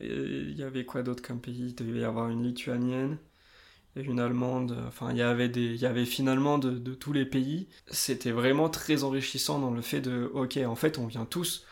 il 0.00 0.56
y 0.56 0.62
avait 0.64 0.84
quoi 0.84 1.02
d'autre 1.02 1.22
comme 1.22 1.40
pays? 1.40 1.68
Il 1.68 1.74
devait 1.76 2.00
y 2.00 2.04
avoir 2.04 2.28
une 2.28 2.42
Lituanienne, 2.42 3.18
une 3.96 4.20
allemande, 4.20 4.76
enfin 4.86 5.10
il 5.12 5.18
y 5.18 5.22
avait 5.22 5.48
des, 5.48 5.74
il 5.74 5.80
y 5.80 5.86
avait 5.86 6.04
finalement 6.04 6.58
de, 6.58 6.70
de 6.72 6.94
tous 6.94 7.12
les 7.12 7.24
pays. 7.24 7.68
C'était 7.88 8.30
vraiment 8.30 8.68
très 8.68 9.04
enrichissant 9.04 9.58
dans 9.58 9.70
le 9.70 9.82
fait 9.82 10.00
de, 10.00 10.30
ok, 10.34 10.58
en 10.66 10.76
fait 10.76 10.98
on 10.98 11.06
vient 11.06 11.24
tous 11.24 11.64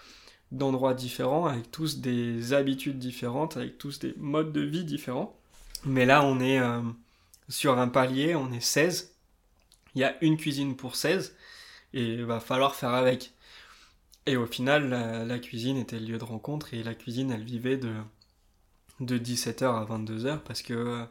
d'endroits 0.53 0.95
différents, 0.95 1.47
avec 1.47 1.71
tous 1.71 1.99
des 1.99 2.53
habitudes 2.53 2.99
différentes, 2.99 3.57
avec 3.57 3.79
tous 3.79 3.99
des 3.99 4.15
modes 4.17 4.53
de 4.53 4.61
vie 4.61 4.85
différents. 4.85 5.37
Mais 5.85 6.07
là 6.07 6.25
on 6.25 6.41
est 6.41 6.61
euh, 6.61 6.81
sur 7.49 7.79
un 7.79 7.89
palier, 7.89 8.35
on 8.35 8.53
est 8.53 8.61
16. 8.61 9.15
Il 9.95 10.01
y 10.01 10.05
a 10.05 10.17
une 10.23 10.37
cuisine 10.37 10.77
pour 10.77 10.97
16 10.97 11.35
et 11.95 12.03
il 12.03 12.25
va 12.25 12.41
falloir 12.41 12.75
faire 12.75 12.91
avec. 12.91 13.33
Et 14.27 14.37
au 14.37 14.47
final, 14.47 14.91
la, 15.27 15.39
cuisine 15.39 15.77
était 15.77 16.01
le 16.01 16.07
lieu 16.07 16.19
de 16.19 16.25
rencontre 16.25 16.75
et 16.75 16.83
la 16.83 16.95
cuisine, 16.95 17.31
elle 17.31 17.45
vivait 17.45 17.77
de, 17.77 17.95
de 19.01 19.19
17h 19.19 19.65
à 19.65 19.85
22h 19.85 20.41
parce 20.41 20.63
que 20.63 20.75
euh, 20.75 21.05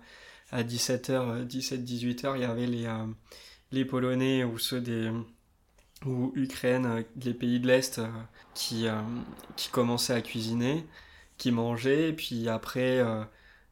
à 0.52 0.64
17h, 0.64 1.48
17-18h, 1.48 2.36
il 2.36 2.42
y 2.42 2.46
avait 2.46 2.68
les, 2.68 2.86
euh, 2.86 3.06
les 3.72 3.86
Polonais 3.86 4.44
ou 4.44 4.60
ceux 4.60 4.82
des 4.82 5.12
ou 6.06 6.34
Ukraine, 6.36 6.86
euh, 6.86 7.04
les 7.24 7.34
pays 7.34 7.60
de 7.62 7.68
l'Est 7.68 8.02
qui, 8.54 8.88
qui 9.56 9.70
commençaient 9.70 10.14
à 10.14 10.22
cuisiner, 10.22 10.86
qui 11.38 11.52
mangeaient, 11.52 12.14
puis 12.14 12.50
après 12.50 13.02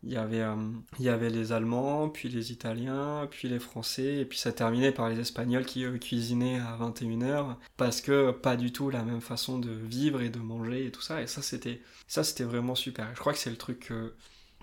il 0.04 0.12
y 0.12 0.18
avait, 0.18 0.42
euh, 0.42 0.56
il 1.00 1.06
y 1.06 1.10
avait 1.10 1.30
les 1.30 1.54
Allemands, 1.54 2.10
puis 2.10 2.28
les 2.28 2.52
Italiens, 2.52 3.28
puis 3.32 3.48
les 3.48 3.60
Français, 3.60 4.18
et 4.18 4.26
puis 4.26 4.38
ça 4.38 4.52
terminait 4.52 4.92
par 4.92 5.10
les 5.10 5.20
Espagnols 5.20 5.66
qui 5.66 5.86
cuisinaient 6.00 6.60
à 6.60 6.78
21h, 6.78 7.56
parce 7.78 8.02
que 8.02 8.32
pas 8.32 8.58
du 8.58 8.74
tout 8.74 8.89
la 8.89 9.04
même 9.04 9.22
façon 9.22 9.60
de 9.60 9.72
vivre 9.72 10.22
et 10.22 10.30
de 10.30 10.39
manger 10.39 10.88
et 10.88 10.92
tout 10.92 11.02
ça, 11.02 11.22
et 11.22 11.28
ça 11.28 11.42
c'était, 11.42 11.82
ça 12.08 12.24
c'était 12.24 12.44
vraiment 12.44 12.76
super. 12.76 13.10
Je 13.16 13.20
crois 13.20 13.32
que 13.32 13.39
c'est 13.39 13.50
le 13.50 13.58
truc 13.58 13.80
que, 13.88 14.13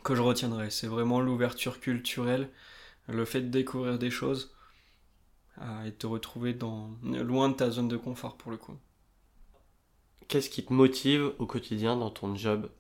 que 0.05 0.15
je 0.15 0.21
retiendrai, 0.21 0.71
c'est 0.71 0.87
vraiment 0.87 1.21
l'ouverture 1.21 1.81
culturelle, 1.81 2.51
le 3.09 3.25
fait 3.25 3.41
de 3.41 3.49
découvrir 3.49 3.99
des 3.99 4.11
choses, 4.11 4.55
euh, 5.63 5.85
et 5.85 5.91
de 5.91 5.97
te 5.97 6.07
retrouver 6.07 6.53
dans, 6.53 6.91
loin 7.03 7.49
de 7.49 7.55
ta 7.55 7.71
zone 7.71 7.89
de 7.89 7.97
confort 7.97 8.37
pour 8.37 8.51
le 8.51 8.59
coup. 8.59 8.77
Qu'est-ce 10.29 10.51
qui 10.51 10.65
te 10.65 10.73
motive 10.73 11.33
au 11.39 11.47
quotidien 11.47 11.97
dans 11.97 12.11
ton 12.11 12.35
job? 12.37 12.71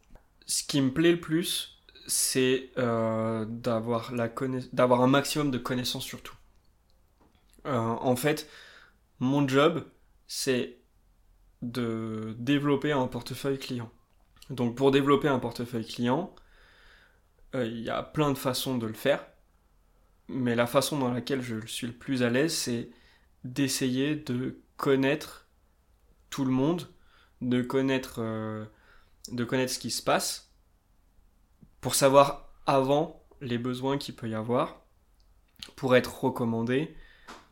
Ce 0.46 0.62
qui 0.62 0.80
me 0.80 0.92
plaît 0.92 1.12
le 1.12 1.20
plus, 1.20 1.79
c'est 2.06 2.70
euh, 2.78 3.44
d'avoir 3.46 4.12
un 4.12 5.06
maximum 5.06 5.50
de 5.50 5.58
connaissances 5.58 6.04
sur 6.04 6.22
tout. 6.22 6.36
Euh, 7.66 7.76
en 7.76 8.16
fait, 8.16 8.48
mon 9.18 9.46
job, 9.46 9.84
c'est 10.26 10.78
de 11.62 12.34
développer 12.38 12.92
un 12.92 13.06
portefeuille 13.06 13.58
client. 13.58 13.90
Donc 14.48 14.76
pour 14.76 14.90
développer 14.90 15.28
un 15.28 15.38
portefeuille 15.38 15.86
client, 15.86 16.34
euh, 17.54 17.66
il 17.66 17.80
y 17.80 17.90
a 17.90 18.02
plein 18.02 18.32
de 18.32 18.38
façons 18.38 18.78
de 18.78 18.86
le 18.86 18.94
faire, 18.94 19.24
mais 20.28 20.54
la 20.54 20.66
façon 20.66 20.98
dans 20.98 21.12
laquelle 21.12 21.42
je 21.42 21.66
suis 21.66 21.86
le 21.86 21.92
plus 21.92 22.22
à 22.22 22.30
l'aise, 22.30 22.54
c'est 22.54 22.90
d'essayer 23.44 24.16
de 24.16 24.60
connaître 24.76 25.46
tout 26.30 26.44
le 26.44 26.52
monde, 26.52 26.88
de 27.40 27.62
connaître, 27.62 28.20
de 28.20 29.44
connaître 29.44 29.72
ce 29.72 29.78
qui 29.78 29.90
se 29.90 30.02
passe, 30.02 30.49
pour 31.80 31.94
savoir 31.94 32.50
avant 32.66 33.22
les 33.40 33.58
besoins 33.58 33.98
qu'il 33.98 34.14
peut 34.14 34.28
y 34.28 34.34
avoir, 34.34 34.82
pour 35.76 35.96
être 35.96 36.24
recommandé, 36.24 36.94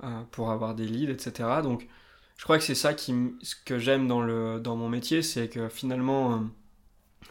euh, 0.04 0.22
pour 0.30 0.50
avoir 0.50 0.74
des 0.74 0.86
leads, 0.86 1.12
etc. 1.12 1.48
Donc 1.62 1.88
je 2.36 2.44
crois 2.44 2.58
que 2.58 2.64
c'est 2.64 2.74
ça 2.74 2.94
qui, 2.94 3.14
ce 3.42 3.54
que 3.64 3.78
j'aime 3.78 4.06
dans, 4.06 4.58
dans 4.58 4.76
mon 4.76 4.88
métier, 4.88 5.22
c'est 5.22 5.48
que 5.48 5.68
finalement, 5.68 6.34
euh, 6.34 6.38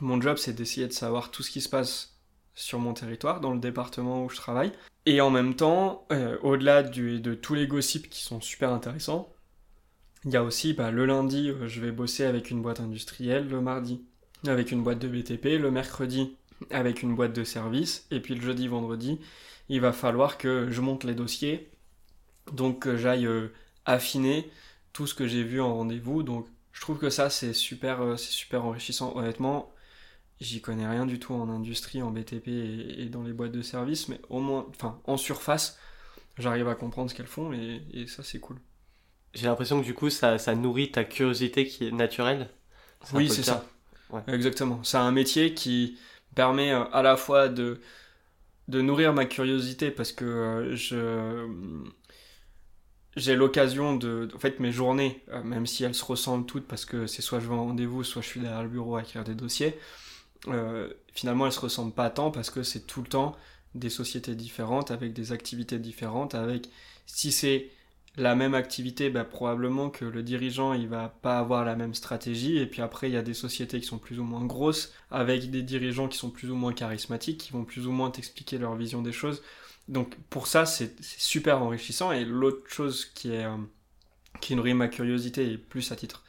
mon 0.02 0.20
job, 0.20 0.38
c'est 0.38 0.54
d'essayer 0.54 0.88
de 0.88 0.94
savoir 0.94 1.32
tout 1.32 1.44
ce 1.44 1.52
qui 1.52 1.62
se 1.62 1.70
passe 1.70 2.18
sur 2.56 2.80
mon 2.80 2.94
territoire, 2.94 3.40
dans 3.40 3.54
le 3.54 3.60
département 3.60 4.26
où 4.26 4.30
je 4.30 4.36
travaille. 4.36 4.72
Et 5.06 5.22
en 5.22 5.30
même 5.30 5.56
temps, 5.56 6.06
euh, 6.12 6.38
au-delà 6.42 6.84
de 6.84 7.34
tous 7.36 7.54
les 7.54 7.68
gossips 7.68 8.10
qui 8.10 8.22
sont 8.22 8.42
super 8.42 8.74
intéressants, 8.74 9.32
il 10.26 10.32
y 10.32 10.36
a 10.36 10.44
aussi 10.44 10.74
bah, 10.74 10.92
le 10.92 11.06
lundi, 11.06 11.52
je 11.68 11.80
vais 11.80 11.92
bosser 11.92 12.26
avec 12.26 12.50
une 12.50 12.62
boîte 12.62 12.80
industrielle, 12.80 13.48
le 13.48 13.62
mardi 13.62 14.04
avec 14.46 14.72
une 14.72 14.84
boîte 14.84 15.00
de 15.00 15.08
BTP, 15.08 15.60
le 15.60 15.72
mercredi 15.72 16.36
avec 16.72 17.02
une 17.04 17.16
boîte 17.16 17.34
de 17.34 17.44
service. 17.44 18.08
Et 18.12 18.20
puis 18.20 18.36
le 18.36 18.42
jeudi, 18.42 18.68
vendredi, 18.68 19.20
il 19.70 19.82
va 19.82 19.92
falloir 19.94 20.38
que 20.38 20.70
je 20.70 20.82
monte 20.82 21.04
les 21.04 21.16
dossiers. 21.16 21.70
Donc 22.52 22.84
que 22.84 22.98
j'aille 22.98 23.26
euh, 23.26 23.50
affiner 23.86 24.50
tout 24.94 25.06
ce 25.06 25.14
que 25.14 25.28
j'ai 25.28 25.44
vu 25.44 25.62
en 25.62 25.76
rendez-vous. 25.76 26.24
Donc 26.24 26.48
je 26.72 26.82
trouve 26.82 26.98
que 26.98 27.10
ça, 27.10 27.30
c'est 27.30 27.54
super, 27.54 28.02
euh, 28.02 28.18
c'est 28.18 28.32
super 28.32 28.66
enrichissant. 28.66 29.16
Honnêtement, 29.16 29.72
j'y 30.40 30.62
connais 30.62 30.88
rien 30.88 31.06
du 31.06 31.20
tout 31.20 31.34
en 31.34 31.50
industrie, 31.50 32.02
en 32.02 32.12
BTP 32.12 32.48
et, 32.48 33.10
dans 33.10 33.24
les 33.24 33.34
boîtes 33.34 33.52
de 33.52 33.62
service. 33.62 34.08
Mais 34.08 34.20
au 34.30 34.40
moins, 34.40 34.66
enfin, 34.70 35.00
en 35.06 35.18
surface, 35.18 35.78
j'arrive 36.38 36.68
à 36.68 36.76
comprendre 36.76 37.10
ce 37.10 37.16
qu'elles 37.16 37.28
font 37.28 37.52
et, 37.54 38.06
ça, 38.08 38.24
c'est 38.24 38.40
cool. 38.40 38.58
J'ai 39.34 39.48
l'impression 39.48 39.80
que 39.80 39.86
du 39.86 39.94
coup, 39.94 40.10
ça, 40.10 40.38
ça 40.38 40.56
nourrit 40.56 40.92
ta 40.92 41.04
curiosité 41.04 41.68
qui 41.68 41.88
est 41.88 41.92
naturelle. 41.92 42.50
oui, 43.14 43.30
c'est 43.30 43.44
ça. 43.44 43.66
Exactement. 44.28 44.80
C'est 44.84 44.98
un 44.98 45.12
métier 45.12 45.54
qui, 45.54 45.98
permet 46.38 46.72
euh, 46.72 46.86
à 46.94 47.02
la 47.02 47.18
fois 47.18 47.50
de, 47.50 47.82
de 48.68 48.82
nourrir 48.82 49.12
ma 49.12 49.26
curiosité 49.26 49.90
parce 49.92 50.12
que 50.14 50.24
euh, 50.26 50.76
je 50.76 51.48
j'ai 53.16 53.36
l'occasion 53.36 53.96
de 53.96 54.30
en 54.36 54.38
fait 54.38 54.60
mes 54.60 54.72
journées 54.72 55.24
euh, 55.30 55.44
même 55.44 55.66
si 55.66 55.84
elles 55.84 55.96
se 55.96 56.06
ressemblent 56.06 56.46
toutes 56.46 56.68
parce 56.68 56.86
que 56.86 57.08
c'est 57.08 57.24
soit 57.24 57.40
je 57.40 57.48
vais 57.48 57.56
en 57.56 57.66
rendez-vous 57.66 58.04
soit 58.04 58.22
je 58.22 58.28
suis 58.28 58.40
derrière 58.40 58.62
le 58.62 58.70
bureau 58.70 58.96
à 58.98 59.02
écrire 59.02 59.24
des 59.24 59.34
dossiers 59.34 59.78
finalement 61.14 61.48
elles 61.48 61.52
se 61.52 61.60
ressemblent 61.60 61.96
pas 61.96 62.12
tant 62.12 62.30
parce 62.30 62.52
que 62.52 62.62
c'est 62.62 62.86
tout 62.86 63.02
le 63.02 63.08
temps 63.08 63.36
des 63.74 63.90
sociétés 63.90 64.36
différentes 64.36 64.92
avec 64.92 65.14
des 65.14 65.32
activités 65.32 65.80
différentes 65.80 66.36
avec 66.36 66.70
si 67.08 67.32
c'est 67.32 67.72
la 68.18 68.36
même 68.36 68.56
activité, 68.56 69.10
bah, 69.10 69.24
probablement 69.24 69.90
que 69.90 70.04
le 70.04 70.24
dirigeant 70.24 70.74
il 70.74 70.88
va 70.88 71.10
pas 71.22 71.38
avoir 71.38 71.64
la 71.64 71.76
même 71.76 71.94
stratégie. 71.94 72.58
Et 72.58 72.66
puis 72.66 72.82
après, 72.82 73.10
il 73.10 73.14
y 73.14 73.18
a 73.18 73.22
des 73.22 73.36
sociétés 73.36 73.80
qui 73.80 73.86
sont 73.86 74.00
plus 74.00 74.20
ou 74.20 74.24
moins 74.24 74.46
grosses, 74.46 74.94
avec 75.12 75.50
des 75.52 75.62
dirigeants 75.62 76.08
qui 76.08 76.18
sont 76.18 76.32
plus 76.32 76.50
ou 76.52 76.56
moins 76.56 76.74
charismatiques, 76.74 77.40
qui 77.40 77.52
vont 77.54 77.64
plus 77.64 77.88
ou 77.88 77.92
moins 77.92 78.12
t'expliquer 78.12 78.58
leur 78.58 78.76
vision 78.76 79.02
des 79.02 79.12
choses. 79.12 79.44
Donc 79.88 80.16
pour 80.30 80.48
ça, 80.48 80.66
c'est 80.66 81.02
super 81.04 81.62
enrichissant. 81.62 82.12
Et 82.12 82.26
l'autre 82.26 82.68
chose 82.70 83.06
qui 83.06 83.32
est 83.32 83.46
euh, 83.46 83.56
qui 84.42 84.56
nourrit 84.56 84.74
ma 84.74 84.88
curiosité 84.88 85.52
et 85.52 85.58
plus 85.58 85.92
à 85.92 85.96
titre, 85.96 86.24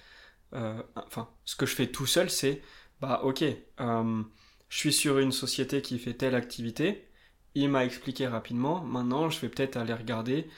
euh, 0.54 0.82
enfin, 0.96 1.28
ce 1.44 1.56
que 1.56 1.66
je 1.66 1.74
fais 1.74 1.88
tout 1.88 2.06
seul, 2.06 2.30
c'est 2.30 2.62
bah 3.00 3.20
ok, 3.24 3.44
euh, 3.80 4.22
je 4.68 4.78
suis 4.78 4.92
sur 4.92 5.18
une 5.18 5.32
société 5.32 5.82
qui 5.82 5.98
fait 5.98 6.14
telle 6.14 6.34
activité. 6.34 7.08
Il 7.54 7.70
m'a 7.70 7.84
expliqué 7.84 8.26
rapidement. 8.28 8.82
Maintenant, 8.82 9.30
je 9.30 9.40
vais 9.40 9.48
peut-être 9.48 9.76
aller 9.76 9.94
regarder 9.94 10.48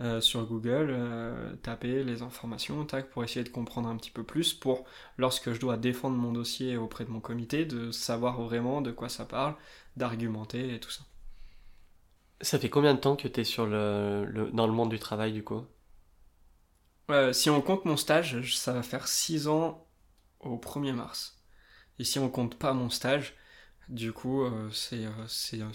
euh, 0.00 0.20
sur 0.20 0.46
Google, 0.46 0.88
euh, 0.90 1.54
taper 1.56 2.04
les 2.04 2.22
informations, 2.22 2.84
tac, 2.86 3.10
pour 3.10 3.24
essayer 3.24 3.44
de 3.44 3.50
comprendre 3.50 3.88
un 3.88 3.96
petit 3.96 4.10
peu 4.10 4.24
plus, 4.24 4.54
pour 4.54 4.84
lorsque 5.18 5.52
je 5.52 5.60
dois 5.60 5.76
défendre 5.76 6.16
mon 6.16 6.32
dossier 6.32 6.76
auprès 6.76 7.04
de 7.04 7.10
mon 7.10 7.20
comité, 7.20 7.64
de 7.66 7.90
savoir 7.92 8.40
vraiment 8.42 8.80
de 8.82 8.90
quoi 8.92 9.08
ça 9.08 9.24
parle, 9.26 9.54
d'argumenter 9.96 10.74
et 10.74 10.80
tout 10.80 10.90
ça. 10.90 11.02
Ça 12.42 12.58
fait 12.58 12.68
combien 12.68 12.92
de 12.92 13.00
temps 13.00 13.16
que 13.16 13.28
tu 13.28 13.40
es 13.40 13.44
sur 13.44 13.64
le, 13.66 14.50
dans 14.52 14.66
le 14.66 14.72
monde 14.74 14.90
du 14.90 14.98
travail 14.98 15.32
du 15.32 15.42
coup? 15.42 15.64
Euh, 17.10 17.32
Si 17.32 17.50
on 17.50 17.60
compte 17.60 17.84
mon 17.84 17.96
stage, 17.96 18.54
ça 18.56 18.72
va 18.72 18.82
faire 18.82 19.08
6 19.08 19.48
ans 19.48 19.86
au 20.40 20.56
1er 20.58 20.92
mars. 20.92 21.38
Et 21.98 22.04
si 22.04 22.18
on 22.18 22.30
compte 22.30 22.58
pas 22.58 22.72
mon 22.74 22.90
stage, 22.90 23.34
du 23.88 24.12
coup, 24.12 24.44
c'est 24.72 25.04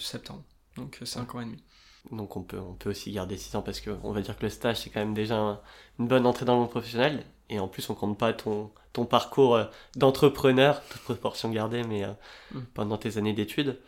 septembre. 0.00 0.44
Donc 0.76 1.00
5 1.04 1.34
ans 1.34 1.40
et 1.42 1.46
demi. 1.46 1.64
Donc 2.10 2.36
on 2.36 2.42
peut, 2.42 2.58
on 2.58 2.74
peut 2.74 2.90
aussi 2.90 3.10
garder 3.12 3.36
6 3.36 3.56
ans 3.56 3.62
parce 3.62 3.80
qu'on 3.80 4.12
va 4.12 4.20
dire 4.20 4.36
que 4.36 4.44
le 4.44 4.50
stage 4.50 4.78
c'est 4.78 4.90
quand 4.90 5.00
même 5.00 5.14
déjà 5.14 5.60
une 5.98 6.06
bonne 6.06 6.26
entrée 6.26 6.44
dans 6.44 6.54
le 6.54 6.60
monde 6.60 6.70
professionnel. 6.70 7.24
Et 7.48 7.58
en 7.58 7.68
plus 7.68 7.88
on 7.90 7.94
compte 7.94 8.18
pas 8.18 8.32
ton, 8.32 8.70
ton 8.92 9.06
parcours 9.06 9.56
euh, 9.56 9.64
d'entrepreneur, 9.96 10.82
toute 10.88 11.02
proportion 11.02 11.50
gardée, 11.50 11.82
mais 11.84 12.04
euh, 12.04 12.12
mm. 12.52 12.60
pendant 12.74 12.98
tes 12.98 13.18
années 13.18 13.32
d'études. 13.32 13.78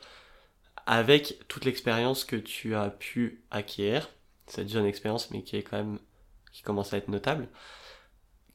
Avec 0.87 1.39
toute 1.49 1.65
l'expérience 1.65 2.25
que 2.25 2.37
tu 2.37 2.75
as 2.75 2.91
pu 2.91 3.43
acquérir, 3.51 4.09
cette 4.47 4.69
jeune 4.69 4.87
expérience 4.87 5.31
mais 5.31 5.43
qui 5.43 5.57
est 5.57 5.63
quand 5.63 5.77
même, 5.77 5.99
qui 6.53 6.63
commence 6.63 6.93
à 6.93 6.97
être 6.97 7.09
notable. 7.09 7.49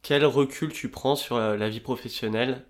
Quel 0.01 0.25
recul 0.25 0.73
tu 0.73 0.89
prends 0.89 1.15
sur 1.15 1.37
la, 1.37 1.55
la 1.55 1.69
vie 1.69 1.79
professionnelle, 1.79 2.65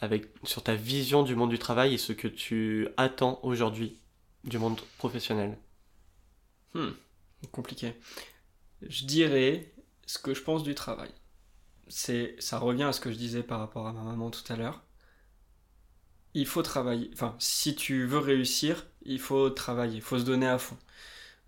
avec, 0.00 0.26
sur 0.44 0.62
ta 0.62 0.74
vision 0.74 1.22
du 1.22 1.34
monde 1.34 1.50
du 1.50 1.58
travail 1.58 1.94
et 1.94 1.98
ce 1.98 2.12
que 2.12 2.28
tu 2.28 2.88
attends 2.96 3.40
aujourd'hui 3.42 3.98
du 4.44 4.58
monde 4.58 4.80
professionnel? 4.98 5.56
Hmm, 6.74 6.90
compliqué. 7.52 7.94
Je 8.82 9.04
dirais 9.04 9.72
ce 10.06 10.18
que 10.18 10.34
je 10.34 10.42
pense 10.42 10.62
du 10.62 10.74
travail. 10.74 11.10
C'est, 11.88 12.36
ça 12.38 12.58
revient 12.58 12.84
à 12.84 12.92
ce 12.92 13.00
que 13.00 13.12
je 13.12 13.16
disais 13.16 13.42
par 13.42 13.60
rapport 13.60 13.86
à 13.86 13.92
ma 13.92 14.02
maman 14.02 14.30
tout 14.30 14.50
à 14.52 14.56
l'heure. 14.56 14.82
Il 16.34 16.46
faut 16.46 16.62
travailler. 16.62 17.10
Enfin, 17.12 17.34
si 17.38 17.74
tu 17.74 18.06
veux 18.06 18.18
réussir, 18.18 18.86
il 19.02 19.18
faut 19.20 19.50
travailler, 19.50 19.96
il 19.96 20.02
faut 20.02 20.18
se 20.18 20.24
donner 20.24 20.46
à 20.46 20.58
fond. 20.58 20.76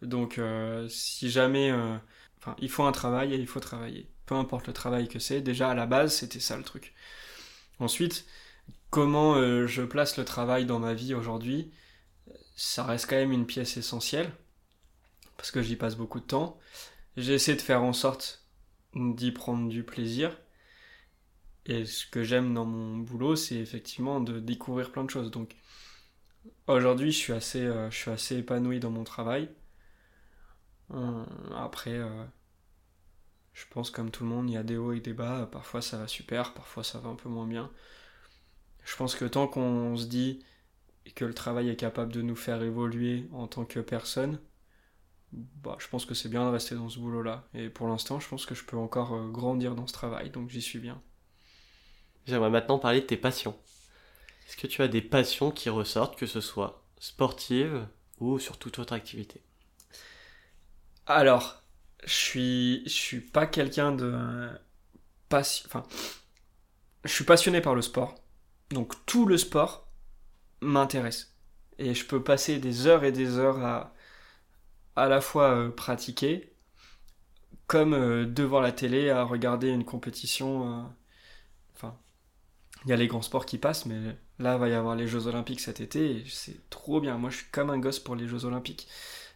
Donc, 0.02 0.38
euh, 0.38 0.88
si 0.88 1.30
jamais, 1.30 1.70
euh, 1.72 1.96
enfin, 2.38 2.56
il 2.60 2.70
faut 2.70 2.84
un 2.84 2.92
travail 2.92 3.34
et 3.34 3.38
il 3.38 3.46
faut 3.46 3.60
travailler. 3.60 4.08
Peu 4.26 4.34
importe 4.34 4.66
le 4.66 4.72
travail 4.72 5.08
que 5.08 5.18
c'est. 5.20 5.40
Déjà 5.40 5.70
à 5.70 5.74
la 5.74 5.86
base, 5.86 6.14
c'était 6.16 6.40
ça 6.40 6.56
le 6.56 6.64
truc. 6.64 6.94
Ensuite, 7.80 8.26
comment 8.90 9.36
euh, 9.36 9.66
je 9.66 9.82
place 9.82 10.16
le 10.18 10.24
travail 10.24 10.66
dans 10.66 10.78
ma 10.80 10.94
vie 10.94 11.14
aujourd'hui 11.14 11.72
Ça 12.56 12.84
reste 12.84 13.08
quand 13.08 13.16
même 13.16 13.32
une 13.32 13.46
pièce 13.46 13.76
essentielle 13.76 14.32
parce 15.42 15.50
que 15.50 15.60
j'y 15.60 15.74
passe 15.74 15.96
beaucoup 15.96 16.20
de 16.20 16.24
temps. 16.24 16.56
J'essaie 17.16 17.56
de 17.56 17.60
faire 17.60 17.82
en 17.82 17.92
sorte 17.92 18.46
d'y 18.94 19.32
prendre 19.32 19.68
du 19.68 19.82
plaisir. 19.82 20.38
Et 21.66 21.84
ce 21.84 22.06
que 22.06 22.22
j'aime 22.22 22.54
dans 22.54 22.64
mon 22.64 22.98
boulot, 22.98 23.34
c'est 23.34 23.56
effectivement 23.56 24.20
de 24.20 24.38
découvrir 24.38 24.92
plein 24.92 25.02
de 25.02 25.10
choses. 25.10 25.32
Donc 25.32 25.56
aujourd'hui, 26.68 27.10
je 27.10 27.18
suis 27.18 27.32
assez, 27.32 27.60
euh, 27.60 27.90
épanoui 28.30 28.78
dans 28.78 28.92
mon 28.92 29.02
travail. 29.02 29.50
Euh, 30.92 31.24
après, 31.56 31.98
euh, 31.98 32.24
je 33.52 33.64
pense 33.68 33.90
comme 33.90 34.12
tout 34.12 34.22
le 34.22 34.30
monde, 34.30 34.48
il 34.48 34.52
y 34.52 34.56
a 34.56 34.62
des 34.62 34.76
hauts 34.76 34.92
et 34.92 35.00
des 35.00 35.12
bas. 35.12 35.48
Parfois 35.50 35.82
ça 35.82 35.98
va 35.98 36.06
super, 36.06 36.54
parfois 36.54 36.84
ça 36.84 37.00
va 37.00 37.08
un 37.08 37.16
peu 37.16 37.28
moins 37.28 37.48
bien. 37.48 37.68
Je 38.84 38.94
pense 38.94 39.16
que 39.16 39.24
tant 39.24 39.48
qu'on 39.48 39.96
se 39.96 40.04
dit 40.06 40.44
que 41.16 41.24
le 41.24 41.34
travail 41.34 41.68
est 41.68 41.74
capable 41.74 42.12
de 42.12 42.22
nous 42.22 42.36
faire 42.36 42.62
évoluer 42.62 43.26
en 43.32 43.48
tant 43.48 43.64
que 43.64 43.80
personne, 43.80 44.38
bah, 45.32 45.76
je 45.78 45.88
pense 45.88 46.04
que 46.04 46.14
c'est 46.14 46.28
bien 46.28 46.44
de 46.44 46.50
rester 46.50 46.74
dans 46.74 46.88
ce 46.88 46.98
boulot-là. 46.98 47.44
Et 47.54 47.68
pour 47.68 47.88
l'instant, 47.88 48.20
je 48.20 48.28
pense 48.28 48.46
que 48.46 48.54
je 48.54 48.64
peux 48.64 48.76
encore 48.76 49.14
euh, 49.14 49.28
grandir 49.28 49.74
dans 49.74 49.86
ce 49.86 49.92
travail, 49.92 50.30
donc 50.30 50.50
j'y 50.50 50.62
suis 50.62 50.78
bien. 50.78 51.00
J'aimerais 52.26 52.50
maintenant 52.50 52.78
parler 52.78 53.00
de 53.00 53.06
tes 53.06 53.16
passions. 53.16 53.56
Est-ce 54.46 54.56
que 54.56 54.66
tu 54.66 54.82
as 54.82 54.88
des 54.88 55.02
passions 55.02 55.50
qui 55.50 55.70
ressortent, 55.70 56.18
que 56.18 56.26
ce 56.26 56.40
soit 56.40 56.84
sportive 56.98 57.86
ou 58.20 58.38
sur 58.38 58.58
toute 58.58 58.78
autre 58.78 58.92
activité? 58.92 59.42
Alors, 61.06 61.62
je 62.04 62.12
suis, 62.12 62.82
je 62.84 62.92
suis 62.92 63.20
pas 63.20 63.46
quelqu'un 63.46 63.92
de 63.92 64.48
passion. 65.28 65.66
Enfin, 65.66 65.84
je 67.04 67.12
suis 67.12 67.24
passionné 67.24 67.60
par 67.60 67.74
le 67.74 67.82
sport, 67.82 68.14
donc 68.70 68.94
tout 69.06 69.26
le 69.26 69.36
sport 69.36 69.88
m'intéresse 70.60 71.32
et 71.78 71.94
je 71.94 72.06
peux 72.06 72.22
passer 72.22 72.58
des 72.58 72.86
heures 72.86 73.04
et 73.04 73.12
des 73.12 73.38
heures 73.38 73.64
à 73.64 73.92
à 74.96 75.08
la 75.08 75.20
fois 75.20 75.50
euh, 75.54 75.70
pratiquer, 75.70 76.52
comme 77.66 77.94
euh, 77.94 78.26
devant 78.26 78.60
la 78.60 78.72
télé 78.72 79.10
à 79.10 79.24
regarder 79.24 79.68
une 79.68 79.84
compétition. 79.84 80.66
Euh, 80.68 80.82
enfin, 81.74 81.96
il 82.84 82.90
y 82.90 82.92
a 82.92 82.96
les 82.96 83.06
grands 83.06 83.22
sports 83.22 83.46
qui 83.46 83.58
passent, 83.58 83.86
mais 83.86 84.16
là, 84.38 84.54
il 84.54 84.60
va 84.60 84.68
y 84.68 84.74
avoir 84.74 84.96
les 84.96 85.06
Jeux 85.08 85.26
Olympiques 85.26 85.60
cet 85.60 85.80
été, 85.80 86.18
et 86.18 86.24
c'est 86.28 86.68
trop 86.70 87.00
bien. 87.00 87.16
Moi, 87.18 87.30
je 87.30 87.36
suis 87.38 87.50
comme 87.50 87.70
un 87.70 87.78
gosse 87.78 88.00
pour 88.00 88.16
les 88.16 88.26
Jeux 88.26 88.44
Olympiques. 88.44 88.88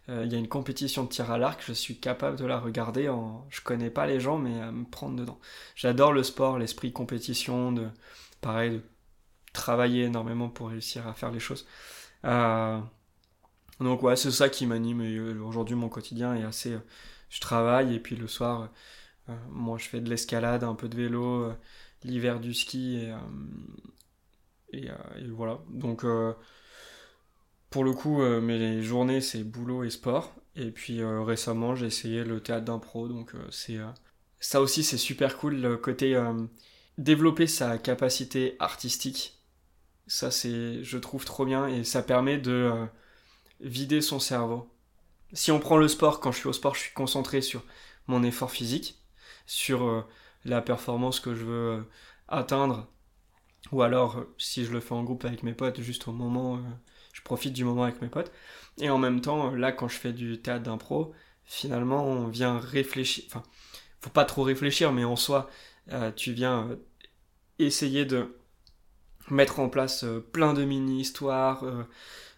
Il 0.08 0.32
y 0.32 0.36
a 0.36 0.38
une 0.38 0.46
compétition 0.46 1.02
de 1.02 1.08
tir 1.08 1.32
à 1.32 1.38
l'arc, 1.38 1.60
je 1.66 1.72
suis 1.72 1.98
capable 1.98 2.38
de 2.38 2.44
la 2.46 2.60
regarder. 2.60 3.08
En... 3.08 3.44
Je 3.50 3.60
connais 3.60 3.90
pas 3.90 4.06
les 4.06 4.20
gens, 4.20 4.38
mais 4.38 4.60
à 4.60 4.70
me 4.70 4.84
prendre 4.84 5.16
dedans. 5.16 5.40
J'adore 5.74 6.12
le 6.12 6.22
sport, 6.22 6.58
l'esprit 6.60 6.92
compétition, 6.92 7.72
de 7.72 7.88
pareil, 8.40 8.70
de 8.70 8.82
travailler 9.52 10.04
énormément 10.04 10.48
pour 10.48 10.68
réussir 10.68 11.08
à 11.08 11.14
faire 11.14 11.32
les 11.32 11.40
choses. 11.40 11.66
Donc 13.80 14.02
ouais, 14.02 14.16
c'est 14.16 14.30
ça 14.30 14.48
qui 14.48 14.66
m'anime. 14.66 15.02
Euh, 15.02 15.40
aujourd'hui, 15.42 15.76
mon 15.76 15.88
quotidien 15.88 16.34
est 16.34 16.44
assez... 16.44 16.72
Euh, 16.72 16.80
je 17.28 17.40
travaille 17.40 17.94
et 17.94 18.00
puis 18.00 18.16
le 18.16 18.28
soir, 18.28 18.70
euh, 19.28 19.34
moi, 19.50 19.78
je 19.78 19.88
fais 19.88 20.00
de 20.00 20.08
l'escalade, 20.08 20.64
un 20.64 20.74
peu 20.74 20.88
de 20.88 20.96
vélo, 20.96 21.52
l'hiver 22.04 22.40
du 22.40 22.54
ski 22.54 23.04
et, 24.72 24.84
et, 24.84 24.90
voilà. 25.30 25.58
Donc 25.68 26.04
pour 27.70 27.84
le 27.84 27.92
coup, 27.92 28.22
mes 28.22 28.80
journées, 28.80 29.20
c'est 29.20 29.42
boulot 29.42 29.82
et 29.82 29.90
sport. 29.90 30.32
Et 30.54 30.70
puis 30.70 31.02
récemment, 31.04 31.74
j'ai 31.74 31.86
essayé 31.86 32.22
le 32.22 32.40
théâtre 32.40 32.64
d'impro. 32.64 33.08
Donc 33.08 33.32
c'est 33.50 33.78
ça 34.38 34.60
aussi, 34.60 34.84
c'est 34.84 34.96
super 34.98 35.36
cool. 35.36 35.56
Le 35.56 35.76
côté 35.76 36.16
développer 36.96 37.48
sa 37.48 37.78
capacité 37.78 38.54
artistique, 38.60 39.42
ça 40.06 40.30
c'est, 40.30 40.84
je 40.84 40.98
trouve 40.98 41.24
trop 41.24 41.44
bien 41.44 41.66
et 41.66 41.82
ça 41.82 42.02
permet 42.02 42.38
de 42.38 42.86
vider 43.60 44.00
son 44.00 44.18
cerveau. 44.20 44.70
Si 45.32 45.50
on 45.50 45.58
prend 45.58 45.76
le 45.76 45.88
sport, 45.88 46.20
quand 46.20 46.32
je 46.32 46.38
suis 46.38 46.48
au 46.48 46.52
sport, 46.52 46.74
je 46.74 46.80
suis 46.80 46.94
concentré 46.94 47.40
sur 47.40 47.64
mon 48.06 48.22
effort 48.22 48.50
physique, 48.50 49.02
sur 49.46 49.84
euh, 49.84 50.04
la 50.44 50.60
performance 50.62 51.20
que 51.20 51.34
je 51.34 51.44
veux 51.44 51.70
euh, 51.72 51.82
atteindre, 52.28 52.88
ou 53.72 53.82
alors 53.82 54.18
euh, 54.18 54.34
si 54.38 54.64
je 54.64 54.72
le 54.72 54.80
fais 54.80 54.94
en 54.94 55.02
groupe 55.02 55.24
avec 55.24 55.42
mes 55.42 55.54
potes, 55.54 55.80
juste 55.80 56.06
au 56.08 56.12
moment, 56.12 56.60
je 57.12 57.22
profite 57.22 57.52
du 57.52 57.64
moment 57.64 57.84
avec 57.84 58.00
mes 58.02 58.08
potes. 58.08 58.32
Et 58.78 58.90
en 58.90 58.98
même 58.98 59.20
temps, 59.20 59.50
là, 59.50 59.72
quand 59.72 59.88
je 59.88 59.96
fais 59.96 60.12
du 60.12 60.40
théâtre 60.40 60.64
d'impro, 60.64 61.12
finalement, 61.44 62.04
on 62.04 62.28
vient 62.28 62.58
réfléchir. 62.58 63.24
Enfin, 63.28 63.42
faut 64.00 64.10
pas 64.10 64.24
trop 64.24 64.42
réfléchir, 64.42 64.92
mais 64.92 65.04
en 65.04 65.16
soi, 65.16 65.50
tu 66.16 66.32
viens 66.32 66.76
essayer 67.58 68.04
de 68.04 68.36
mettre 69.30 69.60
en 69.60 69.68
place 69.68 70.04
plein 70.32 70.52
de 70.52 70.64
mini-histoires 70.64 71.64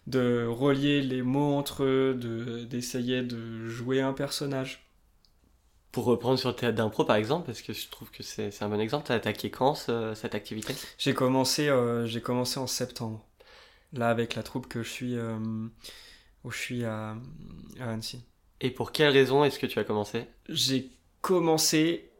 de 0.09 0.45
relier 0.47 1.01
les 1.01 1.21
mots 1.21 1.55
entre 1.55 1.83
eux, 1.83 2.15
de, 2.15 2.63
d'essayer 2.63 3.21
de 3.21 3.67
jouer 3.67 4.01
un 4.01 4.13
personnage. 4.13 4.85
Pour 5.91 6.05
reprendre 6.05 6.37
sur 6.37 6.49
le 6.49 6.55
théâtre 6.55 6.77
d'impro 6.77 7.05
par 7.05 7.15
exemple, 7.15 7.45
parce 7.45 7.61
que 7.61 7.73
je 7.73 7.89
trouve 7.89 8.11
que 8.11 8.23
c'est, 8.23 8.51
un 8.61 8.69
bon 8.69 8.79
exemple, 8.79 9.05
tu 9.05 9.11
as 9.11 9.15
attaqué 9.15 9.49
quand 9.49 9.75
cette 9.75 10.35
activité? 10.35 10.75
J'ai 10.97 11.13
commencé, 11.13 11.69
euh, 11.69 12.05
j'ai 12.05 12.21
commencé 12.21 12.59
en 12.59 12.67
septembre, 12.67 13.25
là 13.93 14.09
avec 14.09 14.35
la 14.35 14.43
troupe 14.43 14.67
que 14.67 14.83
je 14.83 14.89
suis, 14.89 15.15
euh, 15.15 15.37
où 16.43 16.51
je 16.51 16.57
suis 16.57 16.85
à, 16.85 17.15
à 17.79 17.91
Annecy. 17.91 18.23
Et 18.61 18.71
pour 18.71 18.91
quelle 18.91 19.11
raison 19.11 19.43
est-ce 19.43 19.57
que 19.57 19.65
tu 19.67 19.79
as 19.79 19.83
commencé? 19.83 20.25
J'ai 20.47 20.91
commencé 21.21 22.11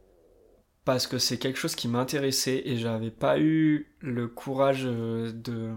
parce 0.86 1.06
que 1.06 1.18
c'est 1.18 1.38
quelque 1.38 1.60
chose 1.60 1.76
qui 1.76 1.88
m'intéressait 1.88 2.64
et 2.66 2.78
j'avais 2.78 3.12
pas 3.12 3.40
eu 3.40 3.94
le 4.00 4.28
courage 4.28 4.84
euh, 4.86 5.32
de 5.32 5.72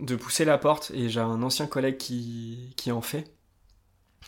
de 0.00 0.16
pousser 0.16 0.44
la 0.44 0.58
porte 0.58 0.90
et 0.94 1.08
j'ai 1.08 1.20
un 1.20 1.42
ancien 1.42 1.66
collègue 1.66 1.96
qui, 1.96 2.72
qui 2.76 2.92
en 2.92 3.02
fait. 3.02 3.32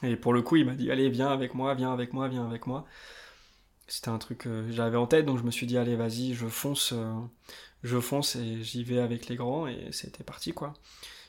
Et 0.03 0.17
pour 0.17 0.33
le 0.33 0.43
coup, 0.43 0.57
il 0.57 0.67
m'a 0.67 0.75
dit 0.75 0.91
Allez, 0.91 1.09
viens 1.09 1.29
avec 1.29 1.55
moi, 1.55 1.75
viens 1.75 1.93
avec 1.93 2.13
moi, 2.13 2.29
viens 2.29 2.47
avec 2.47 2.67
moi. 2.67 2.87
C'était 3.87 4.09
un 4.09 4.19
truc 4.19 4.39
que 4.39 4.71
j'avais 4.71 4.97
en 4.97 5.07
tête, 5.07 5.27
donc 5.27 5.39
je 5.39 5.45
me 5.45 5.51
suis 5.51 5.67
dit 5.67 5.77
Allez, 5.77 5.97
vas-y, 5.97 6.35
je 6.35 6.47
fonce, 6.47 6.93
euh, 6.93 7.15
je 7.83 8.01
fonce 8.01 8.37
et 8.37 8.63
j'y 8.63 8.85
vais 8.85 9.01
avec 9.01 9.29
les 9.29 9.37
grands, 9.37 9.67
et 9.67 9.89
c'était 9.93 10.25
parti 10.25 10.53
quoi. 10.53 10.75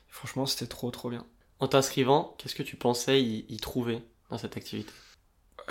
franchement, 0.07 0.45
c'était 0.45 0.67
trop 0.67 0.91
trop 0.91 1.09
bien. 1.09 1.25
En 1.59 1.67
t'inscrivant, 1.67 2.35
qu'est-ce 2.37 2.55
que 2.55 2.63
tu 2.63 2.75
pensais 2.75 3.21
y, 3.21 3.57
trouver 3.57 4.01
dans 4.29 4.37
cette 4.37 4.57
activité? 4.57 4.91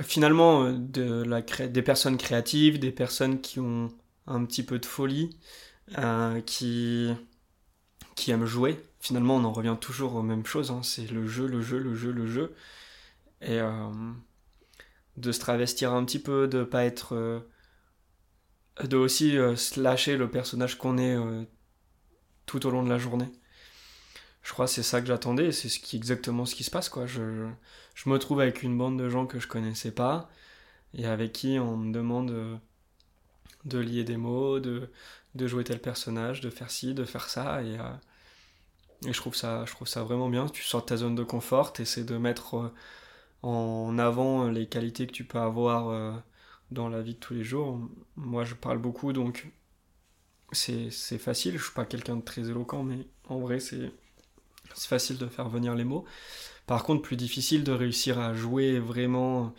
Finalement, 0.00 0.64
euh, 0.64 0.72
de 0.72 1.22
la 1.22 1.42
des 1.42 1.82
personnes 1.82 2.16
créatives, 2.16 2.78
des 2.78 2.92
personnes 2.92 3.40
qui 3.40 3.61
ont 3.61 3.88
un 4.26 4.44
petit 4.44 4.62
peu 4.62 4.78
de 4.78 4.87
folie, 4.87 5.37
euh, 5.98 6.40
qui 6.40 7.12
qui 8.14 8.31
aiment 8.31 8.46
jouer. 8.46 8.83
Finalement, 9.01 9.37
on 9.37 9.44
en 9.44 9.53
revient 9.53 9.77
toujours 9.81 10.14
aux 10.14 10.22
mêmes 10.22 10.46
choses. 10.46 10.70
Hein. 10.70 10.81
C'est 10.83 11.11
le 11.11 11.27
jeu, 11.27 11.46
le 11.46 11.62
jeu, 11.62 11.79
le 11.79 11.94
jeu, 11.94 12.12
le 12.12 12.27
jeu. 12.27 12.55
Et 13.40 13.61
euh, 13.61 13.90
de 15.16 15.33
se 15.33 15.40
travestir 15.40 15.92
un 15.92 16.05
petit 16.05 16.18
peu, 16.18 16.48
de 16.48 16.64
pas 16.64 16.85
être. 16.85 17.14
Euh, 17.14 17.40
de 18.85 18.96
aussi 18.96 19.37
euh, 19.37 19.55
slasher 19.57 20.16
le 20.16 20.31
personnage 20.31 20.79
qu'on 20.79 20.96
est 20.98 21.16
tout 22.46 22.66
au 22.66 22.70
long 22.70 22.83
de 22.83 22.88
la 22.88 22.98
journée. 22.98 23.31
Je 24.42 24.53
crois 24.53 24.66
que 24.66 24.72
c'est 24.72 24.83
ça 24.83 25.01
que 25.01 25.07
j'attendais 25.07 25.53
c'est 25.53 25.68
exactement 25.94 26.46
ce 26.46 26.55
qui 26.55 26.64
se 26.64 26.70
passe. 26.70 26.88
Quoi. 26.88 27.07
Je, 27.07 27.48
je 27.94 28.09
me 28.09 28.18
trouve 28.18 28.40
avec 28.40 28.62
une 28.62 28.77
bande 28.77 28.98
de 28.98 29.09
gens 29.09 29.27
que 29.27 29.38
je 29.38 29.46
connaissais 29.46 29.92
pas 29.92 30.31
et 30.94 31.07
avec 31.07 31.33
qui 31.33 31.59
on 31.61 31.77
me 31.77 31.92
demande 31.92 32.61
de 33.64 33.79
lier 33.79 34.05
des 34.05 34.16
mots, 34.16 34.59
de, 34.59 34.90
de 35.35 35.47
jouer 35.47 35.64
tel 35.64 35.81
personnage, 35.81 36.40
de 36.40 36.51
faire 36.51 36.71
ci, 36.71 36.95
de 36.95 37.05
faire 37.05 37.29
ça, 37.29 37.62
et, 37.62 37.79
euh, 37.79 37.92
et 39.07 39.12
je, 39.12 39.18
trouve 39.18 39.35
ça, 39.35 39.64
je 39.66 39.73
trouve 39.73 39.88
ça 39.88 40.03
vraiment 40.03 40.29
bien. 40.29 40.47
Tu 40.49 40.62
sors 40.62 40.83
de 40.83 40.87
ta 40.87 40.97
zone 40.97 41.14
de 41.14 41.25
confort, 41.25 41.73
tu 41.73 41.83
essaies 41.83 42.05
de 42.05 42.16
mettre 42.16 42.57
euh, 42.57 42.73
en 43.42 43.99
avant 43.99 44.49
les 44.49 44.66
qualités 44.66 45.07
que 45.07 45.12
tu 45.12 45.25
peux 45.25 45.38
avoir 45.38 45.88
euh, 45.88 46.12
dans 46.71 46.88
la 46.88 47.03
vie 47.03 47.14
de 47.14 47.18
tous 47.18 47.35
les 47.35 47.45
jours. 47.45 47.81
Moi, 48.16 48.45
je 48.45 48.55
parle 48.55 48.79
beaucoup, 48.79 49.12
donc 49.12 49.49
c'est 50.53 50.90
facile. 51.18 51.59
Je 51.59 51.64
suis 51.64 51.73
pas 51.75 51.87
quelqu'un 51.87 52.16
de 52.16 52.23
très 52.23 52.42
éloquent, 52.51 52.83
mais 52.83 53.07
en 53.29 53.40
vrai, 53.40 53.59
c'est 53.61 53.90
facile 54.75 55.18
de 55.18 55.27
faire 55.27 55.49
venir 55.49 55.75
les 55.75 55.85
mots. 55.85 56.05
Par 56.66 56.85
contre, 56.85 57.03
plus 57.03 57.16
difficile 57.16 57.64
de 57.64 57.73
réussir 57.73 58.18
à 58.18 58.35
jouer 58.35 58.79
vraiment, 58.79 59.55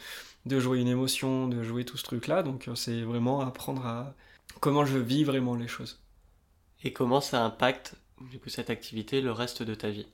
de 0.46 0.60
jouer 0.60 0.80
une 0.80 0.88
émotion, 0.88 1.48
de 1.48 1.64
jouer 1.64 1.84
tout 1.86 1.98
ce 1.98 2.04
truc-là. 2.04 2.44
Donc, 2.44 2.70
c'est 2.76 3.02
vraiment 3.02 3.42
apprendre 3.42 3.86
à 3.86 4.16
comment 4.60 4.86
je 4.86 4.98
vis 4.98 5.24
vraiment 5.24 5.56
les 5.56 5.68
choses. 5.68 6.02
Et 6.84 6.94
comment 6.94 7.22
ça 7.22 7.44
impacte 7.44 7.96
du 8.22 8.40
coup 8.40 8.50
cette 8.50 8.70
activité 8.70 9.22
le 9.22 9.32
reste 9.32 9.64
de 9.64 9.76
ta 9.76 9.90
vie? 9.90 10.08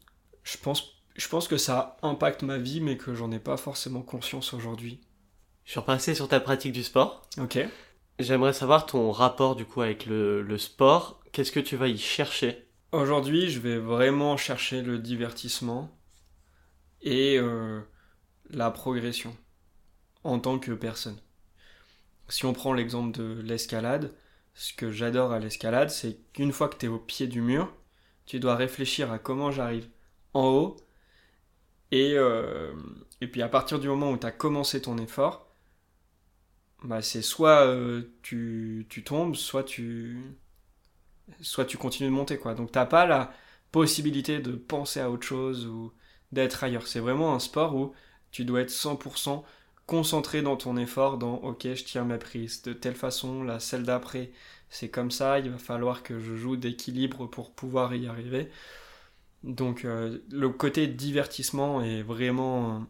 Je 0.44 0.58
pense, 0.58 1.02
je 1.16 1.28
pense 1.28 1.48
que 1.48 1.58
ça 1.58 1.98
impacte 2.02 2.44
ma 2.44 2.58
vie, 2.58 2.82
mais 2.82 2.98
que 2.98 3.14
j'en 3.14 3.32
ai 3.32 3.40
pas 3.40 3.58
forcément 3.58 4.02
conscience 4.02 4.54
aujourd'hui. 4.54 5.02
Je 5.66 5.72
suis 5.72 5.80
repassé 5.80 6.16
sur 6.16 6.28
ta 6.28 6.40
pratique 6.40 6.72
du 6.72 6.84
sport. 6.84 7.28
Ok. 7.38 7.60
J'aimerais 8.18 8.54
savoir 8.54 8.86
ton 8.86 9.12
rapport 9.12 9.56
du 9.56 9.66
coup 9.66 9.82
avec 9.82 10.06
le, 10.06 10.42
le 10.42 10.58
sport. 10.58 11.22
Qu'est-ce 11.32 11.52
que 11.52 11.60
tu 11.60 11.76
vas 11.76 11.88
y 11.88 11.98
chercher? 11.98 12.68
Aujourd'hui, 12.92 13.50
je 13.50 13.60
vais 13.60 13.78
vraiment 13.78 14.36
chercher 14.36 14.82
le 14.82 14.98
divertissement 14.98 15.96
et 17.02 17.38
euh, 17.38 17.82
la 18.50 18.72
progression 18.72 19.38
en 20.24 20.40
tant 20.40 20.58
que 20.60 20.72
personne. 20.72 21.20
Si 22.30 22.46
on 22.46 22.54
prend 22.54 22.74
l'exemple 22.74 23.18
de 23.18 23.42
l'escalade, 23.42 24.14
ce 24.54 24.74
que 24.74 24.92
j'adore 24.92 25.32
à 25.32 25.40
l'escalade, 25.40 25.90
c'est 25.90 26.18
qu'une 26.34 26.52
fois 26.52 26.70
que 26.70 26.78
tu 26.78 26.86
es 26.86 26.90
au 26.90 27.00
pied 27.00 27.28
du 27.28 27.42
mur, 27.42 27.74
tu 28.26 28.40
dois 28.40 28.56
réfléchir 28.56 29.12
à 29.12 29.20
comment 29.20 29.52
j'arrive 29.52 29.90
en 30.34 30.48
haut 30.48 30.78
Et, 31.92 32.14
euh, 32.16 32.74
puis 33.32 33.42
à 33.42 33.50
partir 33.50 33.80
du 33.80 33.88
moment 33.88 34.12
où 34.12 34.18
tu 34.18 34.28
as 34.28 34.32
commencé 34.32 34.82
ton 34.82 34.98
effort, 34.98 35.48
bah 36.84 37.02
c'est 37.02 37.22
soit 37.22 37.66
euh, 37.66 38.04
tu, 38.22 38.86
tu, 38.90 39.04
tombes, 39.04 39.36
soit 39.36 39.64
tu, 39.64 40.22
soit 41.42 41.66
tu 41.66 41.78
continues 41.78 42.10
de 42.10 42.16
monter. 42.16 42.38
Quoi. 42.38 42.54
Donc 42.56 42.72
t'as 42.72 42.86
pas 42.86 43.06
la 43.06 43.34
possibilité 43.72 44.40
de 44.40 44.54
penser 44.54 45.00
à 45.00 45.10
autre 45.12 45.26
chose 45.26 45.68
ou 45.68 45.94
d'être 46.32 46.64
ailleurs. 46.64 46.88
C'est 46.88 47.00
vraiment 47.00 47.36
un 47.36 47.40
sport 47.40 47.76
où 47.76 47.94
tu 48.32 48.46
dois 48.46 48.62
être 48.62 48.70
100% 48.72 49.44
concentré 49.90 50.44
dans 50.44 50.56
ton 50.56 50.78
effort, 50.78 51.18
dans 51.18 51.38
ok, 51.38 51.64
je 51.64 51.84
tiens 51.84 52.04
ma 52.04 52.20
prise 52.20 52.62
de 52.62 52.74
telle 52.74 52.94
façon, 52.94 53.42
la 53.42 53.60
celle 53.60 53.82
d'après, 53.82 54.32
c'est 54.70 54.90
comme 54.90 55.10
ça, 55.10 55.40
il 55.40 55.50
va 55.50 55.58
falloir 55.58 56.04
que 56.04 56.20
je 56.20 56.36
joue 56.36 56.58
d'équilibre 56.58 57.26
pour 57.26 57.52
pouvoir 57.52 57.96
y 57.96 58.06
arriver. 58.06 58.52
Donc 59.44 59.86
euh, 59.86 60.20
le 60.30 60.50
côté 60.50 60.86
divertissement 60.86 61.82
est 61.82 62.04
vraiment... 62.04 62.86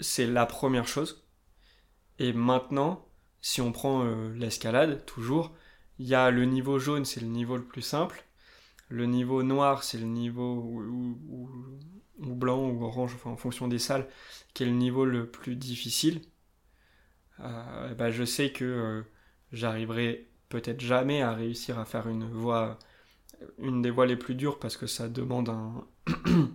C'est 0.00 0.26
la 0.26 0.46
première 0.46 0.88
chose. 0.88 1.22
Et 2.18 2.32
maintenant, 2.32 3.06
si 3.42 3.60
on 3.60 3.70
prend 3.70 4.04
euh, 4.04 4.32
l'escalade, 4.36 5.04
toujours, 5.04 5.52
il 5.98 6.06
y 6.06 6.14
a 6.14 6.30
le 6.30 6.46
niveau 6.46 6.78
jaune, 6.78 7.04
c'est 7.04 7.20
le 7.20 7.26
niveau 7.26 7.58
le 7.58 7.64
plus 7.64 7.82
simple. 7.82 8.24
Le 8.88 9.04
niveau 9.04 9.42
noir, 9.42 9.84
c'est 9.84 9.98
le 9.98 10.06
niveau 10.06 10.80
ou, 12.18 12.34
blanc 12.34 12.68
ou 12.68 12.84
orange, 12.84 13.14
enfin, 13.14 13.30
en 13.30 13.36
fonction 13.36 13.68
des 13.68 13.78
salles, 13.78 14.06
qui 14.54 14.62
est 14.64 14.66
le 14.66 14.72
niveau 14.72 15.04
le 15.04 15.30
plus 15.30 15.56
difficile. 15.56 16.22
Euh, 17.40 17.94
bah, 17.94 18.10
je 18.10 18.24
sais 18.24 18.50
que 18.52 19.04
j'arriverai 19.52 20.28
peut-être 20.48 20.80
jamais 20.80 21.22
à 21.22 21.32
réussir 21.32 21.78
à 21.78 21.84
faire 21.84 22.08
une 22.08 22.28
voie, 22.28 22.78
une 23.58 23.82
des 23.82 23.90
voies 23.90 24.06
les 24.06 24.16
plus 24.16 24.34
dures 24.34 24.58
parce 24.58 24.76
que 24.76 24.86
ça 24.86 25.08
demande 25.08 25.48
un. 25.50 25.86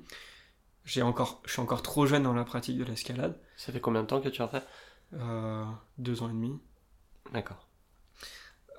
J'ai 0.85 1.01
encore, 1.01 1.41
je 1.45 1.51
suis 1.53 1.61
encore 1.61 1.81
trop 1.81 2.05
jeune 2.05 2.23
dans 2.23 2.33
la 2.33 2.43
pratique 2.43 2.77
de 2.77 2.83
l'escalade. 2.83 3.39
Ça 3.55 3.71
fait 3.71 3.79
combien 3.79 4.01
de 4.03 4.07
temps 4.07 4.21
que 4.21 4.29
tu 4.29 4.41
en 4.41 4.49
fais? 4.49 4.63
Euh, 5.13 5.65
Deux 5.97 6.23
ans 6.23 6.29
et 6.29 6.33
demi. 6.33 6.59
D'accord. 7.33 7.67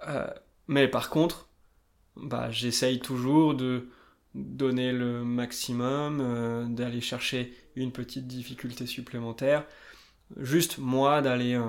Euh, 0.07 0.27
mais 0.69 0.89
par 0.89 1.11
contre, 1.11 1.49
bah, 2.17 2.51
j'essaye 2.51 3.01
toujours 3.01 3.55
de 3.55 3.91
donner 4.35 4.93
le 4.93 5.25
maximum, 5.25 6.21
euh, 6.21 6.67
d'aller 6.67 7.01
chercher 7.01 7.55
une 7.77 7.93
petite 7.93 8.27
difficulté 8.27 8.87
supplémentaire. 8.87 9.67
Juste 10.39 10.79
moi 10.79 11.23
d'aller 11.23 11.61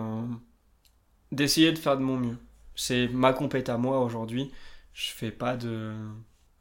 d'essayer 1.31 1.71
de 1.71 1.77
faire 1.77 1.97
de 1.97 2.03
mon 2.03 2.17
mieux 2.17 2.37
c'est 2.75 3.07
ma 3.07 3.33
compète 3.33 3.69
à 3.69 3.77
moi 3.77 4.01
aujourd'hui. 4.01 4.51
Je 4.93 5.11
fais 5.11 5.31
pas 5.31 5.57
de 5.57 5.93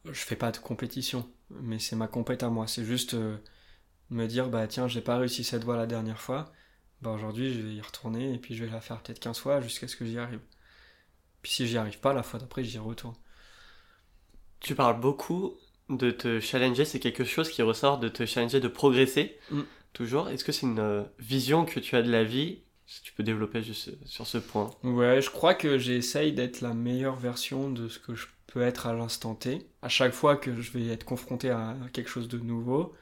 je 0.07 0.21
fais 0.21 0.37
pas 0.37 0.53
de 0.53 0.59
compétition, 0.59 1.31
mais 1.51 1.79
c'est 1.79 1.97
ma 1.97 2.09
compète 2.09 2.43
à 2.43 2.51
moi. 2.51 2.67
C'est 2.67 2.85
juste 2.85 3.15
euh, 3.15 3.39
me 4.11 4.27
dire 4.27 4.49
bah 4.49 4.67
tiens, 4.69 4.89
j'ai 4.89 5.01
pas 5.03 5.19
réussi 5.19 5.45
cette 5.45 5.65
voie 5.65 5.77
la 5.77 5.87
dernière 5.87 6.21
fois. 6.21 6.53
Bah 7.03 7.11
aujourd'hui, 7.11 7.53
je 7.55 7.61
vais 7.61 7.75
y 7.75 7.81
retourner 7.81 8.35
et 8.35 8.39
puis 8.39 8.55
je 8.55 8.65
vais 8.65 8.71
la 8.71 8.81
faire 8.81 9.03
peut-être 9.03 9.21
15 9.21 9.39
fois 9.39 9.61
jusqu'à 9.61 9.89
ce 9.89 9.97
que 9.97 10.05
j'y 10.07 10.19
arrive. 10.19 10.41
Puis 11.43 11.53
si 11.53 11.67
j'y 11.67 11.77
arrive 11.79 12.01
pas, 12.01 12.13
la 12.15 12.23
fois 12.23 12.41
d'après, 12.41 12.65
j'y 12.65 12.79
retourne. 12.79 13.17
Tu 14.61 14.75
parles 14.75 15.01
beaucoup 15.01 15.55
de 15.89 16.11
te 16.11 16.41
challenger, 16.41 16.85
c'est 16.85 17.01
quelque 17.01 17.25
chose 17.25 17.51
qui 17.51 17.63
ressort 17.63 17.99
de 17.99 18.09
te 18.09 18.25
challenger, 18.25 18.61
de 18.61 18.69
progresser 18.69 19.37
mm. 19.51 19.63
toujours. 19.93 20.29
Est-ce 20.29 20.45
que 20.45 20.53
c'est 20.53 20.67
une 20.67 20.79
euh, 20.79 21.03
vision 21.19 21.65
que 21.65 21.81
tu 21.81 21.97
as 21.97 22.03
de 22.03 22.11
la 22.11 22.25
vie 22.25 22.59
si 22.87 23.03
tu 23.03 23.13
peux 23.13 23.23
développer 23.23 23.63
juste 23.63 23.91
sur 24.07 24.27
ce 24.27 24.39
point? 24.39 24.71
Ouais, 24.83 25.21
je 25.21 25.31
crois 25.31 25.55
que 25.55 25.79
j'essaye 25.79 26.33
d'être 26.33 26.61
la 26.61 26.75
meilleure 26.75 27.17
version 27.17 27.71
de 27.71 27.89
ce 27.89 27.99
que 27.99 28.15
je 28.15 28.27
peux 28.47 28.63
être 28.63 28.87
à 28.87 28.93
l'instant 28.93 29.35
T. 29.35 29.67
À 29.83 29.89
chaque 29.89 30.13
fois 30.13 30.37
que 30.37 30.61
je 30.61 30.71
vais 30.73 30.87
être 30.89 31.05
confronté 31.05 31.51
à 31.51 31.77
quelque 31.93 32.09
chose 32.09 32.29
de 32.29 32.39
nouveau, 32.39 32.95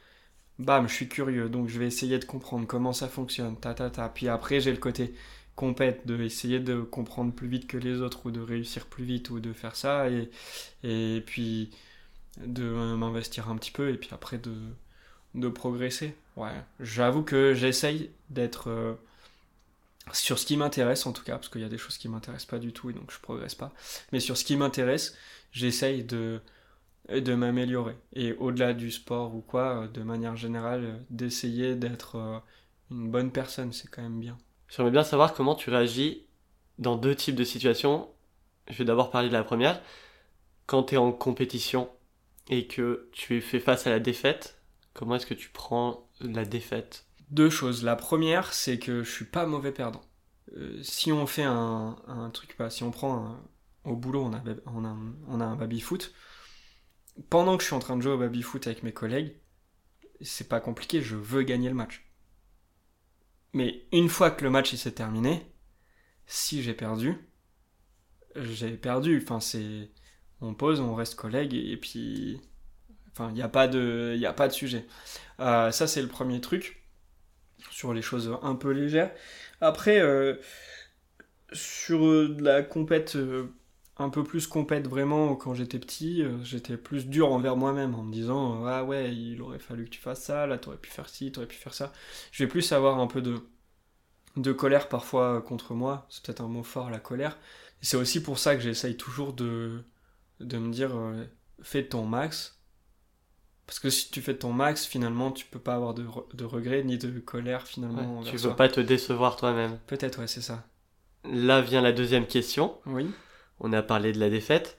bam, 0.59 0.89
je 0.89 0.95
suis 0.95 1.09
curieux, 1.09 1.49
donc 1.49 1.69
je 1.69 1.79
vais 1.79 1.87
essayer 1.87 2.19
de 2.19 2.25
comprendre 2.25 2.67
comment 2.67 2.93
ça 2.93 3.09
fonctionne, 3.09 3.59
ta 3.59 3.75
ta 3.75 3.91
ta. 3.91 4.09
Puis 4.09 4.29
après, 4.29 4.61
j'ai 4.61 4.71
le 4.71 4.79
côté 4.79 5.15
compète, 5.55 6.07
de 6.07 6.21
essayer 6.23 6.61
de 6.61 6.81
comprendre 6.81 7.33
plus 7.33 7.49
vite 7.49 7.67
que 7.67 7.77
les 7.77 8.01
autres, 8.01 8.27
ou 8.27 8.31
de 8.31 8.41
réussir 8.41 8.87
plus 8.87 9.05
vite, 9.05 9.31
ou 9.31 9.41
de 9.41 9.53
faire 9.53 9.77
ça, 9.77 10.09
et, 10.09 10.31
et 10.83 11.23
puis 11.27 11.71
de 12.39 12.65
m'investir 12.65 13.49
un 13.49 13.57
petit 13.57 13.71
peu, 13.71 13.91
et 13.91 13.97
puis 13.97 14.11
après 14.13 14.39
de, 14.39 14.55
de 15.35 15.49
progresser. 15.49 16.17
Ouais, 16.37 16.53
j'avoue 16.81 17.23
que 17.23 17.55
j'essaye 17.55 18.11
d'être... 18.31 18.69
Euh, 18.71 18.95
sur 20.13 20.37
ce 20.39 20.47
qui 20.47 20.57
m'intéresse 20.57 21.07
en 21.07 21.13
tout 21.13 21.23
cas, 21.23 21.37
parce 21.37 21.49
qu'il 21.49 21.61
y 21.61 21.65
a 21.65 21.69
des 21.69 21.79
choses 21.79 21.97
qui 21.97 22.09
m'intéressent 22.09 22.51
pas 22.51 22.59
du 22.59 22.73
tout 22.73 22.91
et 22.91 22.93
donc 22.93 23.13
je 23.13 23.21
progresse 23.21 23.55
pas. 23.55 23.73
Mais 24.11 24.19
sur 24.19 24.37
ce 24.37 24.45
qui 24.45 24.57
m'intéresse, 24.57 25.17
j'essaye 25.53 26.03
de, 26.03 26.41
de 27.09 27.35
m'améliorer. 27.35 27.97
Et 28.15 28.33
au-delà 28.33 28.75
du 28.75 28.91
sport 28.91 29.33
ou 29.33 29.43
quoi, 29.43 29.87
de 29.87 30.03
manière 30.03 30.35
générale, 30.35 31.05
d'essayer 31.09 31.77
d'être 31.77 32.17
euh, 32.17 32.39
une 32.91 33.11
bonne 33.11 33.31
personne, 33.31 33.73
c'est 33.73 33.89
quand 33.89 34.03
même 34.03 34.19
bien. 34.19 34.37
J'aimerais 34.69 34.91
bien 34.91 35.05
savoir 35.05 35.35
comment 35.35 35.55
tu 35.55 35.71
réagis 35.71 36.27
dans 36.79 36.97
deux 36.97 37.15
types 37.15 37.37
de 37.37 37.45
situations. 37.45 38.09
Je 38.69 38.79
vais 38.79 38.85
d'abord 38.85 39.11
parler 39.13 39.29
de 39.29 39.35
la 39.35 39.45
première. 39.45 39.81
Quand 40.67 40.83
tu 40.83 40.95
es 40.95 40.99
en 40.99 41.13
compétition 41.13 41.89
et 42.53 42.67
que 42.67 43.09
tu 43.13 43.39
es 43.39 43.41
fait 43.41 43.61
face 43.61 43.87
à 43.87 43.91
la 43.91 43.99
défaite, 43.99 44.61
comment 44.93 45.15
est-ce 45.15 45.25
que 45.25 45.33
tu 45.33 45.49
prends 45.49 46.07
la 46.21 46.45
défaite? 46.45 47.07
Deux 47.31 47.49
choses. 47.49 47.83
La 47.83 47.97
première, 47.97 48.53
c'est 48.53 48.79
que 48.79 49.03
je 49.03 49.11
suis 49.11 49.25
pas 49.25 49.47
mauvais 49.47 49.73
perdant. 49.73 50.03
Euh, 50.55 50.79
si 50.83 51.13
on 51.13 51.27
fait 51.27 51.45
un, 51.45 51.97
truc, 52.35 52.55
bah, 52.59 52.69
si 52.69 52.83
on 52.83 52.91
prend 52.91 53.41
au 53.85 53.97
boulot, 53.97 54.31
on 54.67 54.85
a 55.41 55.45
un 55.45 55.57
baby-foot. 55.57 56.13
Pendant 57.31 57.57
que 57.57 57.63
je 57.63 57.69
suis 57.69 57.75
en 57.75 57.79
train 57.79 57.97
de 57.97 58.03
jouer 58.03 58.13
au 58.13 58.19
baby-foot 58.19 58.67
avec 58.67 58.83
mes 58.83 58.93
collègues, 58.93 59.35
c'est 60.21 60.51
pas 60.51 60.61
compliqué, 60.61 61.01
je 61.01 61.17
veux 61.17 61.45
gagner 61.45 61.71
le 61.71 61.75
match. 61.75 62.05
Mais 63.55 63.87
une 63.93 64.11
fois 64.11 64.31
que 64.31 64.45
le 64.45 64.51
match 64.51 64.75
s'est 64.75 64.93
terminé, 64.93 65.47
si 66.27 66.63
j'ai 66.63 66.75
perdu, 66.75 67.17
j'ai 68.37 68.77
perdu. 68.77 69.23
Enfin, 69.23 69.41
c'est. 69.41 69.91
On 70.43 70.55
pose, 70.55 70.81
on 70.81 70.95
reste 70.95 71.15
collègues 71.15 71.55
et, 71.55 71.77
puis. 71.77 72.41
Enfin, 73.13 73.29
il 73.31 73.35
n'y 73.35 73.43
a, 73.43 73.49
pas 73.49 73.69
de, 73.69 74.17
y 74.19 74.27
a 74.27 74.33
pas 74.33 74.49
de 74.49 74.53
sujet. 74.53 74.87
Euh, 75.41 75.71
ça, 75.71 75.87
c'est 75.87 76.03
le 76.03 76.09
premier 76.09 76.41
truc 76.41 76.83
sur 77.71 77.95
les 77.95 78.03
choses 78.03 78.37
un 78.43 78.55
peu 78.57 78.71
légères. 78.71 79.13
Après, 79.61 80.01
euh, 80.01 80.35
sur 81.53 82.05
euh, 82.07 82.37
la 82.41 82.63
compète, 82.63 83.17
un 83.99 84.09
peu 84.09 84.25
plus 84.25 84.47
compète 84.47 84.89
vraiment, 84.89 85.37
quand 85.37 85.55
j'étais 85.55 85.79
petit, 85.79 86.25
j'étais 86.43 86.77
plus 86.77 87.07
dur 87.07 87.31
envers 87.31 87.57
moi-même 87.57 87.95
en 87.95 88.03
me 88.03 88.13
disant 88.13 88.65
Ah 88.65 88.83
ouais, 88.83 89.15
il 89.15 89.41
aurait 89.43 89.59
fallu 89.59 89.85
que 89.85 89.91
tu 89.91 90.01
fasses 90.01 90.25
ça, 90.25 90.47
là 90.47 90.59
t'aurais 90.59 90.79
pu 90.79 90.91
faire 90.91 91.09
ci, 91.09 91.31
t'aurais 91.31 91.47
pu 91.47 91.57
faire 91.57 91.75
ça. 91.75 91.93
Je 92.33 92.43
vais 92.43 92.49
plus 92.49 92.73
avoir 92.73 92.99
un 92.99 93.07
peu 93.07 93.21
de, 93.21 93.37
de 94.37 94.53
colère 94.53 94.89
parfois 94.89 95.43
contre 95.43 95.75
moi, 95.75 96.07
c'est 96.11 96.25
peut-être 96.25 96.41
un 96.41 96.49
mot 96.49 96.63
fort, 96.63 96.91
la 96.91 96.99
colère. 96.99 97.39
C'est 97.83 97.97
aussi 97.97 98.23
pour 98.23 98.39
ça 98.39 98.57
que 98.57 98.63
j'essaye 98.63 98.97
toujours 98.97 99.33
de, 99.35 99.85
de 100.43 100.59
me 100.59 100.73
dire 100.73 100.93
Fais 101.63 101.85
ton 101.85 102.05
max, 102.05 102.63
parce 103.67 103.81
que 103.81 103.91
si 103.91 104.11
tu 104.11 104.21
fais 104.21 104.37
ton 104.37 104.53
max, 104.53 104.85
finalement, 104.85 105.31
tu 105.31 105.47
peux 105.47 105.59
pas 105.59 105.75
avoir 105.75 105.95
de, 105.95 106.05
de 106.35 106.45
regrets 106.45 106.83
ni 106.83 106.99
de 106.99 107.19
colère 107.21 107.67
finalement. 107.67 108.23
tu 108.23 108.37
veux 108.37 108.55
pas 108.55 108.69
te 108.69 108.81
décevoir 108.81 109.37
toi-même. 109.37 109.79
Peut-être, 109.87 110.21
ouais, 110.21 110.27
c'est 110.27 110.43
ça. 110.43 110.65
Là 111.25 111.61
vient 111.61 111.81
la 111.81 111.93
deuxième 111.93 112.27
question. 112.27 112.77
Oui. 112.87 113.11
On 113.61 113.73
a 113.73 113.83
parlé 113.83 114.13
de 114.13 114.19
la 114.19 114.29
défaite. 114.29 114.79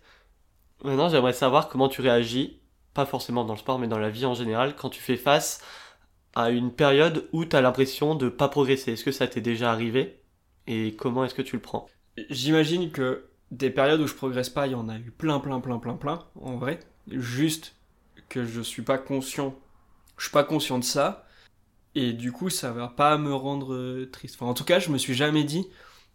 Maintenant, 0.83 1.07
j'aimerais 1.07 1.33
savoir 1.33 1.69
comment 1.69 1.87
tu 1.87 2.01
réagis, 2.01 2.59
pas 2.93 3.05
forcément 3.05 3.45
dans 3.45 3.53
le 3.53 3.59
sport, 3.59 3.79
mais 3.79 3.87
dans 3.87 3.97
la 3.97 4.09
vie 4.09 4.25
en 4.25 4.33
général, 4.33 4.75
quand 4.75 4.89
tu 4.89 5.01
fais 5.01 5.17
face 5.17 5.61
à 6.35 6.49
une 6.49 6.71
période 6.73 7.27
où 7.31 7.45
tu 7.45 7.55
as 7.55 7.61
l'impression 7.61 8.15
de 8.15 8.27
pas 8.27 8.49
progresser. 8.49 8.93
Est-ce 8.93 9.03
que 9.03 9.11
ça 9.11 9.27
t'est 9.27 9.41
déjà 9.41 9.71
arrivé? 9.71 10.21
Et 10.67 10.95
comment 10.95 11.23
est-ce 11.23 11.35
que 11.35 11.41
tu 11.41 11.55
le 11.55 11.61
prends? 11.61 11.87
J'imagine 12.29 12.91
que 12.91 13.29
des 13.53 13.69
périodes 13.69 14.01
où 14.01 14.07
je 14.07 14.15
progresse 14.15 14.49
pas, 14.49 14.67
il 14.67 14.71
y 14.71 14.75
en 14.75 14.89
a 14.89 14.97
eu 14.97 15.11
plein, 15.11 15.39
plein, 15.39 15.59
plein, 15.59 15.77
plein, 15.77 15.95
plein, 15.95 16.19
en 16.41 16.57
vrai. 16.57 16.79
Juste 17.07 17.75
que 18.29 18.45
je 18.45 18.61
suis 18.61 18.81
pas 18.81 18.97
conscient. 18.97 19.55
Je 20.17 20.23
suis 20.23 20.31
pas 20.31 20.43
conscient 20.43 20.79
de 20.79 20.83
ça. 20.83 21.25
Et 21.95 22.13
du 22.13 22.31
coup, 22.31 22.49
ça 22.49 22.71
va 22.71 22.87
pas 22.87 23.17
me 23.17 23.33
rendre 23.33 23.73
euh, 23.73 24.09
triste. 24.11 24.35
Enfin, 24.39 24.49
en 24.49 24.55
tout 24.55 24.63
cas, 24.63 24.79
je 24.79 24.89
me 24.89 24.97
suis 24.97 25.13
jamais 25.13 25.43
dit, 25.43 25.67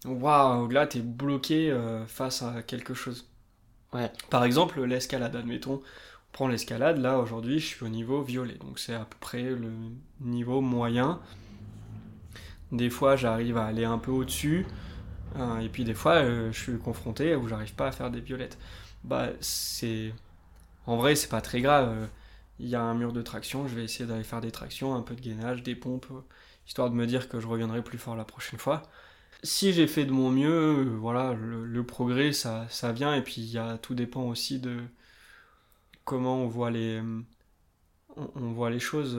waouh, 0.05 0.68
là, 0.68 0.86
t'es 0.89 1.01
bloqué 1.01 1.70
euh, 1.70 2.05
face 2.07 2.43
à 2.43 2.62
quelque 2.62 2.95
chose. 2.95 3.28
Ouais. 3.93 4.11
Par 4.30 4.43
exemple, 4.43 4.82
l'escalade, 4.82 5.36
admettons, 5.36 5.74
on 5.74 6.32
prend 6.32 6.49
l'escalade, 6.49 6.99
là, 6.99 7.18
aujourd'hui, 7.18 7.61
je 7.61 7.66
suis 7.66 7.84
au 7.84 7.89
niveau 7.89 8.22
violet. 8.22 8.55
Donc, 8.55 8.80
c'est 8.80 8.95
à 8.95 9.05
peu 9.05 9.16
près 9.20 9.43
le 9.43 9.70
niveau 10.20 10.61
moyen. 10.61 11.20
Des 12.72 12.91
fois, 12.91 13.14
j'arrive 13.14 13.57
à 13.57 13.66
aller 13.66 13.84
un 13.84 13.99
peu 13.99 14.11
au-dessus. 14.11 14.66
Hein, 15.37 15.61
et 15.61 15.68
puis, 15.68 15.85
des 15.85 15.95
fois, 15.95 16.14
euh, 16.16 16.53
je 16.53 16.59
suis 16.59 16.79
confronté 16.79 17.35
où 17.35 17.49
j'arrive 17.49 17.74
pas 17.74 17.89
à 17.89 17.93
faire 17.93 18.11
des 18.11 18.20
violettes. 18.20 18.59
Bah, 19.05 19.31
c'est 19.41 20.12
en 20.87 20.97
vrai, 20.97 21.16
c'est 21.16 21.29
pas 21.29 21.43
très 21.43 21.61
grave. 21.61 22.09
Il 22.59 22.68
y 22.68 22.74
a 22.74 22.83
un 22.83 22.95
mur 22.95 23.12
de 23.12 23.22
traction, 23.22 23.68
je 23.68 23.74
vais 23.76 23.85
essayer 23.85 24.07
d'aller 24.07 24.24
faire 24.24 24.41
des 24.41 24.51
tractions, 24.51 24.95
un 24.95 25.03
peu 25.03 25.14
de 25.14 25.20
gainage, 25.20 25.62
des 25.62 25.74
pompes, 25.76 26.07
histoire 26.66 26.91
de 26.91 26.95
me 26.95 27.07
dire 27.07 27.29
que 27.29 27.41
je 27.41 27.47
reviendrai 27.47 27.83
plus 27.83 27.99
fort 27.99 28.16
la 28.16 28.24
prochaine 28.24 28.59
fois. 28.59 28.83
Si 29.43 29.72
j'ai 29.72 29.87
fait 29.87 30.07
de 30.07 30.12
mon 30.12 30.31
mieux, 30.31 30.85
voilà, 30.99 31.35
le, 31.35 31.85
progrès, 31.85 32.33
ça, 32.33 32.66
ça 32.70 32.93
vient, 32.93 33.14
et 33.14 33.22
puis 33.22 33.43
y 33.43 33.59
a, 33.59 33.79
tout 33.79 33.95
dépend 33.95 34.24
aussi 34.24 34.61
de 34.61 34.79
comment 36.05 36.39
on 36.43 36.49
voit 36.49 36.70
les, 36.70 37.03
on, 38.16 38.53
voit 38.53 38.70
les 38.70 38.81
choses. 38.81 39.18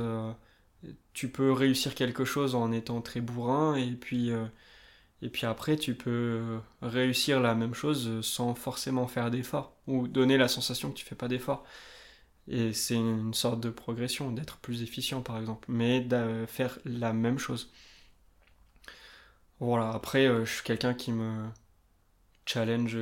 tu 1.13 1.29
peux 1.29 1.51
réussir 1.51 1.95
quelque 1.95 2.25
chose 2.25 2.55
en 2.55 2.71
étant 2.71 3.01
très 3.01 3.21
bourrin 3.21 3.75
et 3.75 3.91
puis 3.91 4.31
et 5.21 5.29
puis 5.29 5.45
après, 5.45 5.77
tu 5.77 5.95
peux 5.95 6.59
réussir 6.81 7.39
la 7.41 7.55
même 7.55 7.73
chose 7.73 8.21
sans 8.21 8.55
forcément 8.55 9.07
faire 9.07 9.31
d'effort, 9.31 9.75
ou 9.87 10.07
donner 10.07 10.37
la 10.37 10.47
sensation 10.47 10.91
que 10.91 10.95
tu 10.97 11.05
fais 11.05 11.15
pas 11.15 11.27
d'effort. 11.27 11.65
Et 12.47 12.73
c'est 12.73 12.95
une 12.95 13.33
sorte 13.33 13.59
de 13.61 13.69
progression, 13.69 14.31
d'être 14.31 14.57
plus 14.57 14.81
efficient 14.83 15.21
par 15.21 15.39
exemple, 15.39 15.67
mais 15.71 16.01
de 16.01 16.45
faire 16.47 16.79
la 16.85 17.13
même 17.13 17.37
chose. 17.39 17.71
Voilà, 19.59 19.91
après, 19.91 20.25
euh, 20.27 20.45
je 20.45 20.53
suis 20.55 20.63
quelqu'un 20.63 20.93
qui 20.93 21.11
me 21.11 21.47
challenge. 22.45 22.97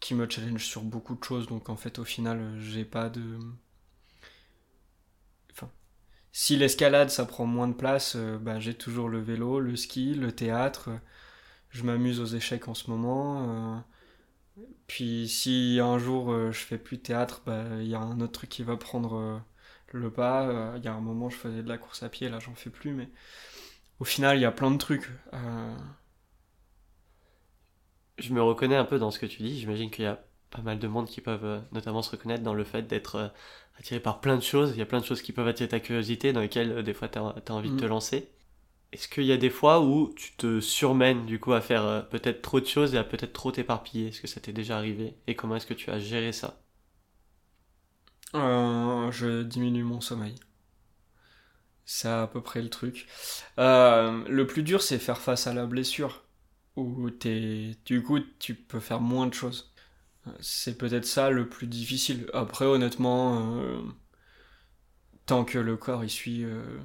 qui 0.00 0.14
me 0.14 0.28
challenge 0.28 0.64
sur 0.64 0.82
beaucoup 0.82 1.14
de 1.14 1.22
choses, 1.24 1.46
donc 1.46 1.68
en 1.68 1.76
fait, 1.76 1.98
au 1.98 2.04
final, 2.04 2.58
j'ai 2.60 2.84
pas 2.84 3.08
de 3.10 3.38
si 6.32 6.56
l'escalade 6.56 7.10
ça 7.10 7.26
prend 7.26 7.46
moins 7.46 7.68
de 7.68 7.74
place, 7.74 8.14
euh, 8.16 8.38
bah, 8.38 8.60
j'ai 8.60 8.74
toujours 8.74 9.08
le 9.08 9.20
vélo, 9.20 9.60
le 9.60 9.76
ski, 9.76 10.14
le 10.14 10.32
théâtre. 10.32 10.90
Je 11.70 11.84
m'amuse 11.84 12.20
aux 12.20 12.26
échecs 12.26 12.68
en 12.68 12.74
ce 12.74 12.90
moment. 12.90 13.82
Euh. 14.58 14.64
puis 14.86 15.28
si 15.28 15.78
un 15.82 15.98
jour 15.98 16.32
euh, 16.32 16.52
je 16.52 16.60
fais 16.60 16.78
plus 16.78 16.98
de 16.98 17.02
théâtre, 17.02 17.42
bah, 17.46 17.64
il 17.80 17.88
y 17.88 17.94
a 17.94 18.00
un 18.00 18.20
autre 18.20 18.32
truc 18.32 18.50
qui 18.50 18.62
va 18.62 18.76
prendre 18.76 19.42
le 19.92 20.10
pas. 20.12 20.74
Il 20.76 20.84
y 20.84 20.88
a 20.88 20.94
un 20.94 21.00
moment 21.00 21.30
je 21.30 21.36
faisais 21.36 21.62
de 21.62 21.68
la 21.68 21.78
course 21.78 22.02
à 22.02 22.08
pied, 22.08 22.28
là 22.28 22.38
j'en 22.40 22.54
fais 22.54 22.70
plus, 22.70 22.92
mais 22.92 23.08
au 24.00 24.04
final 24.04 24.38
il 24.38 24.42
y 24.42 24.44
a 24.44 24.52
plein 24.52 24.70
de 24.70 24.78
trucs. 24.78 25.10
Je 28.18 28.32
me 28.34 28.42
reconnais 28.42 28.76
un 28.76 28.84
peu 28.84 28.98
dans 28.98 29.10
ce 29.10 29.18
que 29.18 29.26
tu 29.26 29.42
dis. 29.42 29.58
J'imagine 29.58 29.90
qu'il 29.90 30.04
y 30.04 30.08
a 30.08 30.22
pas 30.50 30.62
mal 30.62 30.78
de 30.78 30.88
monde 30.88 31.06
qui 31.06 31.20
peuvent 31.20 31.62
notamment 31.72 32.02
se 32.02 32.10
reconnaître 32.10 32.42
dans 32.42 32.54
le 32.54 32.64
fait 32.64 32.82
d'être 32.82 33.32
attiré 33.80 33.98
par 33.98 34.20
plein 34.20 34.36
de 34.36 34.42
choses. 34.42 34.72
Il 34.72 34.78
y 34.78 34.82
a 34.82 34.86
plein 34.86 35.00
de 35.00 35.04
choses 35.04 35.22
qui 35.22 35.32
peuvent 35.32 35.48
attirer 35.48 35.68
ta 35.68 35.80
curiosité, 35.80 36.32
dans 36.32 36.40
lesquelles 36.40 36.70
euh, 36.70 36.82
des 36.82 36.94
fois 36.94 37.08
tu 37.08 37.18
as, 37.18 37.52
envie 37.52 37.70
de 37.70 37.76
te 37.76 37.84
mm. 37.84 37.88
lancer. 37.88 38.28
Est-ce 38.92 39.08
qu'il 39.08 39.24
y 39.24 39.32
a 39.32 39.36
des 39.36 39.50
fois 39.50 39.80
où 39.80 40.12
tu 40.14 40.32
te 40.36 40.60
surmènes 40.60 41.24
du 41.26 41.40
coup 41.40 41.52
à 41.52 41.60
faire 41.60 41.84
euh, 41.84 42.02
peut-être 42.02 42.42
trop 42.42 42.60
de 42.60 42.66
choses 42.66 42.94
et 42.94 42.98
à 42.98 43.04
peut-être 43.04 43.32
trop 43.32 43.50
t'éparpiller? 43.50 44.08
Est-ce 44.08 44.20
que 44.20 44.26
ça 44.26 44.40
t'est 44.40 44.52
déjà 44.52 44.76
arrivé? 44.76 45.16
Et 45.26 45.34
comment 45.34 45.56
est-ce 45.56 45.66
que 45.66 45.74
tu 45.74 45.90
as 45.90 45.98
géré 45.98 46.32
ça? 46.32 46.60
Euh, 48.34 49.10
Je 49.10 49.42
diminue 49.42 49.84
mon 49.84 50.00
sommeil. 50.00 50.34
C'est 51.84 52.08
à 52.08 52.26
peu 52.26 52.40
près 52.40 52.62
le 52.62 52.68
truc. 52.68 53.08
le 53.56 54.44
plus 54.44 54.62
dur, 54.62 54.82
c'est 54.82 54.98
faire 54.98 55.18
face 55.18 55.46
à 55.46 55.54
la 55.54 55.66
blessure. 55.66 56.22
Où 56.76 57.08
es... 57.24 57.76
du 57.84 58.02
coup, 58.02 58.20
tu 58.38 58.54
peux 58.54 58.78
faire 58.78 59.00
moins 59.00 59.26
de 59.26 59.34
choses. 59.34 59.72
C'est 60.40 60.76
peut-être 60.76 61.06
ça 61.06 61.30
le 61.30 61.48
plus 61.48 61.66
difficile. 61.66 62.28
Après, 62.34 62.64
honnêtement, 62.64 63.58
euh, 63.58 63.80
tant 65.26 65.44
que 65.44 65.58
le 65.58 65.76
corps 65.76 66.04
il 66.04 66.10
suit. 66.10 66.44
Euh, 66.44 66.78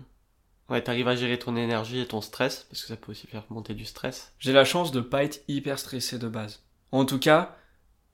ouais, 0.70 0.82
t'arrives 0.82 1.08
à 1.08 1.16
gérer 1.16 1.38
ton 1.38 1.56
énergie 1.56 2.00
et 2.00 2.08
ton 2.08 2.22
stress, 2.22 2.66
parce 2.70 2.82
que 2.82 2.88
ça 2.88 2.98
peut 2.98 3.12
aussi 3.12 3.28
faire 3.28 3.46
monter 3.50 3.74
du 3.74 3.86
stress. 3.86 4.34
J'ai 4.40 4.54
la 4.54 4.66
chance 4.66 4.92
de 4.92 5.02
pas 5.02 5.24
être 5.24 5.44
hyper 5.48 5.80
stressé 5.80 6.18
de 6.18 6.28
base. 6.28 6.64
En 6.92 7.06
tout 7.06 7.20
cas, 7.20 7.58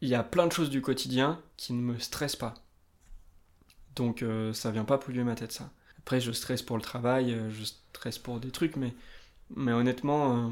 il 0.02 0.10
y 0.10 0.16
a 0.16 0.24
plein 0.24 0.48
de 0.48 0.52
choses 0.52 0.70
du 0.70 0.82
quotidien 0.82 1.42
qui 1.58 1.74
ne 1.74 1.82
me 1.82 2.00
stressent 2.00 2.36
pas. 2.38 2.56
Donc 3.96 4.24
euh, 4.24 4.54
ça 4.54 4.72
vient 4.72 4.86
pas 4.86 4.98
polluer 4.98 5.24
ma 5.24 5.36
tête 5.36 5.52
ça. 5.52 5.72
Après, 6.00 6.20
je 6.20 6.32
stresse 6.32 6.64
pour 6.64 6.78
le 6.78 6.82
travail, 6.82 7.40
je 7.52 7.64
stresse 7.64 8.18
pour 8.18 8.40
des 8.40 8.50
trucs, 8.50 8.76
mais, 8.76 8.96
mais 9.56 9.72
honnêtement, 9.72 10.52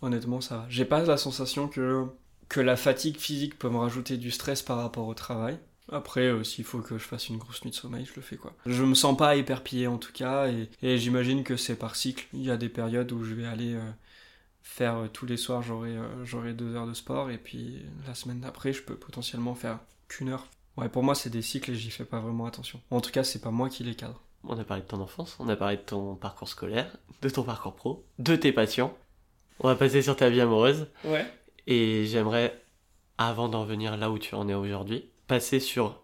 honnêtement, 0.00 0.40
ça 0.40 0.56
va. 0.56 0.66
J'ai 0.70 0.86
pas 0.86 1.02
la 1.02 1.18
sensation 1.18 1.68
que 1.68 2.06
que 2.48 2.60
la 2.60 2.76
fatigue 2.76 3.18
physique 3.18 3.58
peut 3.58 3.68
me 3.68 3.78
rajouter 3.78 4.16
du 4.16 4.30
stress 4.30 4.62
par 4.62 4.78
rapport 4.78 5.06
au 5.06 5.14
travail. 5.14 5.58
Après, 5.90 6.22
euh, 6.22 6.42
s'il 6.42 6.64
faut 6.64 6.80
que 6.80 6.98
je 6.98 7.04
fasse 7.04 7.28
une 7.28 7.38
grosse 7.38 7.64
nuit 7.64 7.70
de 7.70 7.76
sommeil, 7.76 8.04
je 8.04 8.14
le 8.16 8.22
fais 8.22 8.36
quoi. 8.36 8.52
Je 8.66 8.82
me 8.82 8.94
sens 8.94 9.16
pas 9.16 9.36
éperpillé 9.36 9.86
en 9.86 9.98
tout 9.98 10.12
cas, 10.12 10.48
et, 10.48 10.98
j'imagine 10.98 11.44
que 11.44 11.56
c'est 11.56 11.76
par 11.76 11.94
cycle. 11.94 12.26
Il 12.32 12.42
y 12.42 12.50
a 12.50 12.56
des 12.56 12.68
périodes 12.68 13.12
où 13.12 13.22
je 13.24 13.34
vais 13.34 13.46
aller 13.46 13.74
euh, 13.74 13.90
faire 14.62 14.96
euh, 14.96 15.08
tous 15.08 15.26
les 15.26 15.36
soirs, 15.36 15.62
j'aurai 15.62 16.54
deux 16.54 16.74
heures 16.74 16.88
de 16.88 16.94
sport, 16.94 17.30
et 17.30 17.38
puis 17.38 17.84
la 18.06 18.14
semaine 18.14 18.40
d'après, 18.40 18.72
je 18.72 18.82
peux 18.82 18.96
potentiellement 18.96 19.54
faire 19.54 19.78
qu'une 20.08 20.30
heure. 20.30 20.46
Ouais, 20.76 20.88
pour 20.88 21.02
moi, 21.02 21.14
c'est 21.14 21.30
des 21.30 21.42
cycles 21.42 21.70
et 21.70 21.74
j'y 21.74 21.90
fais 21.90 22.04
pas 22.04 22.20
vraiment 22.20 22.46
attention. 22.46 22.80
En 22.90 23.00
tout 23.00 23.10
cas, 23.10 23.24
c'est 23.24 23.40
pas 23.40 23.50
moi 23.50 23.70
qui 23.70 23.82
les 23.82 23.94
cadre. 23.94 24.20
On 24.44 24.58
a 24.58 24.64
parlé 24.64 24.82
de 24.82 24.88
ton 24.88 25.00
enfance, 25.00 25.36
on 25.40 25.48
a 25.48 25.56
parlé 25.56 25.76
de 25.76 25.82
ton 25.82 26.14
parcours 26.16 26.48
scolaire, 26.48 26.96
de 27.22 27.28
ton 27.28 27.42
parcours 27.42 27.74
pro, 27.74 28.04
de 28.18 28.36
tes 28.36 28.52
passions. 28.52 28.92
On 29.60 29.68
va 29.68 29.74
passer 29.74 30.02
sur 30.02 30.16
ta 30.16 30.28
vie 30.28 30.40
amoureuse. 30.40 30.88
Ouais. 31.04 31.26
Et 31.66 32.06
j'aimerais, 32.06 32.62
avant 33.18 33.48
d'en 33.48 33.64
venir 33.64 33.96
là 33.96 34.10
où 34.10 34.18
tu 34.18 34.34
en 34.34 34.48
es 34.48 34.54
aujourd'hui, 34.54 35.10
passer 35.26 35.60
sur 35.60 36.02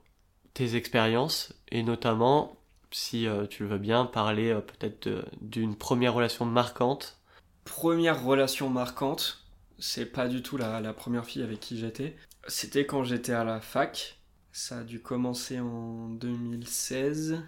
tes 0.54 0.74
expériences 0.76 1.54
et 1.70 1.82
notamment, 1.82 2.56
si 2.90 3.26
euh, 3.26 3.46
tu 3.46 3.62
le 3.62 3.68
veux 3.68 3.78
bien, 3.78 4.04
parler 4.04 4.50
euh, 4.50 4.60
peut-être 4.60 5.24
d'une 5.40 5.76
première 5.76 6.14
relation 6.14 6.44
marquante. 6.44 7.20
Première 7.64 8.22
relation 8.24 8.68
marquante, 8.68 9.44
c'est 9.78 10.06
pas 10.06 10.28
du 10.28 10.42
tout 10.42 10.56
la, 10.56 10.92
première 10.92 11.24
fille 11.24 11.42
avec 11.42 11.60
qui 11.60 11.78
j'étais. 11.78 12.16
C'était 12.48 12.86
quand 12.86 13.04
j'étais 13.04 13.32
à 13.32 13.44
la 13.44 13.60
fac. 13.60 14.18
Ça 14.50 14.78
a 14.78 14.84
dû 14.84 15.00
commencer 15.00 15.60
en 15.60 16.08
2016. 16.08 17.40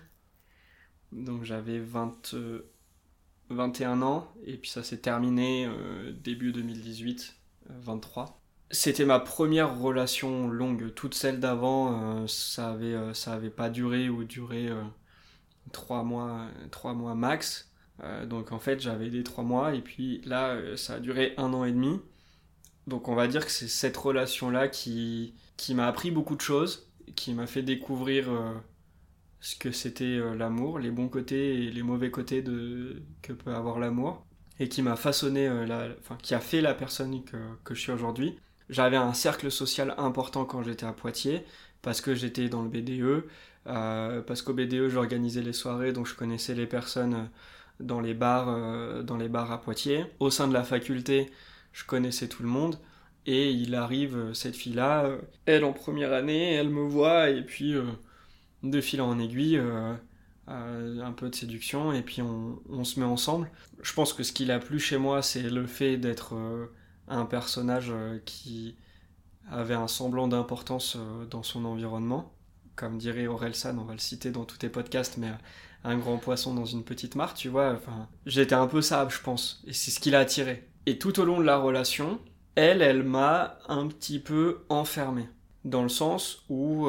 Donc 1.12 1.42
j'avais 1.42 1.80
21 1.80 2.32
euh, 2.38 4.02
ans. 4.02 4.32
Et 4.46 4.56
puis 4.56 4.70
ça 4.70 4.84
s'est 4.84 4.98
terminé 4.98 5.68
début 6.22 6.52
2018 6.52 7.36
23. 7.68 8.40
C'était 8.70 9.04
ma 9.04 9.20
première 9.20 9.78
relation 9.78 10.48
longue. 10.48 10.92
Toutes 10.94 11.14
celles 11.14 11.40
d'avant, 11.40 12.22
euh, 12.22 12.26
ça, 12.26 12.70
avait, 12.70 12.94
euh, 12.94 13.14
ça 13.14 13.32
avait 13.34 13.50
pas 13.50 13.70
duré 13.70 14.08
ou 14.08 14.24
duré 14.24 14.70
3 15.72 16.00
euh, 16.00 16.02
mois, 16.02 16.46
3 16.70 16.94
mois 16.94 17.14
max. 17.14 17.70
donc 18.26 18.52
en 18.52 18.58
fait, 18.58 18.80
j'avais 18.80 19.10
des 19.10 19.22
3 19.22 19.44
mois 19.44 19.74
et 19.74 19.80
puis 19.80 20.20
là, 20.24 20.76
ça 20.76 20.94
a 20.94 21.00
duré 21.00 21.34
un 21.36 21.52
an 21.52 21.64
et 21.64 21.72
demi. 21.72 22.00
Donc 22.86 23.08
on 23.08 23.14
va 23.14 23.28
dire 23.28 23.44
que 23.44 23.52
c'est 23.52 23.68
cette 23.68 23.96
relation-là 23.96 24.68
qui, 24.68 25.34
qui 25.56 25.74
m'a 25.74 25.86
appris 25.86 26.10
beaucoup 26.10 26.36
de 26.36 26.40
choses, 26.40 26.90
qui 27.16 27.32
m'a 27.34 27.46
fait 27.46 27.62
découvrir 27.62 28.28
ce 29.40 29.56
que 29.56 29.70
c'était 29.72 30.18
l'amour, 30.34 30.78
les 30.78 30.90
bons 30.90 31.08
côtés 31.08 31.64
et 31.64 31.70
les 31.70 31.82
mauvais 31.82 32.10
côtés 32.10 32.42
de, 32.42 33.02
que 33.22 33.32
peut 33.32 33.54
avoir 33.54 33.78
l'amour 33.78 34.26
et 34.61 34.68
qui 34.68 34.82
m'a 34.82 34.96
façonné, 34.96 35.48
euh, 35.48 35.94
enfin, 36.00 36.16
qui 36.22 36.34
a 36.34 36.40
fait 36.40 36.61
la 36.61 36.74
personne 36.74 37.22
que, 37.24 37.74
je 37.74 37.80
suis 37.80 37.92
aujourd'hui. 37.92 38.38
J'avais 38.70 38.96
un 38.96 39.12
cercle 39.12 39.50
social 39.50 39.94
important 39.98 40.44
quand 40.44 40.62
j'étais 40.62 40.86
à 40.86 40.92
Poitiers, 40.92 41.44
parce 41.82 42.00
que 42.00 42.14
j'étais 42.14 42.48
dans 42.48 42.62
le 42.62 42.68
BDE, 42.68 43.24
euh, 43.66 44.22
parce 44.22 44.42
qu'au 44.42 44.55
BDE 44.55 44.88
j'organisais 44.88 45.42
les 45.42 45.52
soirées, 45.52 45.92
donc 45.92 46.07
je 46.07 46.14
connaissais 46.14 46.55
les 46.55 46.66
personnes 46.66 47.14
euh, 47.14 47.24
dans 47.80 48.00
les 48.00 48.14
bars, 48.14 49.02
dans 49.02 49.16
les 49.16 49.28
bars 49.28 49.50
à 49.50 49.61
Poitiers. 49.61 50.07
Au 50.20 50.30
sein 50.30 50.46
de 50.48 50.55
la 50.55 50.62
faculté, 50.62 51.30
je 51.72 51.84
connaissais 51.84 52.28
tout 52.28 52.42
le 52.42 52.48
monde. 52.48 52.78
Et 53.26 53.50
il 53.50 53.74
arrive, 53.74 54.32
cette 54.34 54.55
fille-là, 54.55 55.09
elle 55.46 55.64
en 55.64 55.72
première 55.72 56.12
année, 56.12 56.52
elle 56.52 56.68
me 56.68 56.82
voit, 56.86 57.30
et 57.30 57.42
puis 57.42 57.74
de 58.62 58.80
fil 58.80 59.00
en 59.00 59.18
aiguille, 59.18 59.61
un 60.47 61.12
peu 61.12 61.30
de 61.30 61.34
séduction 61.34 61.92
et 61.92 62.03
puis 62.03 62.22
on, 62.22 62.84
se 62.84 63.01
met 63.01 63.07
ensemble. 63.07 63.51
Je 63.82 63.92
pense 63.92 64.12
que 64.12 64.22
ce 64.22 64.32
qui 64.32 64.45
l'a 64.45 64.59
plu 64.59 64.78
chez 64.78 64.99
moi, 64.99 65.22
c'est 65.22 65.42
le 65.42 65.66
fait 65.66 65.97
d'être 65.97 66.34
euh, 66.34 66.66
un 67.09 67.24
personnage 67.24 67.90
euh, 67.90 68.18
qui 68.24 68.76
avait 69.51 69.74
un 69.74 69.88
semblant 69.88 70.28
d'importance 70.28 70.97
dans 71.30 71.42
son 71.42 71.64
environnement. 71.64 72.34
Comme 72.76 72.99
dirait 72.99 73.26
Aurel 73.26 73.55
San, 73.55 73.78
on 73.78 73.84
va 73.84 73.92
le 73.92 73.99
citer 73.99 74.30
dans 74.30 74.45
tous 74.45 74.59
tes 74.59 74.68
podcasts, 74.68 75.18
mais 75.18 75.30
un 75.84 75.99
grand 75.99 76.16
poisson 76.16 76.55
dans 76.55 76.64
une 76.64 76.82
petite 76.82 77.14
mare, 77.14 77.34
tu 77.34 77.49
vois. 77.49 77.78
J'étais 78.24 78.55
un 78.55 78.66
peu 78.66 78.80
ça, 78.80 79.07
je 79.09 79.20
pense, 79.20 79.62
et 79.66 79.72
c'est 79.72 79.90
ce 79.90 80.01
qui 80.01 80.11
l'a 80.11 80.20
attiré. 80.20 80.68
Et 80.86 80.99
tout 80.99 81.20
au 81.20 81.24
long 81.24 81.38
de 81.38 81.45
la 81.45 81.59
relation, 81.59 82.18
elle, 82.55 82.80
elle 82.80 83.03
m'a 83.03 83.59
un 83.68 83.86
petit 83.86 84.18
peu 84.18 84.64
enfermé. 84.70 85.28
Dans 85.64 85.82
le 85.82 85.90
sens 85.90 86.42
où, 86.49 86.88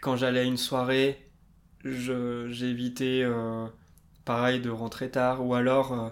quand 0.00 0.16
j'allais 0.16 0.40
à 0.40 0.44
une 0.44 0.56
soirée, 0.56 1.21
j'évitais 1.84 3.22
euh, 3.24 3.66
pareil 4.24 4.60
de 4.60 4.70
rentrer 4.70 5.10
tard 5.10 5.44
ou 5.44 5.54
alors 5.54 5.92
euh, 5.92 6.08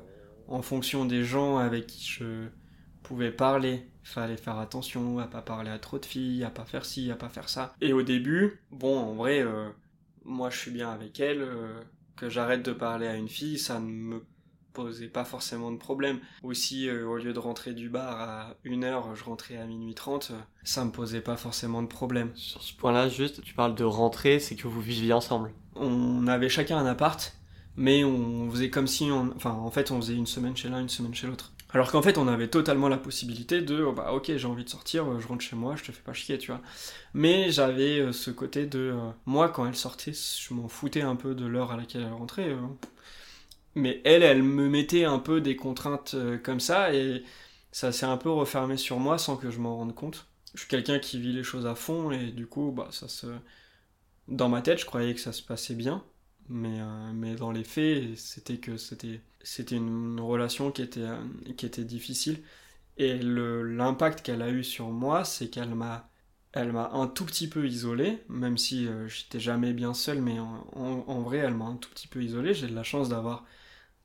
en 0.49 0.62
fonction 0.62 1.05
des 1.05 1.25
gens 1.25 1.59
avec 1.59 1.87
qui 1.87 2.05
je 2.05 2.47
pouvais 3.03 3.31
parler 3.31 3.87
fallait 4.03 4.37
faire 4.37 4.59
attention 4.59 5.18
à 5.18 5.27
pas 5.27 5.43
parler 5.43 5.71
à 5.71 5.79
trop 5.79 5.99
de 5.99 6.07
filles 6.07 6.45
à 6.45 6.51
pas 6.51 6.64
faire 6.64 6.85
ci 6.85 7.11
à 7.11 7.16
pas 7.16 7.29
faire 7.29 7.49
ça. 7.49 7.75
Et 7.81 7.93
au 7.93 8.03
début 8.03 8.61
bon 8.71 8.99
en 8.99 9.14
vrai 9.14 9.41
euh, 9.41 9.68
moi 10.25 10.51
je 10.51 10.59
suis 10.59 10.71
bien 10.71 10.91
avec 10.91 11.21
elle 11.21 11.47
que 12.16 12.29
j'arrête 12.29 12.64
de 12.64 12.73
parler 12.73 13.07
à 13.07 13.14
une 13.14 13.29
fille 13.29 13.59
ça 13.59 13.79
ne 13.79 13.87
me 13.87 14.25
posait 14.73 15.09
pas 15.09 15.25
forcément 15.25 15.73
de 15.73 15.79
problème. 15.79 16.18
Aussi, 16.43 16.91
au 16.91 17.16
lieu 17.16 17.33
de 17.33 17.39
rentrer 17.39 17.73
du 17.73 17.89
bar 17.89 18.21
à 18.21 18.55
1h, 18.64 19.14
je 19.14 19.25
rentrais 19.25 19.57
à 19.57 19.66
minuit 19.66 19.95
30, 19.95 20.33
ça 20.64 20.85
me 20.85 20.91
posait 20.91 21.21
pas 21.21 21.37
forcément 21.37 21.83
de 21.83 21.89
problème. 21.89 22.31
Sur 22.35 22.62
ce 22.62 22.75
point-là, 22.75 23.09
juste, 23.09 23.43
tu 23.43 23.55
parles 23.55 23.75
de 23.75 23.85
rentrer, 23.85 24.39
c'est 24.39 24.57
que 24.57 24.68
vous 24.68 24.81
viviez 24.81 25.12
ensemble 25.12 25.53
on 25.81 26.27
avait 26.27 26.49
chacun 26.49 26.79
un 26.79 26.87
appart, 26.87 27.35
mais 27.77 28.05
on 28.05 28.51
faisait 28.51 28.71
comme 28.71 28.87
si, 28.87 29.05
on, 29.11 29.33
enfin, 29.37 29.53
en 29.53 29.71
fait, 29.71 29.91
on 29.91 30.01
faisait 30.01 30.14
une 30.14 30.27
semaine 30.27 30.57
chez 30.57 30.68
l'un, 30.68 30.81
une 30.81 30.89
semaine 30.89 31.14
chez 31.14 31.27
l'autre. 31.27 31.53
Alors 31.73 31.93
qu'en 31.93 32.03
fait, 32.03 32.18
on 32.18 32.27
avait 32.27 32.49
totalement 32.49 32.89
la 32.89 32.99
possibilité 32.99 33.62
de, 33.62 33.85
oh 33.85 33.93
bah 33.93 34.12
ok, 34.12 34.33
j'ai 34.37 34.47
envie 34.47 34.64
de 34.64 34.68
sortir, 34.68 35.09
euh, 35.09 35.21
je 35.21 35.29
rentre 35.29 35.45
chez 35.45 35.55
moi, 35.55 35.77
je 35.77 35.85
te 35.85 35.93
fais 35.93 36.03
pas 36.03 36.12
chier, 36.12 36.37
tu 36.37 36.51
vois. 36.51 36.61
Mais 37.14 37.53
j'avais 37.53 38.01
euh, 38.01 38.12
ce 38.12 38.33
côté 38.33 38.66
de, 38.66 38.93
euh, 38.93 39.11
moi, 39.25 39.49
quand 39.49 39.66
elle 39.66 39.77
sortait, 39.77 40.12
je 40.12 40.53
m'en 40.53 40.66
foutais 40.66 41.03
un 41.03 41.14
peu 41.14 41.35
de 41.37 41.47
l'heure 41.47 41.71
à 41.71 41.77
laquelle 41.77 42.03
elle 42.03 42.12
rentrait. 42.12 42.57
Mais 43.75 44.01
elle, 44.05 44.23
elle 44.23 44.43
me 44.43 44.68
mettait 44.68 45.05
un 45.05 45.18
peu 45.18 45.41
des 45.41 45.57
contraintes 45.57 46.16
comme 46.43 46.61
ça, 46.61 46.95
et 46.95 47.25
ça 47.73 47.93
s'est 47.93 48.07
un 48.07 48.16
peu 48.16 48.31
refermé 48.31 48.77
sur 48.77 48.99
moi 48.99 49.18
sans 49.18 49.37
que 49.37 49.51
je 49.51 49.59
m'en 49.59 49.77
rende 49.77 49.95
compte. 49.95 50.27
Je 50.55 50.61
suis 50.61 50.68
quelqu'un 50.68 50.99
qui 50.99 51.21
vit 51.21 51.33
les 51.33 51.45
choses 51.45 51.66
à 51.66 51.75
fond, 51.75 52.11
et 52.11 52.31
du 52.33 52.47
coup, 52.47 52.73
bah 52.73 52.89
ça 52.91 53.09
se... 53.09 53.27
Dans 54.29 54.49
ma 54.49 54.62
tête, 54.62 54.79
je 54.81 54.87
croyais 54.87 55.14
que 55.14 55.21
ça 55.21 55.33
se 55.33 55.43
passait 55.43 55.75
bien, 55.75 56.05
mais, 56.49 56.81
mais 57.14 57.37
dans 57.37 57.53
les 57.53 57.64
faits, 57.64 58.16
c'était 58.16 58.59
que 58.59 58.77
c'était 58.77 59.77
une 59.77 60.21
relation 60.21 60.71
qui 60.73 60.83
était, 60.83 61.01
euh, 61.01 61.16
qui 61.57 61.64
était 61.66 61.85
difficile. 61.85 62.43
Et 62.99 63.18
l'impact 63.18 64.23
qu'elle 64.23 64.43
a 64.43 64.51
eu 64.51 64.64
sur 64.64 64.91
moi, 64.91 65.25
c'est 65.25 65.49
qu'elle 65.49 65.75
m'a 65.75 66.11
un 66.55 67.07
tout 67.07 67.25
petit 67.25 67.49
peu 67.49 67.66
isolé, 67.66 68.18
même 68.29 68.59
si 68.59 68.87
euh, 68.87 69.09
j'étais 69.09 69.41
jamais 69.41 69.73
bien 69.73 69.95
seul, 69.95 70.21
mais 70.21 70.39
en, 70.39 71.21
vrai, 71.23 71.39
elle 71.39 71.55
m'a 71.55 71.66
un 71.66 71.77
tout 71.77 71.91
petit 71.91 72.09
peu 72.09 72.23
isolé. 72.23 72.53
J'ai 72.53 72.66
de 72.66 72.75
la 72.75 72.83
chance 72.83 73.09
d'avoir 73.09 73.45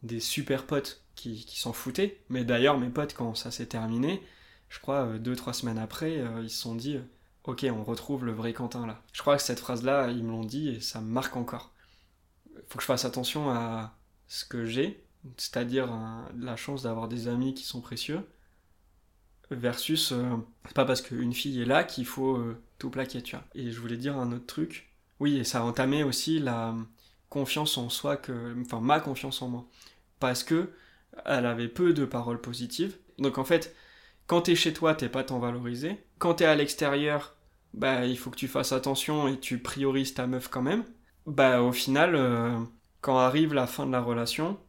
des 0.06 0.20
super 0.20 0.66
potes 0.66 1.04
qui, 1.16 1.46
qui 1.46 1.60
s'en 1.60 1.74
foutaient. 1.74 2.22
Mais 2.30 2.44
d'ailleurs, 2.46 2.78
mes 2.78 2.90
potes, 2.90 3.14
quand 3.14 3.36
ça 3.36 3.52
s'est 3.52 3.68
terminé, 3.68 4.22
je 4.70 4.80
crois, 4.80 5.06
euh, 5.06 5.20
deux, 5.20 5.36
trois 5.36 5.54
semaines 5.54 5.78
après, 5.78 6.24
ils 6.42 6.50
se 6.50 6.62
sont 6.62 6.76
dit 6.76 7.00
Ok, 7.44 7.66
on 7.70 7.84
retrouve 7.84 8.26
le 8.26 8.32
vrai 8.34 8.54
Quentin 8.54 8.88
là. 8.88 9.02
Je 9.14 9.22
crois 9.22 9.38
que 9.38 9.44
cette 9.44 9.60
phrase-là, 9.60 10.10
ils 10.10 10.24
me 10.24 10.32
l'ont 10.32 10.44
dit 10.44 10.70
et 10.70 10.80
ça 10.82 11.02
me 11.02 11.08
marque 11.08 11.36
encore. 11.36 11.72
Faut 12.70 12.78
que 12.78 12.82
je 12.82 12.88
fasse 12.88 13.06
attention 13.06 13.52
à 13.52 13.96
ce 14.28 14.46
que 14.46 14.66
j'ai 14.66 15.06
c'est-à-dire 15.38 15.90
la 16.38 16.56
chance 16.56 16.84
d'avoir 16.84 17.08
des 17.08 17.28
amis 17.28 17.54
qui 17.54 17.64
sont 17.64 17.82
précieux, 17.82 18.22
versus 19.52 20.12
euh, 20.12 20.38
c'est 20.66 20.74
pas 20.74 20.86
parce 20.86 21.02
qu'une 21.02 21.34
fille 21.34 21.62
est 21.62 21.66
là 21.66 21.84
qu'il 21.84 22.06
faut 22.06 22.36
euh, 22.36 22.58
tout 22.80 22.90
plaquer, 22.90 23.22
tu 23.22 23.36
vois. 23.36 23.46
Et 23.54 23.72
je 23.72 23.80
voulais 23.80 23.98
dire 23.98 24.18
un 24.18 24.32
autre 24.32 24.46
truc. 24.46 24.90
Oui, 25.20 25.38
et 25.38 25.44
ça 25.44 25.60
a 25.60 25.64
entamé 25.64 26.04
aussi 26.04 26.40
la 26.40 26.76
confiance 27.30 27.78
en 27.78 27.90
soi, 27.90 28.18
que, 28.18 28.56
enfin 28.62 28.80
ma 28.82 29.00
confiance 29.00 29.42
en 29.42 29.50
moi. 29.50 29.66
Parce 30.20 30.44
que 30.44 30.72
elle 31.26 31.46
avait 31.46 31.68
peu 31.68 31.94
de 31.94 32.06
paroles 32.06 32.42
positives. 32.42 32.98
Donc 33.18 33.38
en 33.38 33.44
fait, 33.46 33.76
quand 34.28 34.42
t'es 34.42 34.56
chez 34.56 34.74
toi, 34.74 34.96
t'es 34.96 35.10
pas 35.10 35.24
tant 35.24 35.40
valorisé. 35.40 36.06
Quand 36.20 36.36
t'es 36.36 36.46
à 36.46 36.56
l'extérieur, 36.56 37.38
bah 37.74 38.06
il 38.06 38.18
faut 38.18 38.30
que 38.32 38.38
tu 38.38 38.48
fasses 38.48 38.72
attention 38.72 39.28
et 39.28 39.40
tu 39.40 39.60
priorises 39.60 40.14
ta 40.14 40.28
meuf 40.28 40.48
quand 40.50 40.62
même. 40.62 40.84
Bah 41.26 41.62
au 41.62 41.72
final, 41.72 42.16
euh, 42.16 42.60
quand 43.02 43.18
arrive 43.18 43.54
la 43.54 43.68
fin 43.68 43.86
de 43.86 43.92
la 43.92 44.02
relation, 44.02 44.60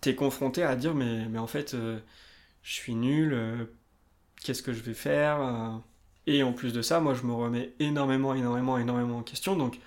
t'es 0.00 0.14
confronté 0.14 0.62
à 0.62 0.76
dire 0.76 0.94
mais, 0.94 1.28
mais 1.28 1.38
en 1.38 1.46
fait 1.46 1.74
euh, 1.74 1.98
je 2.62 2.72
suis 2.72 2.94
nul, 2.94 3.32
euh, 3.32 3.64
qu'est-ce 4.42 4.62
que 4.62 4.72
je 4.72 4.82
vais 4.82 4.94
faire. 4.94 5.82
Et 6.26 6.42
en 6.42 6.52
plus 6.52 6.72
de 6.72 6.82
ça, 6.82 7.00
moi 7.00 7.14
je 7.14 7.22
me 7.24 7.32
remets 7.32 7.74
énormément, 7.78 8.34
énormément, 8.34 8.78
énormément 8.78 9.18
en 9.18 9.22
question. 9.22 9.56
Donc 9.56 9.78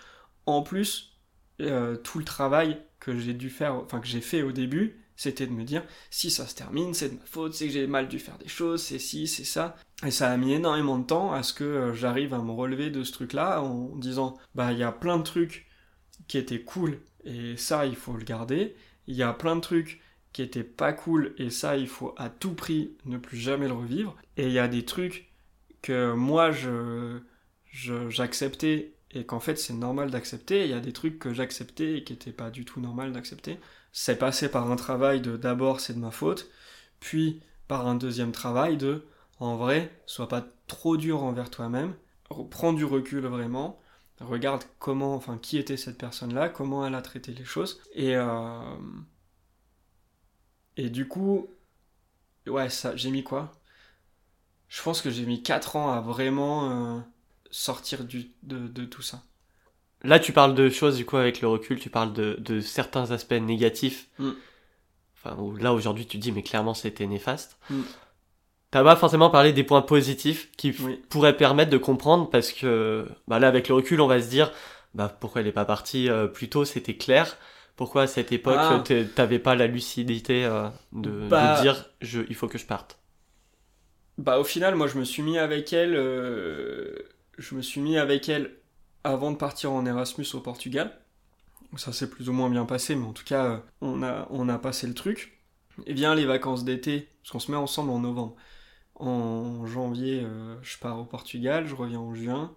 en 0.46 0.62
plus, 0.64 1.13
tout 1.58 2.20
le 2.20 2.26
travail 2.26 2.82
que 3.00 3.18
j'ai 3.18 3.34
dû 3.34 3.50
faire, 3.50 3.76
enfin 3.76 4.00
que 4.00 4.08
j'ai 4.08 4.22
fait 4.22 4.42
au 4.42 4.52
début, 4.52 5.04
c'était 5.16 5.46
de 5.46 5.52
me 5.52 5.64
dire 5.64 5.84
si 6.10 6.32
ça 6.32 6.48
se 6.48 6.56
termine, 6.56 6.94
c'est 6.94 7.10
de 7.10 7.20
ma 7.20 7.26
faute, 7.26 7.54
c'est 7.54 7.68
que 7.68 7.74
j'ai 7.74 7.88
mal 7.88 8.08
dû 8.08 8.20
faire 8.20 8.38
des 8.38 8.48
choses, 8.48 8.82
c'est 8.82 9.00
ci, 9.00 9.28
c'est 9.28 9.44
ça. 9.44 9.76
Et 10.06 10.12
ça 10.12 10.30
a 10.32 10.38
mis 10.38 10.54
énormément 10.54 10.98
de 10.98 11.06
temps 11.06 11.32
à 11.32 11.44
ce 11.44 11.54
que 11.54 11.94
j'arrive 11.94 12.34
à 12.34 12.40
me 12.42 12.52
relever 12.52 12.90
de 12.90 13.04
ce 13.04 13.12
truc-là 13.12 13.62
en 13.62 13.96
disant 13.96 14.38
bah 14.56 14.72
il 14.72 14.80
y 14.80 14.84
a 14.84 14.92
plein 14.92 15.18
de 15.18 15.24
trucs 15.24 15.68
qui 16.28 16.38
étaient 16.38 16.62
cool 16.62 17.00
et 17.26 17.58
ça 17.58 17.86
il 17.86 17.96
faut 17.96 18.14
le 18.14 18.24
garder. 18.24 18.76
Il 19.08 19.16
y 19.16 19.24
a 19.24 19.34
plein 19.34 19.56
de 19.56 19.62
trucs 19.62 20.02
qui 20.32 20.42
étaient 20.42 20.64
pas 20.64 20.94
cool 20.94 21.36
et 21.38 21.50
ça 21.50 21.78
il 21.78 21.88
faut 21.88 22.16
à 22.18 22.30
tout 22.30 22.54
prix 22.54 22.98
ne 23.06 23.18
plus 23.18 23.38
jamais 23.38 23.68
le 23.68 23.74
revivre. 23.74 24.16
Et 24.38 24.48
il 24.48 24.54
y 24.54 24.60
a 24.60 24.68
des 24.68 24.86
trucs 24.86 25.32
que 25.82 26.14
moi 26.14 26.52
je 26.52 27.20
j'acceptais 28.10 28.93
et 29.14 29.26
qu'en 29.26 29.40
fait 29.40 29.56
c'est 29.58 29.74
normal 29.74 30.12
d'accepter. 30.12 30.64
Il 30.66 30.70
y 30.72 30.74
a 30.74 30.80
des 30.80 30.94
trucs 30.94 31.20
que 31.20 31.34
j'acceptais 31.34 31.98
et 31.98 32.04
qui 32.04 32.14
étaient 32.14 32.32
pas 32.32 32.50
du 32.50 32.66
tout 32.66 32.80
normal 32.82 33.12
d'accepter. 33.14 33.60
C'est 33.92 34.18
passé 34.18 34.50
par 34.50 34.72
un 34.72 34.76
travail 34.76 35.22
de 35.22 35.38
d'abord 35.38 35.80
c'est 35.80 35.94
de 35.94 36.00
ma 36.00 36.12
faute, 36.12 36.50
puis 37.00 37.42
par 37.68 37.88
un 37.88 37.96
deuxième 37.96 38.32
travail 38.32 38.78
de 38.78 39.06
en 39.40 39.56
vrai, 39.58 39.92
sois 40.06 40.28
pas 40.28 40.46
trop 40.68 40.98
dur 40.98 41.24
envers 41.24 41.50
toi-même, 41.50 41.96
prends 42.50 42.74
du 42.74 42.86
recul 42.86 43.26
vraiment, 43.26 43.80
regarde 44.22 44.64
comment, 44.80 45.16
enfin 45.16 45.38
qui 45.38 45.58
était 45.58 45.78
cette 45.78 45.98
personne-là, 45.98 46.50
comment 46.50 46.86
elle 46.86 46.96
a 46.96 47.02
traité 47.02 47.34
les 47.34 47.46
choses, 47.46 47.82
et 47.94 48.16
euh, 48.16 48.76
et 50.78 50.90
du 50.90 51.08
coup, 51.08 51.48
ouais, 52.48 52.70
ça, 52.70 52.96
j'ai 52.96 53.12
mis 53.12 53.24
quoi? 53.24 53.52
Je 54.68 54.82
pense 54.82 55.02
que 55.02 55.10
j'ai 55.12 55.26
mis 55.26 55.44
4 55.44 55.76
ans 55.76 55.92
à 55.92 56.02
vraiment 56.02 56.98
euh, 56.98 57.00
sortir 57.54 58.04
du, 58.04 58.32
de, 58.42 58.86
tout 58.86 59.02
ça. 59.02 59.22
Là, 60.02 60.20
tu 60.20 60.34
parles 60.34 60.56
de 60.56 60.70
choses, 60.70 60.98
du 60.98 61.06
coup, 61.06 61.18
avec 61.18 61.40
le 61.40 61.48
recul, 61.48 61.80
tu 61.80 61.90
parles 61.90 62.12
de, 62.12 62.60
certains 62.60 63.12
aspects 63.12 63.34
négatifs. 63.34 64.10
Mm. 64.20 64.32
Enfin, 65.16 65.38
là, 65.60 65.74
aujourd'hui, 65.74 66.06
tu 66.06 66.18
dis, 66.18 66.32
mais 66.32 66.44
clairement, 66.44 66.74
c'était 66.74 67.08
néfaste. 67.08 67.58
Mm. 67.70 67.82
T'as 68.72 68.84
pas 68.84 68.96
forcément 68.96 69.30
parlé 69.30 69.54
des 69.54 69.64
points 69.64 69.84
positifs 69.84 70.52
qui 70.58 70.76
pourraient 71.10 71.38
permettre 71.38 71.70
de 71.70 71.78
comprendre, 71.78 72.30
parce 72.30 72.52
que 72.52 73.08
bah 73.28 73.38
là, 73.38 73.48
avec 73.48 73.70
le 73.70 73.76
recul, 73.76 74.02
on 74.02 74.08
va 74.08 74.20
se 74.20 74.30
dire, 74.30 74.52
bah, 74.96 75.16
pourquoi 75.20 75.42
elle 75.42 75.48
est 75.48 75.52
pas 75.52 75.66
partie 75.66 76.10
euh, 76.10 76.28
plus 76.28 76.50
tôt, 76.50 76.66
c'était 76.66 76.98
clair. 76.98 77.38
Pourquoi 77.76 78.04
à 78.04 78.08
cette 78.08 78.32
époque, 78.32 78.58
ah. 78.58 78.84
t'avais 79.16 79.40
pas 79.40 79.56
la 79.56 79.68
lucidité 79.68 80.46
euh, 80.46 80.68
de, 80.92 81.28
bah. 81.28 81.60
dire 81.62 81.86
je, 82.02 82.22
il 82.30 82.36
faut 82.36 82.48
que 82.48 82.58
je 82.58 82.66
parte? 82.66 83.00
Bah 84.20 84.40
au 84.40 84.44
final, 84.44 84.76
moi 84.76 84.88
je 84.88 85.00
me 85.00 85.04
suis 85.04 85.24
mis 85.24 85.40
avec 85.40 85.74
elle, 85.74 85.96
euh, 85.96 87.00
je 87.38 87.56
me 87.56 87.62
suis 87.62 87.82
mis 87.82 87.98
avec 87.98 88.30
elle 88.30 88.58
avant 89.04 89.32
de 89.32 89.38
partir 89.38 89.72
en 89.72 89.86
Erasmus 89.86 90.28
au 90.34 90.40
Portugal. 90.40 91.00
Ça 91.78 91.92
s'est 91.92 92.10
plus 92.10 92.30
ou 92.30 92.34
moins 92.34 92.50
bien 92.50 92.66
passé, 92.66 92.96
mais 92.96 93.06
en 93.06 93.14
tout 93.14 93.24
cas, 93.24 93.46
euh, 93.46 93.58
on 93.82 94.04
a, 94.04 94.28
on 94.30 94.48
a 94.50 94.60
passé 94.60 94.88
le 94.88 94.94
truc. 94.94 95.42
Et 95.88 95.94
bien 95.94 96.14
les 96.14 96.26
vacances 96.26 96.64
d'été, 96.64 97.10
parce 97.22 97.32
qu'on 97.32 97.40
se 97.40 97.52
met 97.52 97.58
ensemble 97.58 97.90
en 97.92 98.00
novembre. 98.00 98.36
En 98.96 99.66
janvier, 99.66 100.26
je 100.62 100.78
pars 100.78 101.00
au 101.00 101.06
Portugal, 101.06 101.66
je 101.66 101.74
reviens 101.74 102.00
en 102.00 102.14
juin. 102.14 102.56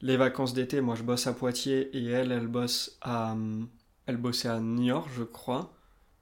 Les 0.00 0.16
vacances 0.16 0.54
d'été, 0.54 0.80
moi 0.80 0.94
je 0.94 1.02
bosse 1.02 1.26
à 1.26 1.32
Poitiers 1.32 1.96
et 1.96 2.04
elle, 2.06 2.30
elle 2.30 2.46
bosse 2.46 2.96
à, 3.00 3.32
hum, 3.32 3.68
elle 4.06 4.18
bossait 4.18 4.48
à 4.48 4.60
Niort, 4.60 5.08
je 5.08 5.24
crois. 5.24 5.74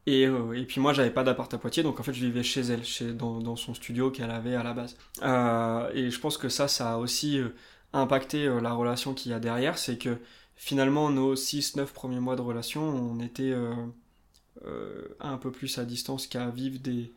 Et, 0.06 0.26
euh, 0.26 0.52
et 0.54 0.64
puis 0.64 0.80
moi, 0.80 0.92
j'avais 0.92 1.10
pas 1.10 1.22
d'appart 1.22 1.52
à 1.54 1.58
Poitiers, 1.58 1.82
donc 1.82 2.00
en 2.00 2.02
fait, 2.02 2.12
je 2.12 2.24
vivais 2.24 2.42
chez 2.42 2.60
elle, 2.62 2.84
chez, 2.84 3.12
dans, 3.12 3.38
dans 3.40 3.56
son 3.56 3.74
studio 3.74 4.10
qu'elle 4.10 4.30
avait 4.30 4.54
à 4.54 4.62
la 4.62 4.72
base. 4.72 4.96
Euh, 5.22 5.90
et 5.94 6.10
je 6.10 6.20
pense 6.20 6.38
que 6.38 6.48
ça, 6.48 6.66
ça 6.68 6.94
a 6.94 6.96
aussi 6.96 7.40
euh, 7.94 7.98
impacté 7.98 8.46
la 8.60 8.72
relation 8.72 9.14
qu'il 9.14 9.32
y 9.32 9.34
a 9.34 9.40
derrière. 9.40 9.78
C'est 9.78 9.98
que 9.98 10.18
finalement, 10.56 11.10
nos 11.10 11.34
6-9 11.34 11.86
premiers 11.86 12.20
mois 12.20 12.36
de 12.36 12.42
relation, 12.42 12.82
on 12.82 13.20
était 13.20 13.54
un 15.20 15.36
peu 15.38 15.50
plus 15.50 15.78
à 15.78 15.84
distance 15.84 16.26
qu'à 16.26 16.48
vivre 16.48 16.78
des 16.78 17.12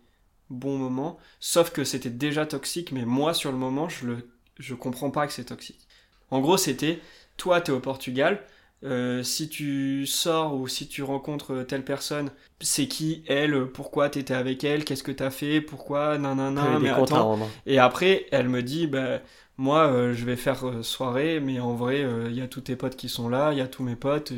bons 0.49 0.77
moments. 0.77 1.17
Sauf 1.39 1.71
que 1.71 1.83
c'était 1.83 2.09
déjà 2.09 2.45
toxique, 2.45 2.91
mais 2.91 3.05
moi, 3.05 3.33
sur 3.33 3.51
le 3.51 3.57
moment, 3.57 3.89
je, 3.89 4.07
le, 4.07 4.29
je 4.59 4.73
comprends 4.73 5.11
pas 5.11 5.27
que 5.27 5.33
c'est 5.33 5.45
toxique. 5.45 5.87
En 6.31 6.39
gros, 6.39 6.57
c'était 6.57 6.99
toi, 7.37 7.61
t'es 7.61 7.71
au 7.71 7.79
Portugal, 7.79 8.43
euh, 8.83 9.23
si 9.23 9.49
tu 9.49 10.05
sors 10.05 10.55
ou 10.55 10.67
si 10.67 10.87
tu 10.87 11.01
rencontres 11.01 11.63
telle 11.63 11.83
personne, 11.83 12.29
c'est 12.61 12.87
qui 12.87 13.23
elle, 13.27 13.67
pourquoi 13.67 14.09
t'étais 14.09 14.33
avec 14.33 14.63
elle, 14.63 14.85
qu'est-ce 14.85 15.03
que 15.03 15.11
t'as 15.11 15.31
fait, 15.31 15.59
pourquoi, 15.61 16.17
nanana, 16.17 16.79
mais 16.79 16.89
attends. 16.89 17.39
Et 17.65 17.79
après, 17.79 18.27
elle 18.31 18.49
me 18.49 18.61
dit, 18.61 18.87
bah, 18.87 19.21
moi, 19.57 19.87
euh, 19.87 20.13
je 20.13 20.25
vais 20.25 20.35
faire 20.35 20.67
euh, 20.67 20.83
soirée, 20.83 21.39
mais 21.39 21.59
en 21.59 21.73
vrai, 21.75 22.01
il 22.29 22.35
y 22.35 22.41
a 22.41 22.47
tous 22.47 22.61
tes 22.61 22.75
potes 22.75 22.95
qui 22.95 23.09
sont 23.09 23.29
là, 23.29 23.51
il 23.53 23.57
y 23.57 23.61
a 23.61 23.67
tous 23.67 23.83
mes 23.83 23.95
potes, 23.95 24.33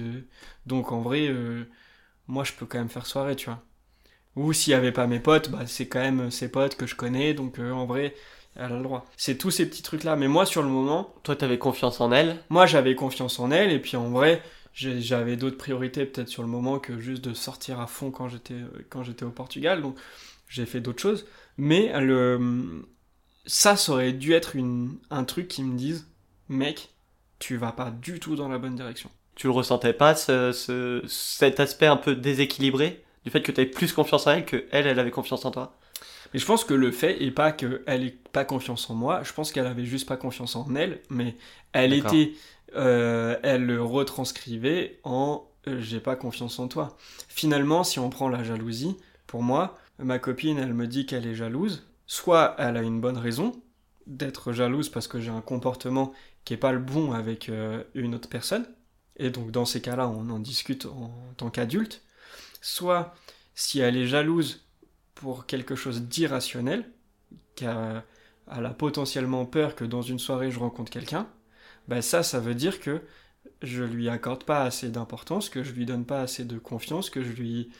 donc 0.65 0.91
en 0.91 1.01
vrai, 1.01 1.29
moi, 2.27 2.43
je 2.43 2.53
peux 2.53 2.65
quand 2.65 2.77
même 2.77 2.89
faire 2.89 3.05
soirée, 3.05 3.35
tu 3.35 3.47
vois. 3.47 3.63
Ou 4.35 4.53
s'il 4.53 4.71
y 4.71 4.75
avait 4.75 4.91
pas 4.91 5.07
mes 5.07 5.19
potes, 5.19 5.49
bah, 5.49 5.65
c'est 5.65 5.87
quand 5.87 5.99
même 5.99 6.29
ses 6.31 6.49
potes 6.51 6.75
que 6.75 6.85
je 6.85 6.95
connais, 6.95 7.33
donc 7.33 7.59
en 7.59 7.85
vrai, 7.85 8.13
elle 8.57 8.71
a 8.71 8.77
le 8.77 8.83
droit. 8.83 9.05
C'est 9.17 9.37
tous 9.37 9.51
ces 9.51 9.69
petits 9.69 9.83
trucs-là. 9.83 10.15
Mais 10.15 10.27
moi, 10.27 10.45
sur 10.45 10.63
le 10.63 10.67
moment. 10.67 11.13
Toi, 11.23 11.35
t'avais 11.35 11.59
confiance 11.59 12.01
en 12.01 12.11
elle? 12.11 12.37
Moi, 12.49 12.65
j'avais 12.65 12.95
confiance 12.95 13.39
en 13.39 13.51
elle. 13.51 13.71
Et 13.71 13.79
puis, 13.79 13.97
en 13.97 14.09
vrai, 14.09 14.41
j'avais 14.73 15.37
d'autres 15.37 15.57
priorités, 15.57 16.05
peut-être 16.05 16.27
sur 16.27 16.41
le 16.41 16.49
moment, 16.49 16.79
que 16.79 16.99
juste 16.99 17.23
de 17.23 17.33
sortir 17.33 17.79
à 17.79 17.87
fond 17.87 18.09
quand 18.09 18.29
j'étais, 18.29 18.55
quand 18.89 19.03
j'étais 19.03 19.25
au 19.25 19.29
Portugal. 19.29 19.81
Donc, 19.81 19.97
j'ai 20.47 20.65
fait 20.65 20.81
d'autres 20.81 21.01
choses. 21.01 21.27
Mais 21.57 21.91
le, 21.99 22.83
ça, 23.47 23.75
ça 23.75 23.93
aurait 23.93 24.13
dû 24.13 24.33
être 24.33 24.55
une, 24.55 24.97
un 25.09 25.23
truc 25.23 25.47
qui 25.47 25.63
me 25.63 25.77
dise 25.77 26.07
Mec, 26.49 26.89
tu 27.39 27.57
vas 27.57 27.71
pas 27.71 27.91
du 27.91 28.19
tout 28.19 28.35
dans 28.35 28.47
la 28.47 28.57
bonne 28.57 28.75
direction. 28.75 29.09
Tu 29.35 29.47
le 29.47 29.53
ressentais 29.53 29.93
pas, 29.93 30.15
ce, 30.15 31.03
cet 31.07 31.59
aspect 31.59 31.85
un 31.85 31.97
peu 31.97 32.15
déséquilibré 32.15 33.03
Du 33.23 33.31
fait 33.31 33.41
que 33.41 33.51
tu 33.51 33.61
avais 33.61 33.69
plus 33.69 33.93
confiance 33.93 34.27
en 34.27 34.31
elle 34.31 34.45
que 34.45 34.65
elle, 34.71 34.87
elle 34.87 34.99
avait 34.99 35.11
confiance 35.11 35.45
en 35.45 35.51
toi? 35.51 35.75
Mais 36.33 36.39
je 36.39 36.45
pense 36.45 36.63
que 36.65 36.73
le 36.73 36.91
fait 36.91 37.23
est 37.23 37.31
pas 37.31 37.51
qu'elle 37.51 37.81
ait 37.87 38.17
pas 38.33 38.43
confiance 38.43 38.89
en 38.89 38.95
moi, 38.95 39.21
je 39.23 39.31
pense 39.31 39.51
qu'elle 39.51 39.67
avait 39.67 39.85
juste 39.85 40.07
pas 40.07 40.17
confiance 40.17 40.55
en 40.55 40.75
elle, 40.75 41.01
mais 41.09 41.35
elle 41.71 41.93
était, 41.93 42.33
euh, 42.75 43.37
elle 43.43 43.65
le 43.65 43.81
retranscrivait 43.81 44.99
en 45.03 45.47
euh, 45.67 45.79
j'ai 45.79 45.99
pas 45.99 46.15
confiance 46.15 46.59
en 46.59 46.67
toi. 46.67 46.97
Finalement, 47.29 47.83
si 47.83 47.99
on 47.99 48.09
prend 48.09 48.29
la 48.29 48.43
jalousie, 48.43 48.97
pour 49.25 49.43
moi, 49.43 49.77
ma 49.99 50.19
copine, 50.19 50.57
elle 50.57 50.73
me 50.73 50.87
dit 50.87 51.05
qu'elle 51.05 51.27
est 51.27 51.35
jalouse, 51.35 51.87
soit 52.07 52.55
elle 52.57 52.77
a 52.77 52.81
une 52.81 53.01
bonne 53.01 53.17
raison 53.17 53.51
d'être 54.07 54.53
jalouse 54.53 54.89
parce 54.89 55.07
que 55.07 55.19
j'ai 55.19 55.29
un 55.29 55.41
comportement 55.41 56.13
qui 56.45 56.53
est 56.53 56.57
pas 56.57 56.71
le 56.71 56.79
bon 56.79 57.11
avec 57.11 57.49
euh, 57.49 57.83
une 57.93 58.15
autre 58.15 58.29
personne, 58.29 58.65
et 59.17 59.29
donc 59.29 59.51
dans 59.51 59.65
ces 59.65 59.81
cas-là, 59.81 60.07
on 60.07 60.29
en 60.29 60.39
discute 60.39 60.85
en 60.85 61.11
tant 61.35 61.49
qu'adulte, 61.49 62.01
soit 62.61 63.13
si 63.53 63.79
elle 63.79 63.97
est 63.97 64.07
jalouse 64.07 64.65
pour 65.13 65.45
quelque 65.45 65.75
chose 65.75 66.03
d'irrationnel, 66.03 66.89
qu'elle 67.55 68.03
a 68.47 68.73
potentiellement 68.77 69.45
peur 69.45 69.75
que 69.75 69.83
dans 69.83 70.01
une 70.01 70.19
soirée 70.19 70.51
je 70.51 70.59
rencontre 70.59 70.91
quelqu'un, 70.91 71.27
ben 71.87 72.01
ça, 72.01 72.23
ça 72.23 72.39
veut 72.39 72.55
dire 72.55 72.79
que 72.79 73.01
je 73.61 73.83
lui 73.83 74.07
accorde 74.09 74.43
pas 74.43 74.63
assez 74.63 74.89
d'importance, 74.89 75.49
que 75.49 75.63
je 75.63 75.71
lui 75.71 75.85
donne 75.85 76.05
pas 76.05 76.21
assez 76.21 76.45
de 76.45 76.57
confiance, 76.57 77.09
que 77.09 77.23
je 77.23 77.31
lui... 77.31 77.71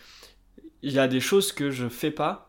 Il 0.81 0.91
y 0.91 0.99
a 0.99 1.07
des 1.07 1.19
choses 1.19 1.51
que 1.51 1.71
je 1.71 1.87
fais 1.89 2.11
pas 2.11 2.46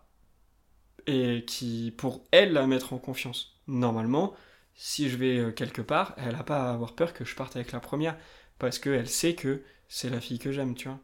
et 1.09 1.45
qui, 1.47 1.93
pour 1.97 2.27
elle, 2.33 2.53
la 2.53 2.67
mettre 2.67 2.93
en 2.93 2.99
confiance. 2.99 3.57
Normalement, 3.67 4.35
si 4.75 5.09
je 5.09 5.17
vais 5.17 5.39
euh, 5.39 5.51
quelque 5.51 5.83
part, 5.83 6.15
elle 6.19 6.33
n'a 6.33 6.45
pas 6.45 6.69
à 6.69 6.73
avoir 6.73 6.95
peur 6.95 7.15
que 7.15 7.25
je 7.25 7.35
parte 7.35 7.57
avec 7.57 7.73
la 7.73 7.81
première, 7.81 8.17
parce 8.59 8.79
qu'elle 8.79 9.09
sait 9.09 9.35
que 9.35 9.63
c'est 9.89 10.11
la 10.11 10.21
fille 10.21 10.39
que 10.39 10.53
j'aime, 10.53 10.75
tu 10.75 10.89
vois. 10.89 11.01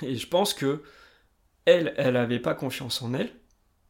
Et 0.00 0.16
je 0.16 0.26
pense 0.26 0.54
que 0.54 0.82
elle, 1.66 1.92
elle 1.98 2.16
avait 2.16 2.40
pas 2.40 2.54
confiance 2.54 3.02
en 3.02 3.12
elle, 3.12 3.30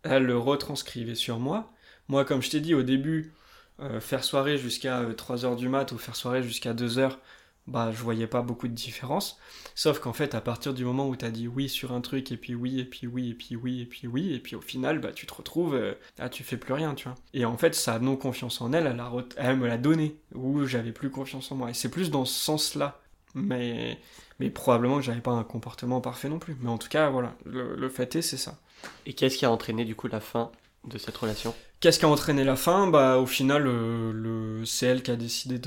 elle 0.03 0.25
le 0.25 0.37
retranscrivait 0.37 1.15
sur 1.15 1.39
moi. 1.39 1.73
Moi, 2.09 2.25
comme 2.25 2.43
je 2.43 2.51
t'ai 2.51 2.61
dit 2.61 2.75
au 2.75 2.83
début, 2.83 3.33
euh, 3.81 4.01
faire 4.01 4.25
soirée 4.25 4.59
jusqu'à 4.59 5.03
3h 5.05 5.53
euh, 5.53 5.55
du 5.55 5.69
mat 5.69 5.93
ou 5.93 5.99
faire 5.99 6.17
soirée 6.17 6.43
jusqu'à 6.43 6.75
2h, 6.75 7.19
bah 7.67 7.91
je 7.93 8.03
voyais 8.03 8.27
pas 8.27 8.43
beaucoup 8.43 8.69
de 8.69 8.75
différence. 8.75 9.39
Sauf 9.75 10.01
qu'en 10.01 10.13
fait, 10.13 10.35
à 10.35 10.41
partir 10.41 10.75
du 10.75 10.85
moment 10.85 11.09
où 11.09 11.17
tu 11.17 11.25
as 11.25 11.31
dit 11.31 11.49
oui 11.49 11.69
sur 11.69 11.93
un 11.93 12.01
truc, 12.01 12.33
et 12.33 12.37
puis 12.37 12.55
oui, 12.55 12.81
et 12.81 12.85
puis 12.85 13.07
oui, 13.07 13.31
et 13.31 13.35
puis 13.35 13.57
oui, 13.57 13.81
et 13.81 13.87
puis 13.87 14.07
oui, 14.07 14.35
et 14.35 14.41
puis 14.41 14.57
au 14.57 14.61
final, 14.61 14.99
bah 15.01 15.13
tu 15.13 15.27
te 15.27 15.35
retrouves, 15.35 15.75
euh, 15.75 15.95
ah 16.19 16.29
tu 16.29 16.43
fais 16.45 16.57
plus 16.57 16.75
rien, 16.75 16.95
tu 16.95 17.09
vois. 17.09 17.17
Et 17.35 17.45
en 17.45 17.57
fait, 17.57 17.75
sa 17.75 17.99
non-confiance 17.99 18.61
en 18.61 18.73
elle, 18.73 18.87
elle, 18.87 19.03
elle 19.37 19.57
me 19.57 19.67
l'a 19.67 19.79
donné, 19.79 20.17
où 20.35 20.65
j'avais 20.67 20.93
plus 20.93 21.11
confiance 21.11 21.53
en 21.53 21.57
moi. 21.57 21.71
Et 21.71 21.75
c'est 21.75 21.91
plus 21.91 22.11
dans 22.11 22.25
ce 22.25 22.35
sens-là. 22.35 22.99
Mais, 23.35 23.99
mais 24.41 24.51
probablement 24.51 24.97
que 24.97 25.03
j'avais 25.03 25.23
pas 25.23 25.31
un 25.31 25.45
comportement 25.45 26.03
parfait 26.03 26.29
non 26.29 26.39
plus. 26.39 26.55
Mais 26.61 26.69
en 26.69 26.77
tout 26.77 26.91
cas, 26.91 27.09
voilà, 27.09 27.35
le, 27.47 27.77
le 27.77 27.89
fait 27.89 28.15
est, 28.17 28.23
c'est 28.23 28.37
ça. 28.37 28.59
Et 29.07 29.15
qu'est-ce 29.15 29.39
qui 29.39 29.47
a 29.47 29.51
entraîné 29.51 29.85
du 29.87 29.95
coup 29.95 30.09
la 30.09 30.21
fin 30.21 30.51
de 30.85 30.99
cette 30.99 31.17
relation 31.17 31.55
Qu'est-ce 31.83 31.99
qui 31.99 32.05
a 32.05 32.09
entraîné 32.09 32.45
la 32.45 32.55
fin? 32.55 32.87
Bah 32.87 33.19
au 33.19 33.27
final, 33.27 33.67
euh, 33.67 34.13
le, 34.13 34.65
c'est 34.65 34.87
elle 34.87 35.03
qui 35.03 35.11
a 35.11 35.17
décidé 35.17 35.59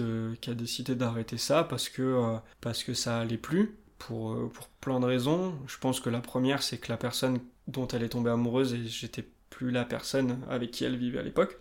d'arrêter 0.95 1.37
ça 1.37 1.65
parce 1.65 1.89
que 1.89 2.01
euh, 2.01 2.93
ça 2.93 3.19
allait 3.19 3.35
plus 3.35 3.77
pour 3.99 4.31
euh, 4.31 4.49
pour 4.53 4.69
plein 4.69 5.01
de 5.01 5.05
raisons. 5.05 5.53
Je 5.67 5.77
pense 5.77 5.99
que 5.99 6.09
la 6.09 6.21
première, 6.21 6.63
c'est 6.63 6.77
que 6.77 6.89
la 6.89 6.95
personne 6.95 7.41
dont 7.67 7.85
elle 7.89 8.01
est 8.01 8.09
tombée 8.09 8.29
amoureuse 8.31 8.73
et 8.73 8.87
j'étais 8.87 9.27
plus 9.49 9.71
la 9.71 9.83
personne 9.83 10.39
avec 10.49 10.71
qui 10.71 10.85
elle 10.85 10.95
vivait 10.95 11.19
à 11.19 11.21
l'époque. 11.21 11.57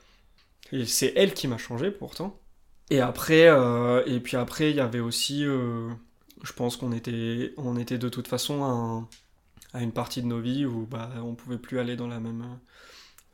Et 0.70 0.86
c'est 0.86 1.12
elle 1.16 1.34
qui 1.34 1.48
m'a 1.48 1.58
changé 1.58 1.90
pourtant. 1.90 2.38
Et 2.90 3.00
après, 3.00 3.48
et 4.06 4.20
puis 4.20 4.36
après, 4.36 4.70
il 4.70 4.76
y 4.76 4.80
avait 4.80 5.00
aussi, 5.00 5.42
je 5.42 6.52
pense 6.54 6.76
qu'on 6.76 6.92
était, 6.92 7.08
de 7.56 8.08
toute 8.08 8.28
façon 8.28 8.62
à, 8.62 9.78
à, 9.78 9.82
une 9.82 9.92
partie 9.92 10.22
de 10.22 10.28
nos 10.28 10.40
vies 10.40 10.64
où 10.64 10.86
bah 10.86 11.10
on 11.24 11.34
pouvait 11.34 11.58
plus 11.58 11.80
aller 11.80 11.96
dans 11.96 12.08
la 12.08 12.20
même 12.20 12.44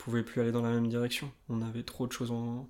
pouvait 0.00 0.22
plus 0.22 0.40
aller 0.40 0.52
dans 0.52 0.62
la 0.62 0.70
même 0.70 0.88
direction. 0.88 1.30
On 1.48 1.62
avait 1.62 1.82
trop 1.82 2.06
de 2.06 2.12
choses 2.12 2.30
en 2.30 2.66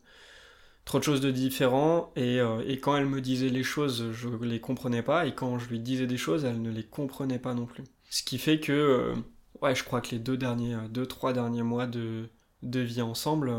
trop 0.85 0.99
de 0.99 1.05
choses 1.05 1.21
de 1.21 1.31
différents 1.31 2.11
et, 2.17 2.41
euh, 2.41 2.65
et, 2.67 2.81
quand 2.81 2.97
elle 2.97 3.07
me 3.07 3.21
disait 3.21 3.49
les 3.49 3.63
choses, 3.63 4.11
je 4.13 4.29
les 4.29 4.61
comprenais 4.61 5.03
pas 5.03 5.27
et 5.27 5.35
quand 5.35 5.59
je 5.59 5.69
lui 5.69 5.79
disais 5.79 6.07
des 6.07 6.17
choses, 6.17 6.45
elle 6.45 6.61
ne 6.61 6.71
les 6.71 6.83
comprenait 6.83 7.39
pas 7.39 7.55
non 7.55 7.67
plus. 7.67 7.85
Ce 8.09 8.23
qui 8.23 8.39
fait 8.39 8.59
que 8.59 8.73
euh, 8.73 9.15
ouais, 9.63 9.75
je 9.75 9.85
crois 9.85 10.01
que 10.01 10.11
les 10.11 10.19
deux 10.19 10.37
derniers 10.37 10.75
euh, 10.75 10.89
deux 10.89 11.07
trois 11.07 11.33
derniers 11.33 11.63
mois 11.63 11.87
de 11.87 12.29
de 12.63 12.81
vie 12.81 13.03
ensemble 13.03 13.53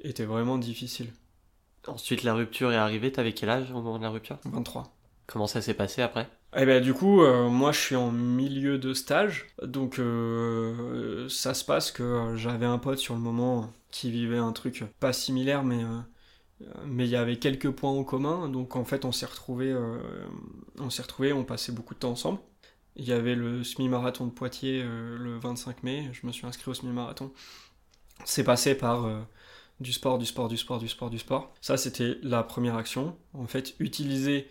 étaient 0.00 0.24
vraiment 0.24 0.58
difficiles. 0.58 1.12
Ensuite, 1.86 2.22
la 2.22 2.34
rupture 2.34 2.72
est 2.72 2.76
arrivée, 2.76 3.12
t'avais 3.12 3.32
quel 3.32 3.50
âge 3.50 3.70
au 3.70 3.74
moment 3.74 3.98
de 3.98 4.02
la 4.02 4.10
rupture? 4.10 4.38
23. 4.44 4.96
Comment 5.26 5.46
ça 5.46 5.60
s'est 5.60 5.74
passé 5.74 6.02
après? 6.02 6.28
Eh 6.56 6.66
ben, 6.66 6.80
du 6.82 6.94
coup, 6.94 7.22
euh, 7.22 7.48
moi 7.48 7.72
je 7.72 7.80
suis 7.80 7.96
en 7.96 8.12
milieu 8.12 8.78
de 8.78 8.94
stage, 8.94 9.46
donc 9.62 9.98
euh, 9.98 11.28
ça 11.28 11.52
se 11.52 11.64
passe 11.64 11.90
que 11.90 12.02
euh, 12.02 12.36
j'avais 12.36 12.66
un 12.66 12.78
pote 12.78 12.98
sur 12.98 13.14
le 13.14 13.20
moment 13.20 13.72
qui 13.90 14.10
vivait 14.10 14.38
un 14.38 14.52
truc 14.52 14.84
pas 15.00 15.12
similaire, 15.12 15.64
mais 15.64 15.82
mais 16.86 17.04
il 17.06 17.10
y 17.10 17.16
avait 17.16 17.38
quelques 17.38 17.70
points 17.70 17.90
en 17.90 18.04
commun, 18.04 18.48
donc 18.48 18.76
en 18.76 18.84
fait 18.84 19.04
on 19.04 19.12
s'est 19.12 19.26
retrouvés, 19.26 19.74
on 20.78 20.90
s'est 20.90 21.02
retrouvés, 21.02 21.32
on 21.32 21.44
passait 21.44 21.72
beaucoup 21.72 21.94
de 21.94 21.98
temps 22.00 22.12
ensemble. 22.12 22.38
Il 22.96 23.04
y 23.04 23.12
avait 23.12 23.34
le 23.34 23.64
semi-marathon 23.64 24.26
de 24.26 24.30
Poitiers 24.32 24.82
le 24.82 25.38
25 25.38 25.82
mai, 25.82 26.10
je 26.12 26.26
me 26.26 26.32
suis 26.32 26.46
inscrit 26.46 26.70
au 26.70 26.74
semi-marathon. 26.74 27.32
C'est 28.24 28.44
passé 28.44 28.74
par 28.76 29.08
du 29.80 29.92
sport, 29.92 30.18
du 30.18 30.26
sport, 30.26 30.48
du 30.48 30.56
sport, 30.56 30.78
du 30.78 30.88
sport, 30.88 31.10
du 31.10 31.18
sport. 31.18 31.52
Ça 31.60 31.76
c'était 31.76 32.18
la 32.22 32.42
première 32.42 32.76
action. 32.76 33.16
En 33.34 33.46
fait, 33.46 33.74
utiliser 33.80 34.48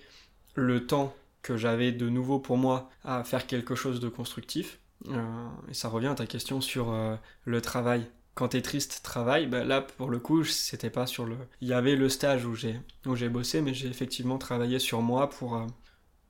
le 0.55 0.85
temps 0.85 1.13
que 1.43 1.57
j'avais 1.57 1.91
de 1.91 2.09
nouveau 2.09 2.39
pour 2.39 2.57
moi 2.57 2.89
à 3.03 3.23
faire 3.23 3.45
quelque 3.45 3.75
chose 3.75 3.99
de 3.99 4.09
constructif. 4.09 4.79
Euh, 5.09 5.47
et 5.69 5.73
ça 5.73 5.89
revient 5.89 6.07
à 6.07 6.15
ta 6.15 6.25
question 6.25 6.61
sur 6.61 6.91
euh, 6.91 7.15
le 7.45 7.61
travail. 7.61 8.09
Quand 8.33 8.47
t'es 8.47 8.61
triste, 8.61 9.01
travail, 9.03 9.45
bah 9.45 9.63
là 9.63 9.81
pour 9.81 10.09
le 10.09 10.17
coup, 10.17 10.43
c'était 10.43 10.89
pas 10.89 11.05
sur 11.05 11.25
le. 11.25 11.35
Il 11.61 11.67
y 11.67 11.73
avait 11.73 11.95
le 11.95 12.09
stage 12.09 12.45
où 12.45 12.55
j'ai 12.55 12.79
où 13.05 13.15
j'ai 13.15 13.29
bossé, 13.29 13.61
mais 13.61 13.75
j'ai 13.75 13.87
effectivement 13.87 14.39
travaillé 14.39 14.79
sur 14.79 15.01
moi 15.01 15.29
pour 15.29 15.57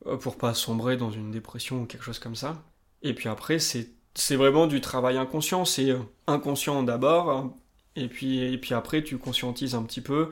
euh, 0.06 0.18
pour 0.18 0.38
pas 0.38 0.54
sombrer 0.54 0.98
dans 0.98 1.12
une 1.12 1.32
dépression 1.32 1.84
ou 1.84 1.86
quelque 1.86 2.04
chose 2.04 2.20
comme 2.20 2.36
ça. 2.36 2.62
Et 3.04 3.14
puis 3.14 3.30
après, 3.30 3.60
c'est 3.60 3.92
c'est 4.16 4.36
vraiment 4.36 4.68
du 4.68 4.82
travail 4.82 5.18
inconscient. 5.18 5.64
C'est 5.64 5.96
inconscient 6.28 6.84
d'abord, 6.84 7.56
et 7.96 8.10
puis 8.10 8.40
et 8.40 8.58
puis 8.58 8.74
après 8.74 9.02
tu 9.04 9.18
conscientises 9.18 9.76
un 9.76 9.84
petit 9.84 10.02
peu 10.02 10.32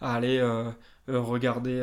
à 0.00 0.14
aller 0.14 0.40
regarder 1.08 1.82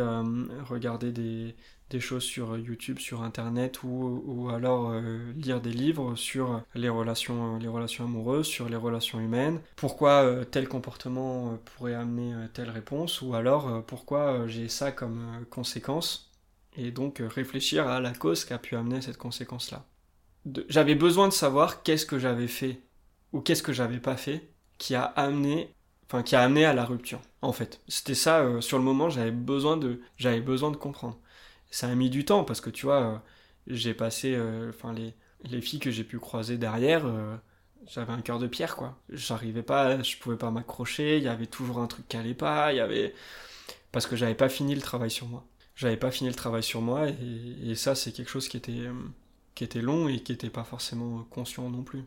regarder 0.69 1.11
des 1.11 1.55
des 1.89 1.99
choses 1.99 2.23
sur 2.23 2.57
YouTube, 2.57 2.99
sur 2.99 3.21
Internet, 3.21 3.83
ou, 3.83 4.23
ou 4.25 4.49
alors 4.49 4.89
euh, 4.89 5.31
lire 5.35 5.61
des 5.61 5.71
livres 5.71 6.15
sur 6.15 6.63
les 6.73 6.89
relations, 6.89 7.57
les 7.57 7.67
relations 7.67 8.05
amoureuses, 8.05 8.47
sur 8.47 8.69
les 8.69 8.75
relations 8.75 9.19
humaines, 9.19 9.61
pourquoi 9.75 10.23
euh, 10.23 10.43
tel 10.43 10.67
comportement 10.67 11.53
euh, 11.53 11.55
pourrait 11.63 11.93
amener 11.93 12.33
telle 12.53 12.69
réponse, 12.69 13.21
ou 13.21 13.35
alors 13.35 13.83
pourquoi 13.85 14.47
j'ai 14.47 14.67
ça 14.67 14.91
comme 14.91 15.45
conséquence, 15.49 16.31
et 16.75 16.91
donc 16.91 17.21
réfléchir 17.23 17.87
à 17.87 17.99
la 17.99 18.11
cause 18.11 18.45
qui 18.45 18.53
a 18.53 18.57
pu 18.57 18.75
amener 18.75 19.01
cette 19.01 19.17
conséquence-là. 19.17 19.85
J'avais 20.69 20.95
besoin 20.95 21.27
de 21.27 21.33
savoir 21.33 21.83
qu'est-ce 21.83 22.05
que 22.05 22.19
j'avais 22.19 22.47
fait, 22.47 22.81
ou 23.31 23.41
qu'est-ce 23.41 23.63
que 23.63 23.73
j'avais 23.73 23.99
pas 23.99 24.17
fait, 24.17 24.49
qui 24.77 24.95
a 24.95 25.03
amené 25.03 25.71
enfin 26.07 26.21
qui 26.21 26.35
a 26.35 26.41
amené 26.41 26.65
à 26.65 26.73
la 26.73 26.85
rupture 26.85 27.19
en 27.41 27.51
fait. 27.51 27.81
C'était 27.87 28.13
ça 28.13 28.61
sur 28.61 28.77
le 28.77 28.83
moment 28.83 29.09
j'avais 29.09 29.31
besoin 29.31 29.75
de 29.75 30.01
j'avais 30.17 30.41
besoin 30.41 30.69
de 30.69 30.77
comprendre 30.77 31.17
ça 31.75 31.89
a 31.89 31.95
mis 31.95 32.09
du 32.09 32.23
temps 32.23 32.45
parce 32.45 32.61
que 32.61 32.69
tu 32.69 32.85
vois, 32.85 33.01
euh, 33.03 33.17
j'ai 33.67 33.93
passé, 33.93 34.33
euh, 34.33 34.69
enfin 34.69 34.93
les, 34.93 35.13
les 35.43 35.59
filles 35.59 35.79
que 35.79 35.91
j'ai 35.91 36.05
pu 36.05 36.19
croiser 36.19 36.57
derrière, 36.57 37.05
euh, 37.05 37.35
j'avais 37.85 38.13
un 38.13 38.21
cœur 38.21 38.39
de 38.39 38.47
pierre 38.47 38.77
quoi. 38.77 38.97
J'arrivais 39.09 39.61
pas, 39.61 40.01
je 40.01 40.15
pouvais 40.17 40.37
pas 40.37 40.51
m'accrocher, 40.51 41.17
il 41.17 41.23
y 41.23 41.27
avait 41.27 41.47
toujours 41.47 41.79
un 41.79 41.87
truc 41.87 42.07
qui 42.07 42.15
allait 42.15 42.33
pas, 42.33 42.71
il 42.71 42.77
y 42.77 42.79
avait 42.79 43.13
parce 43.91 44.07
que 44.07 44.15
j'avais 44.15 44.35
pas 44.35 44.47
fini 44.47 44.73
le 44.73 44.81
travail 44.81 45.11
sur 45.11 45.27
moi. 45.27 45.45
J'avais 45.75 45.97
pas 45.97 46.11
fini 46.11 46.29
le 46.29 46.35
travail 46.35 46.63
sur 46.63 46.79
moi 46.81 47.09
et, 47.09 47.71
et 47.71 47.75
ça 47.75 47.93
c'est 47.93 48.13
quelque 48.13 48.29
chose 48.31 48.47
qui 48.47 48.55
était 48.55 48.87
qui 49.53 49.65
était 49.65 49.81
long 49.81 50.07
et 50.07 50.21
qui 50.21 50.31
était 50.31 50.49
pas 50.49 50.63
forcément 50.63 51.25
conscient 51.29 51.69
non 51.69 51.83
plus. 51.83 52.03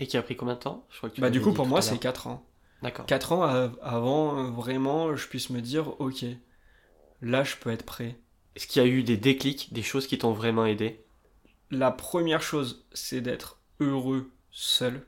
Et 0.00 0.08
qui 0.08 0.16
a 0.16 0.22
pris 0.22 0.36
combien 0.36 0.54
de 0.54 0.58
temps? 0.60 0.84
Je 0.90 0.96
crois 0.98 1.10
que 1.10 1.20
Bah 1.20 1.30
du 1.30 1.40
coup 1.40 1.52
pour 1.52 1.66
moi 1.66 1.80
c'est 1.80 1.98
4 1.98 2.26
ans. 2.26 2.44
D'accord. 2.82 3.06
4 3.06 3.30
ans 3.30 3.44
avant 3.82 4.50
vraiment 4.50 5.14
je 5.14 5.28
puisse 5.28 5.50
me 5.50 5.60
dire 5.60 6.00
OK. 6.00 6.24
Là 7.20 7.44
je 7.44 7.54
peux 7.54 7.70
être 7.70 7.84
prêt 7.86 8.18
est-ce 8.56 8.66
qu'il 8.66 8.82
y 8.82 8.84
a 8.84 8.88
eu 8.88 9.02
des 9.02 9.16
déclics, 9.16 9.72
des 9.72 9.82
choses 9.82 10.06
qui 10.06 10.18
t'ont 10.18 10.32
vraiment 10.32 10.66
aidé? 10.66 11.00
La 11.70 11.90
première 11.90 12.42
chose, 12.42 12.84
c'est 12.92 13.20
d'être 13.20 13.58
heureux 13.80 14.30
seul. 14.50 15.06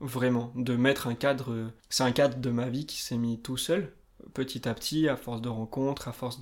Vraiment, 0.00 0.52
de 0.56 0.76
mettre 0.76 1.08
un 1.08 1.14
cadre. 1.14 1.70
C'est 1.90 2.04
un 2.04 2.12
cadre 2.12 2.38
de 2.38 2.50
ma 2.50 2.68
vie 2.70 2.86
qui 2.86 2.96
s'est 2.96 3.18
mis 3.18 3.38
tout 3.40 3.58
seul, 3.58 3.92
petit 4.32 4.66
à 4.66 4.74
petit, 4.74 5.08
à 5.08 5.16
force 5.16 5.42
de 5.42 5.50
rencontres, 5.50 6.08
à 6.08 6.12
force 6.12 6.38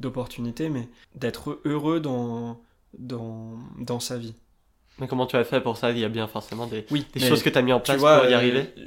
d'opportunités, 0.00 0.70
mais 0.70 0.88
d'être 1.14 1.60
heureux 1.66 2.00
dans, 2.00 2.62
dans, 2.98 3.58
dans 3.78 4.00
sa 4.00 4.16
vie. 4.16 4.34
Mais 4.98 5.08
comment 5.08 5.26
tu 5.26 5.36
as 5.36 5.44
fait 5.44 5.60
pour 5.60 5.76
ça? 5.76 5.90
Il 5.90 5.98
y 5.98 6.04
a 6.04 6.08
bien 6.08 6.26
forcément 6.26 6.66
des, 6.66 6.86
oui, 6.90 7.06
des 7.12 7.20
choses 7.20 7.42
que 7.42 7.50
tu 7.50 7.58
as 7.58 7.62
mis 7.62 7.72
en 7.72 7.80
place 7.80 7.98
pour 7.98 8.08
y 8.08 8.34
arriver 8.34 8.70
euh, 8.78 8.86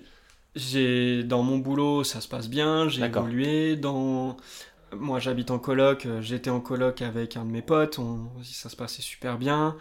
j'ai 0.55 1.23
dans 1.23 1.43
mon 1.43 1.57
boulot 1.57 2.03
ça 2.05 2.21
se 2.21 2.27
passe 2.29 2.47
bien 2.47 2.87
j'ai 2.87 3.03
évolué 3.03 3.75
dans 3.75 4.37
moi 4.99 5.19
j'habite 5.19 5.51
en 5.51 5.59
coloc, 5.59 6.05
euh, 6.05 6.21
j'étais 6.21 6.49
en 6.49 6.61
coloc 6.61 7.01
avec 7.01 7.37
un 7.37 7.45
de 7.45 7.51
mes 7.51 7.61
potes, 7.61 7.99
on, 7.99 8.29
ça 8.43 8.69
se 8.69 8.75
passait 8.75 9.01
super 9.01 9.37
bien, 9.37 9.77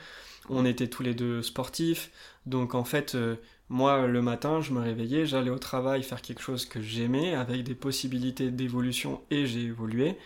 on 0.48 0.64
était 0.64 0.88
tous 0.88 1.02
les 1.02 1.14
deux 1.14 1.42
sportifs, 1.42 2.10
donc 2.46 2.74
en 2.74 2.84
fait 2.84 3.14
euh, 3.14 3.36
moi 3.68 4.06
le 4.06 4.22
matin 4.22 4.60
je 4.60 4.72
me 4.72 4.80
réveillais, 4.80 5.26
j'allais 5.26 5.50
au 5.50 5.58
travail 5.58 6.02
faire 6.02 6.22
quelque 6.22 6.42
chose 6.42 6.66
que 6.66 6.80
j'aimais 6.82 7.34
avec 7.34 7.64
des 7.64 7.74
possibilités 7.74 8.50
d'évolution 8.50 9.22
et 9.30 9.46
j'ai 9.46 9.62
évolué, 9.64 10.18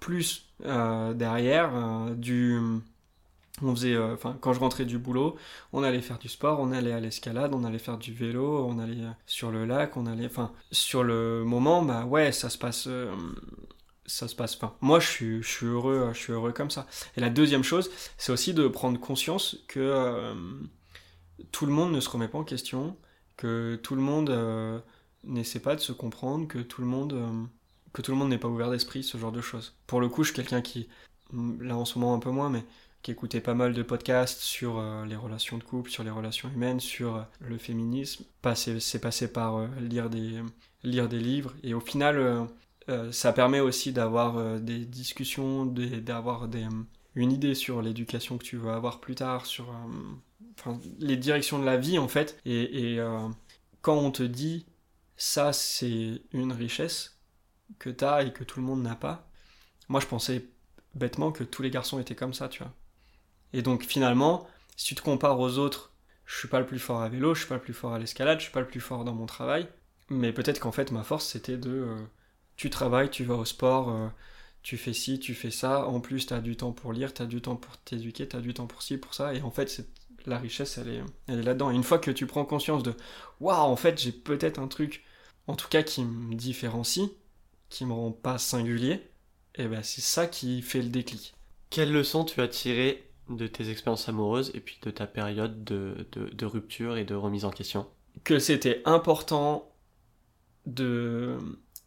plus 0.00 0.46
euh, 0.66 1.14
derrière 1.14 1.70
du 2.16 2.58
On 3.62 3.74
faisait, 3.74 3.96
enfin, 3.96 4.36
quand 4.40 4.52
je 4.52 4.60
rentrais 4.60 4.84
du 4.84 4.98
boulot, 4.98 5.36
on 5.72 5.84
allait 5.84 6.00
faire 6.02 6.18
du 6.18 6.28
sport, 6.28 6.58
on 6.60 6.72
allait 6.72 6.92
à 6.92 6.98
l'escalade, 7.00 7.54
on 7.54 7.62
allait 7.64 7.78
faire 7.78 7.98
du 7.98 8.12
vélo, 8.12 8.66
on 8.66 8.78
allait 8.80 9.04
sur 9.26 9.50
le 9.52 9.64
lac, 9.64 9.96
on 9.96 10.06
allait, 10.06 10.26
enfin, 10.26 10.52
sur 10.72 11.04
le 11.04 11.44
moment, 11.44 11.82
bah 11.82 12.04
ouais, 12.04 12.32
ça 12.32 12.50
se 12.50 12.58
passe, 12.58 12.88
ça 14.06 14.28
se 14.28 14.36
passe. 14.36 14.56
Enfin, 14.56 14.74
moi, 14.80 15.00
je 15.00 15.06
suis, 15.06 15.42
je 15.42 15.48
suis 15.48 15.66
heureux, 15.66 16.10
je 16.12 16.18
suis 16.18 16.32
heureux 16.32 16.52
comme 16.52 16.70
ça. 16.70 16.86
Et 17.16 17.20
la 17.20 17.30
deuxième 17.30 17.64
chose, 17.64 17.90
c'est 18.18 18.32
aussi 18.32 18.54
de 18.54 18.68
prendre 18.68 18.98
conscience 19.00 19.58
que 19.68 20.34
tout 21.52 21.66
le 21.66 21.72
monde 21.72 21.92
ne 21.92 22.00
se 22.00 22.08
remet 22.08 22.28
pas 22.28 22.38
en 22.38 22.44
question, 22.44 22.96
que 23.36 23.76
tout 23.82 23.94
le 23.94 24.00
monde 24.00 24.30
euh, 24.30 24.78
n'essaie 25.24 25.60
pas 25.60 25.74
de 25.76 25.80
se 25.80 25.92
comprendre, 25.92 26.46
que 26.46 26.58
tout 26.58 26.80
le 26.80 26.86
monde 26.86 27.12
euh, 27.14 27.44
que 27.92 28.02
tout 28.02 28.10
le 28.10 28.16
monde 28.16 28.30
n'est 28.30 28.38
pas 28.38 28.48
ouvert 28.48 28.70
d'esprit, 28.70 29.04
ce 29.04 29.18
genre 29.18 29.32
de 29.32 29.40
choses. 29.40 29.76
Pour 29.86 30.00
le 30.00 30.08
coup, 30.08 30.24
je 30.24 30.32
suis 30.32 30.36
quelqu'un 30.36 30.62
qui, 30.62 30.88
mm, 31.32 31.62
là 31.62 31.76
en 31.76 31.84
ce 31.84 31.98
moment 31.98 32.14
un 32.14 32.18
peu 32.18 32.30
moins, 32.30 32.50
mais 32.50 32.64
qui 33.02 33.10
écoutait 33.10 33.40
pas 33.40 33.54
mal 33.54 33.72
de 33.74 33.82
podcasts 33.82 34.40
sur 34.40 34.78
euh, 34.78 35.04
les 35.06 35.16
relations 35.16 35.58
de 35.58 35.62
couple, 35.62 35.90
sur 35.90 36.04
les 36.04 36.10
relations 36.10 36.50
humaines, 36.50 36.80
sur 36.80 37.24
le 37.40 37.58
féminisme. 37.58 38.24
C'est 38.54 39.00
passé 39.00 39.30
par 39.30 39.68
lire, 39.80 40.10
des, 40.10 40.42
lire 40.82 41.08
des 41.08 41.20
livres. 41.20 41.54
Et 41.62 41.74
au 41.74 41.80
final, 41.80 42.48
ça 43.10 43.32
permet 43.32 43.60
aussi 43.60 43.92
d'avoir 43.92 44.60
des 44.60 44.84
discussions, 44.84 45.66
d'avoir 45.66 46.48
des, 46.48 46.66
une 47.14 47.32
idée 47.32 47.54
sur 47.54 47.82
l'éducation 47.82 48.38
que 48.38 48.44
tu 48.44 48.56
veux 48.56 48.70
avoir 48.70 49.00
plus 49.00 49.14
tard, 49.14 49.46
sur 49.46 49.72
les 50.98 51.16
directions 51.16 51.58
de 51.58 51.64
la 51.64 51.76
vie 51.76 51.98
en 51.98 52.08
fait. 52.08 52.40
Et, 52.44 52.96
euh, 52.98 53.28
quand 53.82 53.96
on 53.96 54.10
te 54.10 54.22
dit 54.22 54.66
ça 55.16 55.52
c'est 55.52 56.22
une 56.32 56.52
richesse 56.52 57.18
que 57.78 57.90
t'as 57.90 58.24
et 58.24 58.32
que 58.32 58.44
tout 58.44 58.60
le 58.60 58.66
monde 58.66 58.82
n'a 58.82 58.94
pas, 58.94 59.28
moi 59.88 60.00
je 60.00 60.06
pensais 60.06 60.46
bêtement 60.94 61.32
que 61.32 61.44
tous 61.44 61.62
les 61.62 61.70
garçons 61.70 61.98
étaient 61.98 62.14
comme 62.14 62.34
ça, 62.34 62.48
tu 62.48 62.62
vois. 62.62 62.72
Et 63.52 63.62
donc 63.62 63.84
finalement, 63.84 64.46
si 64.76 64.86
tu 64.86 64.94
te 64.94 65.02
compares 65.02 65.38
aux 65.38 65.58
autres, 65.58 65.92
je 66.24 66.38
suis 66.38 66.48
pas 66.48 66.60
le 66.60 66.66
plus 66.66 66.78
fort 66.78 67.02
à 67.02 67.08
vélo, 67.08 67.34
je 67.34 67.40
suis 67.40 67.48
pas 67.48 67.56
le 67.56 67.60
plus 67.60 67.74
fort 67.74 67.92
à 67.92 67.98
l'escalade, 67.98 68.38
je 68.38 68.44
suis 68.44 68.52
pas 68.52 68.60
le 68.60 68.66
plus 68.66 68.80
fort 68.80 69.04
dans 69.04 69.14
mon 69.14 69.26
travail, 69.26 69.68
mais 70.08 70.32
peut-être 70.32 70.60
qu'en 70.60 70.72
fait 70.72 70.90
ma 70.90 71.02
force 71.02 71.26
c'était 71.26 71.58
de 71.58 71.70
euh, 71.70 71.96
tu 72.56 72.70
travailles, 72.70 73.10
tu 73.10 73.24
vas 73.24 73.34
au 73.34 73.44
sport, 73.44 73.90
euh, 73.90 74.08
tu 74.62 74.76
fais 74.76 74.92
ci, 74.92 75.18
tu 75.18 75.34
fais 75.34 75.50
ça, 75.50 75.86
en 75.86 76.00
plus 76.00 76.26
tu 76.26 76.34
as 76.34 76.40
du 76.40 76.56
temps 76.56 76.72
pour 76.72 76.92
lire, 76.92 77.12
tu 77.12 77.22
as 77.22 77.26
du 77.26 77.40
temps 77.40 77.56
pour 77.56 77.76
t'éduquer, 77.78 78.28
tu 78.28 78.36
as 78.36 78.40
du 78.40 78.54
temps 78.54 78.66
pour 78.66 78.82
ci, 78.82 78.96
pour 78.98 79.14
ça, 79.14 79.34
et 79.34 79.42
en 79.42 79.50
fait 79.50 79.68
c'est 79.68 79.88
la 80.26 80.38
richesse, 80.38 80.78
elle 80.78 80.88
est, 80.88 81.02
elle 81.28 81.40
est 81.40 81.42
là-dedans. 81.42 81.70
Et 81.70 81.74
une 81.74 81.82
fois 81.82 81.98
que 81.98 82.10
tu 82.10 82.26
prends 82.26 82.44
conscience 82.44 82.82
de 82.82 82.94
waouh, 83.40 83.56
en 83.56 83.76
fait, 83.76 84.00
j'ai 84.00 84.12
peut-être 84.12 84.58
un 84.58 84.68
truc, 84.68 85.04
en 85.46 85.54
tout 85.54 85.68
cas, 85.68 85.82
qui 85.82 86.04
me 86.04 86.34
différencie, 86.34 87.10
qui 87.68 87.84
me 87.84 87.92
rend 87.92 88.12
pas 88.12 88.38
singulier, 88.38 89.02
et 89.56 89.64
eh 89.64 89.68
ben 89.68 89.82
c'est 89.82 90.00
ça 90.00 90.26
qui 90.26 90.62
fait 90.62 90.82
le 90.82 90.88
déclic. 90.88 91.34
Quelle 91.70 91.92
leçon 91.92 92.24
tu 92.24 92.40
as 92.40 92.48
tiré 92.48 93.08
de 93.28 93.46
tes 93.46 93.70
expériences 93.70 94.08
amoureuses 94.08 94.50
et 94.54 94.60
puis 94.60 94.78
de 94.82 94.90
ta 94.90 95.06
période 95.06 95.62
de, 95.62 96.08
de, 96.12 96.46
rupture 96.46 96.96
et 96.96 97.04
de 97.04 97.14
remise 97.14 97.44
en 97.44 97.50
question? 97.50 97.86
Que 98.24 98.40
c'était 98.40 98.82
important 98.84 99.72
de. 100.66 101.38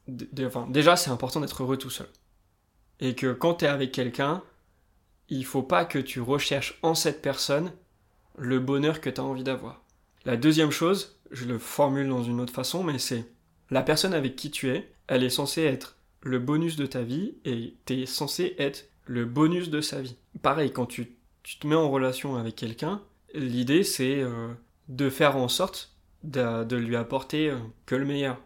Déjà, 0.08 0.96
c'est 0.96 1.10
important 1.10 1.40
d'être 1.40 1.64
heureux 1.64 1.78
tout 1.78 1.90
seul. 1.90 2.08
Et 3.00 3.16
que 3.16 3.34
quand 3.34 3.56
tu 3.56 3.66
es 3.66 3.68
avec 3.68 3.92
quelqu'un, 3.92 4.44
il 5.30 5.46
faut 5.46 5.64
pas 5.64 5.86
que 5.86 6.00
tu 6.00 6.22
recherches 6.22 6.80
en 6.82 6.96
cette 6.96 7.22
personne 7.22 7.72
le 8.38 8.60
bonheur 8.60 9.02
que 9.02 9.10
tu 9.10 9.20
as 9.20 9.24
envie 9.24 9.44
d'avoir. 9.44 9.82
La 10.26 10.38
deuxième 10.38 10.72
chose, 10.72 11.18
je 11.32 11.46
le 11.46 11.60
formule 11.60 12.08
dans 12.08 12.24
une 12.24 12.40
autre 12.40 12.54
façon, 12.54 12.84
mais 12.84 13.00
c'est 13.00 13.26
la 13.70 13.82
personne 13.82 14.14
avec 14.14 14.36
qui 14.36 14.52
tu 14.52 14.70
es, 14.70 14.92
elle 15.08 15.24
est 15.24 15.30
censée 15.30 15.64
être 15.64 15.98
le 16.22 16.40
bonus 16.40 16.76
de 16.76 16.86
ta 16.86 17.02
vie 17.02 17.36
et 17.46 17.76
tu 17.86 18.02
es 18.02 18.06
censé 18.06 18.56
être 18.58 18.86
le 19.06 19.26
bonus 19.26 19.70
de 19.70 19.82
sa 19.82 20.02
vie. 20.02 20.16
Pareil, 20.42 20.72
quand 20.72 20.86
tu, 20.86 21.16
te 21.44 21.68
mets 21.68 21.76
en 21.76 21.90
relation 21.90 22.36
avec 22.36 22.56
quelqu'un, 22.56 23.02
l'idée 23.34 23.84
c'est 23.84 24.22
euh, 24.22 24.50
de 24.90 25.10
faire 25.10 25.38
en 25.38 25.48
sorte 25.48 25.94
de, 26.24 26.76
lui 26.76 26.96
apporter 26.96 27.50
euh, 27.50 27.58
que 27.86 27.96
le 27.96 28.06
meilleur. 28.06 28.38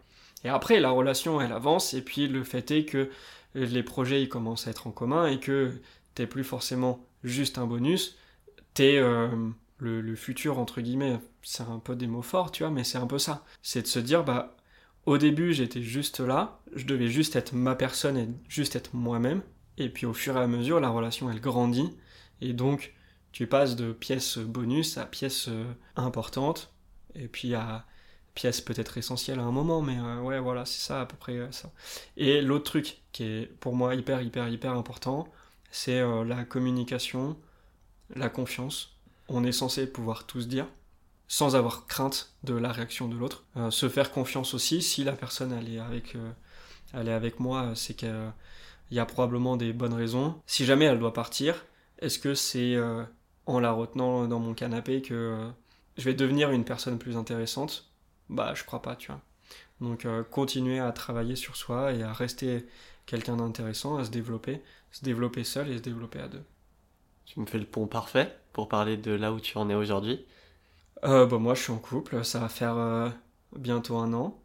Et 0.44 0.48
après, 0.48 0.80
la 0.80 0.90
relation 0.90 1.40
elle 1.40 1.52
avance, 1.52 1.94
et 1.94 2.02
puis 2.02 2.28
le 2.28 2.44
fait 2.44 2.70
est 2.70 2.84
que 2.84 3.10
les 3.54 3.82
projets 3.82 4.22
ils 4.22 4.28
commencent 4.28 4.66
à 4.66 4.70
être 4.70 4.86
en 4.86 4.90
commun 4.90 5.26
et 5.26 5.38
que 5.38 5.72
t'es 6.14 6.26
plus 6.26 6.44
forcément 6.44 7.04
juste 7.24 7.58
un 7.58 7.66
bonus, 7.66 8.16
t'es 8.74 8.96
euh, 8.96 9.28
le, 9.78 10.14
futur, 10.14 10.58
entre 10.58 10.80
guillemets, 10.80 11.18
c'est 11.42 11.62
un 11.62 11.78
peu 11.78 11.96
des 11.96 12.06
mots 12.06 12.22
forts, 12.22 12.52
tu 12.52 12.62
vois, 12.62 12.72
mais 12.72 12.84
c'est 12.84 12.98
un 12.98 13.06
peu 13.06 13.18
ça. 13.18 13.44
C'est 13.62 13.82
de 13.82 13.86
se 13.86 13.98
dire, 13.98 14.24
bah, 14.24 14.56
au 15.06 15.18
début, 15.18 15.52
j'étais 15.52 15.82
juste 15.82 16.20
là, 16.20 16.60
je 16.74 16.86
devais 16.86 17.08
juste 17.08 17.36
être 17.36 17.52
ma 17.52 17.74
personne 17.74 18.16
et 18.16 18.28
juste 18.48 18.76
être 18.76 18.94
moi-même, 18.94 19.42
et 19.78 19.88
puis 19.88 20.06
au 20.06 20.12
fur 20.12 20.36
et 20.36 20.40
à 20.40 20.46
mesure, 20.46 20.80
la 20.80 20.88
relation, 20.88 21.30
elle 21.30 21.40
grandit, 21.40 21.90
et 22.40 22.52
donc, 22.52 22.94
tu 23.32 23.46
passes 23.46 23.76
de 23.76 23.92
pièce 23.92 24.38
bonus 24.38 24.98
à 24.98 25.06
pièce 25.06 25.48
euh, 25.48 25.64
importante, 25.96 26.72
et 27.14 27.28
puis 27.28 27.54
à 27.54 27.86
pièce 28.34 28.60
peut-être 28.60 28.98
essentielle 28.98 29.40
à 29.40 29.42
un 29.42 29.50
moment, 29.52 29.82
mais 29.82 29.98
euh, 29.98 30.20
ouais, 30.20 30.40
voilà, 30.40 30.64
c'est 30.64 30.80
ça 30.80 31.02
à 31.02 31.06
peu 31.06 31.16
près 31.16 31.36
euh, 31.36 31.52
ça. 31.52 31.70
Et 32.16 32.40
l'autre 32.40 32.64
truc 32.64 32.98
qui 33.12 33.24
est 33.24 33.46
pour 33.60 33.74
moi 33.74 33.94
hyper, 33.94 34.22
hyper, 34.22 34.48
hyper 34.48 34.72
important, 34.72 35.28
c'est 35.70 36.02
la 36.26 36.44
communication, 36.44 37.36
la 38.14 38.28
confiance 38.28 38.92
on 39.28 39.44
est 39.44 39.52
censé 39.52 39.86
pouvoir 39.86 40.26
tout 40.26 40.40
se 40.40 40.46
dire 40.46 40.66
sans 41.28 41.56
avoir 41.56 41.86
crainte 41.86 42.34
de 42.44 42.52
la 42.54 42.72
réaction 42.72 43.08
de 43.08 43.16
l'autre. 43.16 43.44
Euh, 43.56 43.70
se 43.70 43.88
faire 43.88 44.12
confiance 44.12 44.52
aussi, 44.52 44.82
si 44.82 45.02
la 45.02 45.12
personne 45.12 45.52
elle 45.52 45.72
est 45.72 45.78
avec, 45.78 46.14
euh, 46.14 46.30
elle 46.92 47.08
est 47.08 47.12
avec 47.12 47.40
moi, 47.40 47.72
c'est 47.74 47.94
qu'il 47.94 48.32
y 48.90 48.98
a 48.98 49.06
probablement 49.06 49.56
des 49.56 49.72
bonnes 49.72 49.94
raisons. 49.94 50.34
Si 50.46 50.66
jamais 50.66 50.84
elle 50.84 50.98
doit 50.98 51.14
partir, 51.14 51.64
est-ce 52.00 52.18
que 52.18 52.34
c'est 52.34 52.74
euh, 52.74 53.02
en 53.46 53.60
la 53.60 53.72
retenant 53.72 54.28
dans 54.28 54.40
mon 54.40 54.52
canapé 54.52 55.00
que 55.00 55.50
je 55.96 56.04
vais 56.04 56.12
devenir 56.12 56.50
une 56.50 56.64
personne 56.64 56.98
plus 56.98 57.16
intéressante? 57.16 57.90
Bah 58.32 58.54
je 58.54 58.64
crois 58.64 58.82
pas, 58.82 58.96
tu 58.96 59.08
vois. 59.08 59.20
Donc 59.80 60.06
continuer 60.30 60.78
à 60.78 60.92
travailler 60.92 61.36
sur 61.36 61.56
soi 61.56 61.92
et 61.92 62.02
à 62.02 62.12
rester 62.12 62.66
quelqu'un 63.06 63.36
d'intéressant, 63.36 63.96
à 63.96 64.04
se 64.04 64.10
développer, 64.10 64.62
se 64.90 65.04
développer 65.04 65.44
seul 65.44 65.70
et 65.70 65.78
se 65.78 65.82
développer 65.82 66.20
à 66.20 66.28
deux. 66.28 66.44
Tu 67.26 67.40
me 67.40 67.46
fais 67.46 67.58
le 67.58 67.66
pont 67.66 67.86
parfait 67.86 68.36
pour 68.52 68.68
parler 68.68 68.96
de 68.96 69.12
là 69.12 69.32
où 69.32 69.40
tu 69.40 69.56
en 69.58 69.68
es 69.70 69.74
aujourd'hui. 69.74 70.24
Euh, 71.04 71.26
bah 71.26 71.38
moi 71.38 71.54
je 71.54 71.62
suis 71.62 71.72
en 71.72 71.78
couple, 71.78 72.24
ça 72.24 72.38
va 72.38 72.48
faire 72.48 72.76
euh, 72.76 73.08
bientôt 73.56 73.96
un 73.96 74.12
an 74.12 74.40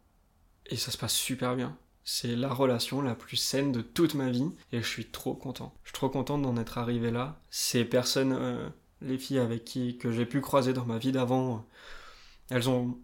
et 0.66 0.76
ça 0.76 0.90
se 0.90 0.98
passe 0.98 1.14
super 1.14 1.54
bien. 1.56 1.76
C'est 2.04 2.34
la 2.34 2.52
relation 2.52 3.02
la 3.02 3.14
plus 3.14 3.36
saine 3.36 3.70
de 3.70 3.82
toute 3.82 4.14
ma 4.14 4.30
vie 4.30 4.50
et 4.72 4.82
je 4.82 4.88
suis 4.88 5.06
trop 5.06 5.34
content. 5.34 5.74
Je 5.84 5.90
suis 5.90 5.94
trop 5.94 6.08
content 6.08 6.38
d'en 6.38 6.56
être 6.56 6.78
arrivé 6.78 7.10
là. 7.10 7.38
Ces 7.50 7.84
personnes, 7.84 8.32
euh, 8.32 8.68
les 9.02 9.18
filles 9.18 9.38
avec 9.38 9.64
qui 9.64 9.98
que 9.98 10.10
j'ai 10.10 10.26
pu 10.26 10.40
croiser 10.40 10.72
dans 10.72 10.86
ma 10.86 10.98
vie 10.98 11.12
d'avant, 11.12 11.66
elles 12.50 12.68
ont 12.70 12.98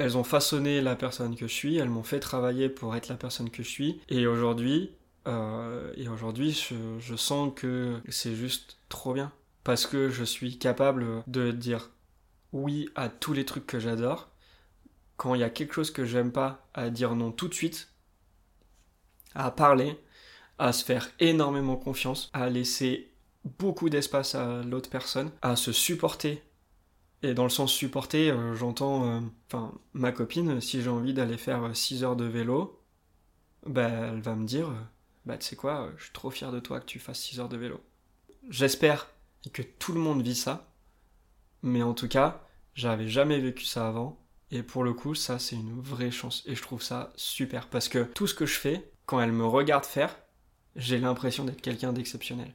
elles 0.00 0.16
ont 0.16 0.24
façonné 0.24 0.80
la 0.80 0.96
personne 0.96 1.36
que 1.36 1.46
je 1.46 1.52
suis, 1.52 1.76
elles 1.76 1.90
m'ont 1.90 2.02
fait 2.02 2.20
travailler 2.20 2.68
pour 2.68 2.96
être 2.96 3.08
la 3.08 3.16
personne 3.16 3.50
que 3.50 3.62
je 3.62 3.68
suis 3.68 4.00
et 4.08 4.26
aujourd'hui 4.26 4.90
euh, 5.26 5.92
et 5.96 6.08
aujourd'hui, 6.08 6.52
je, 6.98 7.16
sens 7.16 7.52
que 7.54 8.00
c'est 8.08 8.34
juste 8.34 8.78
trop 8.88 9.14
bien. 9.14 9.32
Parce 9.64 9.86
que 9.86 10.08
je 10.08 10.24
suis 10.24 10.58
capable 10.58 11.22
de 11.26 11.50
dire 11.52 11.90
oui 12.52 12.88
à 12.94 13.08
tous 13.08 13.32
les 13.32 13.44
trucs 13.44 13.66
que 13.66 13.78
j'adore. 13.78 14.30
Quand 15.16 15.34
il 15.34 15.40
y 15.40 15.44
a 15.44 15.50
quelque 15.50 15.74
chose 15.74 15.90
que 15.90 16.04
j'aime 16.04 16.32
pas, 16.32 16.66
à 16.74 16.90
dire 16.90 17.14
non 17.14 17.30
tout 17.30 17.48
de 17.48 17.54
suite. 17.54 17.92
À 19.34 19.50
parler, 19.50 19.98
à 20.58 20.72
se 20.72 20.84
faire 20.84 21.10
énormément 21.20 21.76
confiance, 21.76 22.30
à 22.32 22.48
laisser 22.48 23.12
beaucoup 23.58 23.90
d'espace 23.90 24.34
à 24.34 24.62
l'autre 24.62 24.90
personne, 24.90 25.30
à 25.42 25.56
se 25.56 25.72
supporter. 25.72 26.42
Et 27.22 27.34
dans 27.34 27.44
le 27.44 27.50
sens 27.50 27.72
supporter, 27.72 28.30
euh, 28.30 28.54
j'entends, 28.54 29.06
euh, 29.06 29.20
enfin, 29.46 29.74
ma 29.92 30.10
copine, 30.12 30.60
si 30.60 30.82
j'ai 30.82 30.88
envie 30.88 31.12
d'aller 31.12 31.36
faire 31.36 31.76
6 31.76 32.02
heures 32.02 32.16
de 32.16 32.24
vélo, 32.24 32.82
bah, 33.66 33.88
elle 33.88 34.20
va 34.20 34.34
me 34.34 34.46
dire, 34.46 34.70
bah 35.26 35.36
tu 35.36 35.46
sais 35.46 35.56
quoi, 35.56 35.90
je 35.98 36.04
suis 36.04 36.12
trop 36.12 36.30
fier 36.30 36.50
de 36.50 36.60
toi 36.60 36.80
que 36.80 36.86
tu 36.86 36.98
fasses 36.98 37.20
6 37.20 37.40
heures 37.40 37.48
de 37.48 37.58
vélo. 37.58 37.80
J'espère 38.48 39.08
que 39.52 39.62
tout 39.62 39.92
le 39.92 40.00
monde 40.00 40.22
vit 40.22 40.34
ça, 40.34 40.72
mais 41.62 41.82
en 41.82 41.92
tout 41.92 42.08
cas, 42.08 42.46
j'avais 42.74 43.08
jamais 43.08 43.38
vécu 43.38 43.66
ça 43.66 43.86
avant, 43.86 44.18
et 44.50 44.62
pour 44.62 44.82
le 44.82 44.94
coup, 44.94 45.14
ça 45.14 45.38
c'est 45.38 45.56
une 45.56 45.80
vraie 45.80 46.10
chance, 46.10 46.42
et 46.46 46.54
je 46.54 46.62
trouve 46.62 46.82
ça 46.82 47.12
super, 47.16 47.68
parce 47.68 47.88
que 47.88 48.02
tout 48.02 48.26
ce 48.26 48.34
que 48.34 48.46
je 48.46 48.58
fais, 48.58 48.90
quand 49.04 49.20
elle 49.20 49.32
me 49.32 49.44
regarde 49.44 49.84
faire, 49.84 50.16
j'ai 50.76 50.98
l'impression 50.98 51.44
d'être 51.44 51.60
quelqu'un 51.60 51.92
d'exceptionnel. 51.92 52.54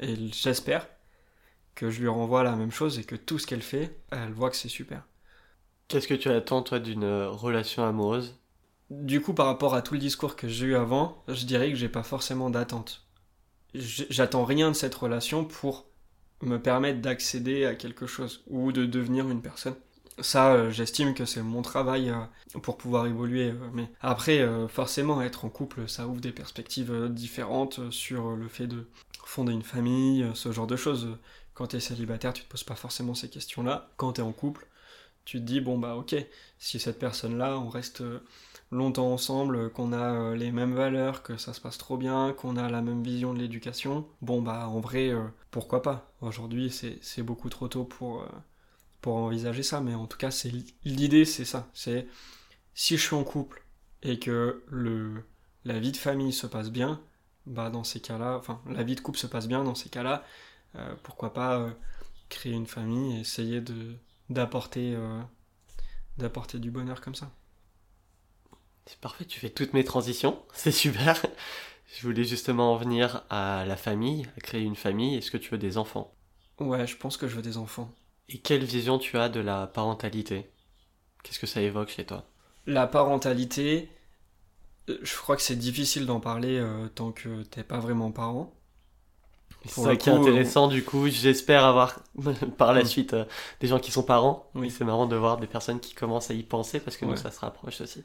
Et 0.00 0.16
j'espère 0.32 0.86
que 1.80 1.88
je 1.88 2.02
lui 2.02 2.08
renvoie 2.08 2.42
la 2.42 2.56
même 2.56 2.70
chose 2.70 2.98
et 2.98 3.04
que 3.04 3.16
tout 3.16 3.38
ce 3.38 3.46
qu'elle 3.46 3.62
fait, 3.62 3.96
elle 4.10 4.34
voit 4.34 4.50
que 4.50 4.56
c'est 4.56 4.68
super. 4.68 5.02
Qu'est-ce 5.88 6.06
que 6.06 6.12
tu 6.12 6.28
attends 6.28 6.60
toi 6.60 6.78
d'une 6.78 7.06
relation 7.06 7.86
amoureuse? 7.86 8.36
Du 8.90 9.22
coup, 9.22 9.32
par 9.32 9.46
rapport 9.46 9.74
à 9.74 9.80
tout 9.80 9.94
le 9.94 10.00
discours 10.00 10.36
que 10.36 10.46
j'ai 10.46 10.66
eu 10.66 10.76
avant, 10.76 11.24
je 11.26 11.46
dirais 11.46 11.70
que 11.70 11.76
j'ai 11.76 11.88
pas 11.88 12.02
forcément 12.02 12.50
d'attente. 12.50 13.06
J'attends 13.72 14.44
rien 14.44 14.68
de 14.68 14.76
cette 14.76 14.94
relation 14.94 15.46
pour 15.46 15.86
me 16.42 16.58
permettre 16.58 17.00
d'accéder 17.00 17.64
à 17.64 17.74
quelque 17.74 18.06
chose 18.06 18.42
ou 18.46 18.72
de 18.72 18.84
devenir 18.84 19.30
une 19.30 19.40
personne. 19.40 19.76
Ça, 20.18 20.68
j'estime 20.68 21.14
que 21.14 21.24
c'est 21.24 21.42
mon 21.42 21.62
travail 21.62 22.12
pour 22.62 22.76
pouvoir 22.76 23.06
évoluer. 23.06 23.54
mais 23.72 23.88
après, 24.02 24.46
forcément, 24.68 25.22
être 25.22 25.46
en 25.46 25.48
couple, 25.48 25.88
ça 25.88 26.06
ouvre 26.06 26.20
des 26.20 26.32
perspectives 26.32 27.08
différentes 27.08 27.90
sur 27.90 28.36
le 28.36 28.48
fait 28.48 28.66
de 28.66 28.86
fonder 29.24 29.52
une 29.52 29.62
famille, 29.62 30.26
ce 30.34 30.52
genre 30.52 30.66
de 30.66 30.76
choses. 30.76 31.16
Quand 31.54 31.68
tu 31.68 31.76
es 31.76 31.80
célibataire, 31.80 32.32
tu 32.32 32.42
te 32.44 32.48
poses 32.48 32.64
pas 32.64 32.74
forcément 32.76 33.14
ces 33.14 33.28
questions-là. 33.30 33.90
Quand 33.96 34.14
tu 34.14 34.20
es 34.20 34.24
en 34.24 34.32
couple, 34.32 34.66
tu 35.24 35.38
te 35.38 35.44
dis, 35.44 35.60
bon 35.60 35.78
bah 35.78 35.96
ok, 35.96 36.16
si 36.58 36.80
cette 36.80 36.98
personne-là, 36.98 37.58
on 37.58 37.68
reste 37.68 38.02
longtemps 38.70 39.12
ensemble, 39.12 39.70
qu'on 39.72 39.92
a 39.92 40.14
euh, 40.14 40.36
les 40.36 40.52
mêmes 40.52 40.74
valeurs, 40.74 41.22
que 41.22 41.36
ça 41.36 41.52
se 41.52 41.60
passe 41.60 41.78
trop 41.78 41.96
bien, 41.96 42.32
qu'on 42.32 42.56
a 42.56 42.68
la 42.70 42.82
même 42.82 43.02
vision 43.02 43.34
de 43.34 43.38
l'éducation, 43.40 44.06
bon 44.22 44.42
bah 44.42 44.68
en 44.68 44.80
vrai, 44.80 45.08
euh, 45.08 45.24
pourquoi 45.50 45.82
pas? 45.82 46.12
Aujourd'hui 46.20 46.70
c'est 46.70 47.22
beaucoup 47.22 47.48
trop 47.48 47.68
tôt 47.68 47.84
pour, 47.84 48.22
euh, 48.22 48.28
pour 49.00 49.16
envisager 49.16 49.62
ça, 49.62 49.80
mais 49.80 49.94
en 49.94 50.06
tout 50.06 50.18
cas 50.18 50.30
l'idée 50.84 51.24
c'est 51.24 51.44
ça, 51.44 51.68
c'est 51.74 52.06
si 52.74 52.96
je 52.96 53.02
suis 53.02 53.16
en 53.16 53.24
couple 53.24 53.64
et 54.02 54.18
que 54.18 54.62
le, 54.68 55.24
la 55.64 55.78
vie 55.78 55.92
de 55.92 55.96
famille 55.96 56.32
se 56.32 56.46
passe 56.46 56.70
bien, 56.70 57.00
bah 57.46 57.70
dans 57.70 57.84
ces 57.84 58.00
cas-là, 58.00 58.36
enfin 58.38 58.60
la 58.68 58.82
vie 58.84 58.94
de 58.94 59.00
couple 59.00 59.18
se 59.18 59.26
passe 59.26 59.48
bien 59.48 59.64
dans 59.64 59.74
ces 59.74 59.88
cas-là, 59.88 60.24
pourquoi 61.02 61.32
pas 61.32 61.68
créer 62.28 62.52
une 62.52 62.66
famille 62.66 63.16
et 63.16 63.20
essayer 63.20 63.60
de 63.60 63.96
d'apporter 64.28 64.96
d'apporter 66.18 66.58
du 66.60 66.70
bonheur 66.70 67.00
comme 67.00 67.16
ça. 67.16 67.32
C'est 68.84 68.98
parfait, 69.00 69.24
tu 69.24 69.40
fais 69.40 69.48
toutes 69.50 69.72
mes 69.72 69.84
transitions, 69.84 70.42
c'est 70.52 70.70
super. 70.72 71.16
Je 71.96 72.02
voulais 72.02 72.24
justement 72.24 72.72
en 72.74 72.76
venir 72.76 73.24
à 73.30 73.64
la 73.66 73.76
famille, 73.76 74.26
à 74.36 74.40
créer 74.40 74.62
une 74.62 74.76
famille. 74.76 75.16
Est-ce 75.16 75.30
que 75.30 75.38
tu 75.38 75.50
veux 75.50 75.58
des 75.58 75.78
enfants? 75.78 76.14
Ouais, 76.60 76.86
je 76.86 76.96
pense 76.96 77.16
que 77.16 77.26
je 77.26 77.34
veux 77.34 77.42
des 77.42 77.56
enfants. 77.56 77.92
Et 78.30 78.38
quelle 78.38 78.64
vision 78.64 78.98
tu 78.98 79.18
as 79.18 79.28
de 79.28 79.40
la 79.40 79.66
parentalité? 79.66 80.50
Qu'est-ce 81.22 81.40
que 81.40 81.46
ça 81.46 81.62
évoque 81.62 81.90
chez 81.90 82.06
toi? 82.06 82.30
La 82.66 82.86
parentalité, 82.86 83.90
euh, 84.88 84.98
je 85.02 85.16
crois 85.16 85.36
que 85.36 85.42
c'est 85.42 85.56
difficile 85.56 86.06
d'en 86.06 86.20
parler 86.20 86.58
euh, 86.58 86.88
tant 86.88 87.12
que 87.12 87.42
t'es 87.44 87.64
pas 87.64 87.80
vraiment 87.80 88.12
parent. 88.12 88.52
C'est 89.66 89.82
ça 89.82 89.96
qui 89.96 90.08
est 90.08 90.12
intéressant, 90.12 90.68
du 90.68 90.82
coup, 90.82 91.08
j'espère 91.08 91.64
avoir 91.64 92.00
par 92.56 92.72
la 92.72 92.82
mm. 92.82 92.86
suite 92.86 93.14
euh, 93.14 93.24
des 93.60 93.66
gens 93.66 93.78
qui 93.78 93.90
sont 93.90 94.02
parents. 94.02 94.50
Oui. 94.54 94.70
C'est 94.70 94.84
marrant 94.84 95.06
de 95.06 95.16
voir 95.16 95.36
des 95.36 95.46
personnes 95.46 95.80
qui 95.80 95.94
commencent 95.94 96.30
à 96.30 96.34
y 96.34 96.42
penser 96.42 96.80
parce 96.80 96.96
que 96.96 97.04
nous, 97.04 97.16
ça 97.16 97.30
se 97.30 97.40
rapproche 97.40 97.80
aussi. 97.80 98.02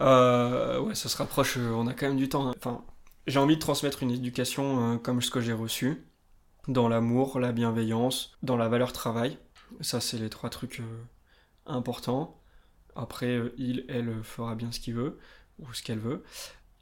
Euh, 0.00 0.80
ouais, 0.80 0.94
ça 0.94 1.08
se 1.08 1.16
rapproche, 1.16 1.56
euh, 1.58 1.70
on 1.70 1.86
a 1.86 1.94
quand 1.94 2.06
même 2.06 2.16
du 2.16 2.28
temps. 2.28 2.48
Hein. 2.48 2.54
Enfin, 2.56 2.84
j'ai 3.26 3.38
envie 3.38 3.56
de 3.56 3.60
transmettre 3.60 4.02
une 4.02 4.10
éducation 4.10 4.94
euh, 4.94 4.96
comme 4.96 5.22
ce 5.22 5.30
que 5.30 5.40
j'ai 5.40 5.52
reçu, 5.52 6.04
dans 6.68 6.88
l'amour, 6.88 7.38
la 7.38 7.52
bienveillance, 7.52 8.36
dans 8.42 8.56
la 8.56 8.68
valeur 8.68 8.92
travail. 8.92 9.38
Ça, 9.80 10.00
c'est 10.00 10.18
les 10.18 10.30
trois 10.30 10.50
trucs 10.50 10.82
importants. 11.66 12.38
Après, 12.94 13.40
il, 13.56 13.84
elle 13.88 14.22
fera 14.22 14.54
bien 14.54 14.70
ce 14.70 14.80
qu'il 14.80 14.94
veut, 14.94 15.18
ou 15.58 15.72
ce 15.72 15.82
qu'elle 15.82 15.98
veut. 15.98 16.22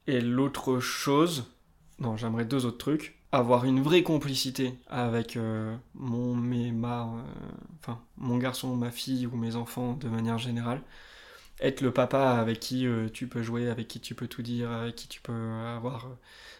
Et 0.06 0.20
l'autre 0.20 0.80
chose, 0.80 1.54
non, 1.98 2.16
j'aimerais 2.16 2.44
deux 2.44 2.66
autres 2.66 2.78
trucs. 2.78 3.19
Avoir 3.32 3.64
une 3.64 3.80
vraie 3.80 4.02
complicité 4.02 4.74
avec 4.88 5.38
mon, 5.94 6.34
mes, 6.34 6.72
ma, 6.72 7.08
enfin, 7.80 8.00
mon 8.16 8.38
garçon, 8.38 8.74
ma 8.76 8.90
fille 8.90 9.26
ou 9.26 9.36
mes 9.36 9.54
enfants 9.54 9.92
de 9.94 10.08
manière 10.08 10.38
générale 10.38 10.82
être 11.60 11.80
le 11.80 11.92
papa 11.92 12.32
avec 12.32 12.60
qui 12.60 12.86
euh, 12.86 13.08
tu 13.08 13.28
peux 13.28 13.42
jouer, 13.42 13.68
avec 13.68 13.88
qui 13.88 14.00
tu 14.00 14.14
peux 14.14 14.28
tout 14.28 14.42
dire, 14.42 14.70
avec 14.70 14.96
qui 14.96 15.08
tu 15.08 15.20
peux 15.20 15.32
avoir 15.32 16.06
euh, 16.06 16.14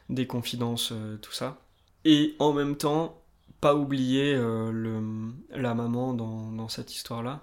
des 0.09 0.27
confidences, 0.27 0.93
euh, 0.93 1.17
tout 1.19 1.33
ça. 1.33 1.61
Et 2.05 2.37
en 2.39 2.53
même 2.53 2.77
temps, 2.77 3.23
pas 3.61 3.75
oublier 3.75 4.35
le, 4.35 5.33
la 5.51 5.75
maman 5.75 6.15
dans, 6.15 6.51
dans 6.51 6.69
cette 6.69 6.95
histoire-là. 6.95 7.43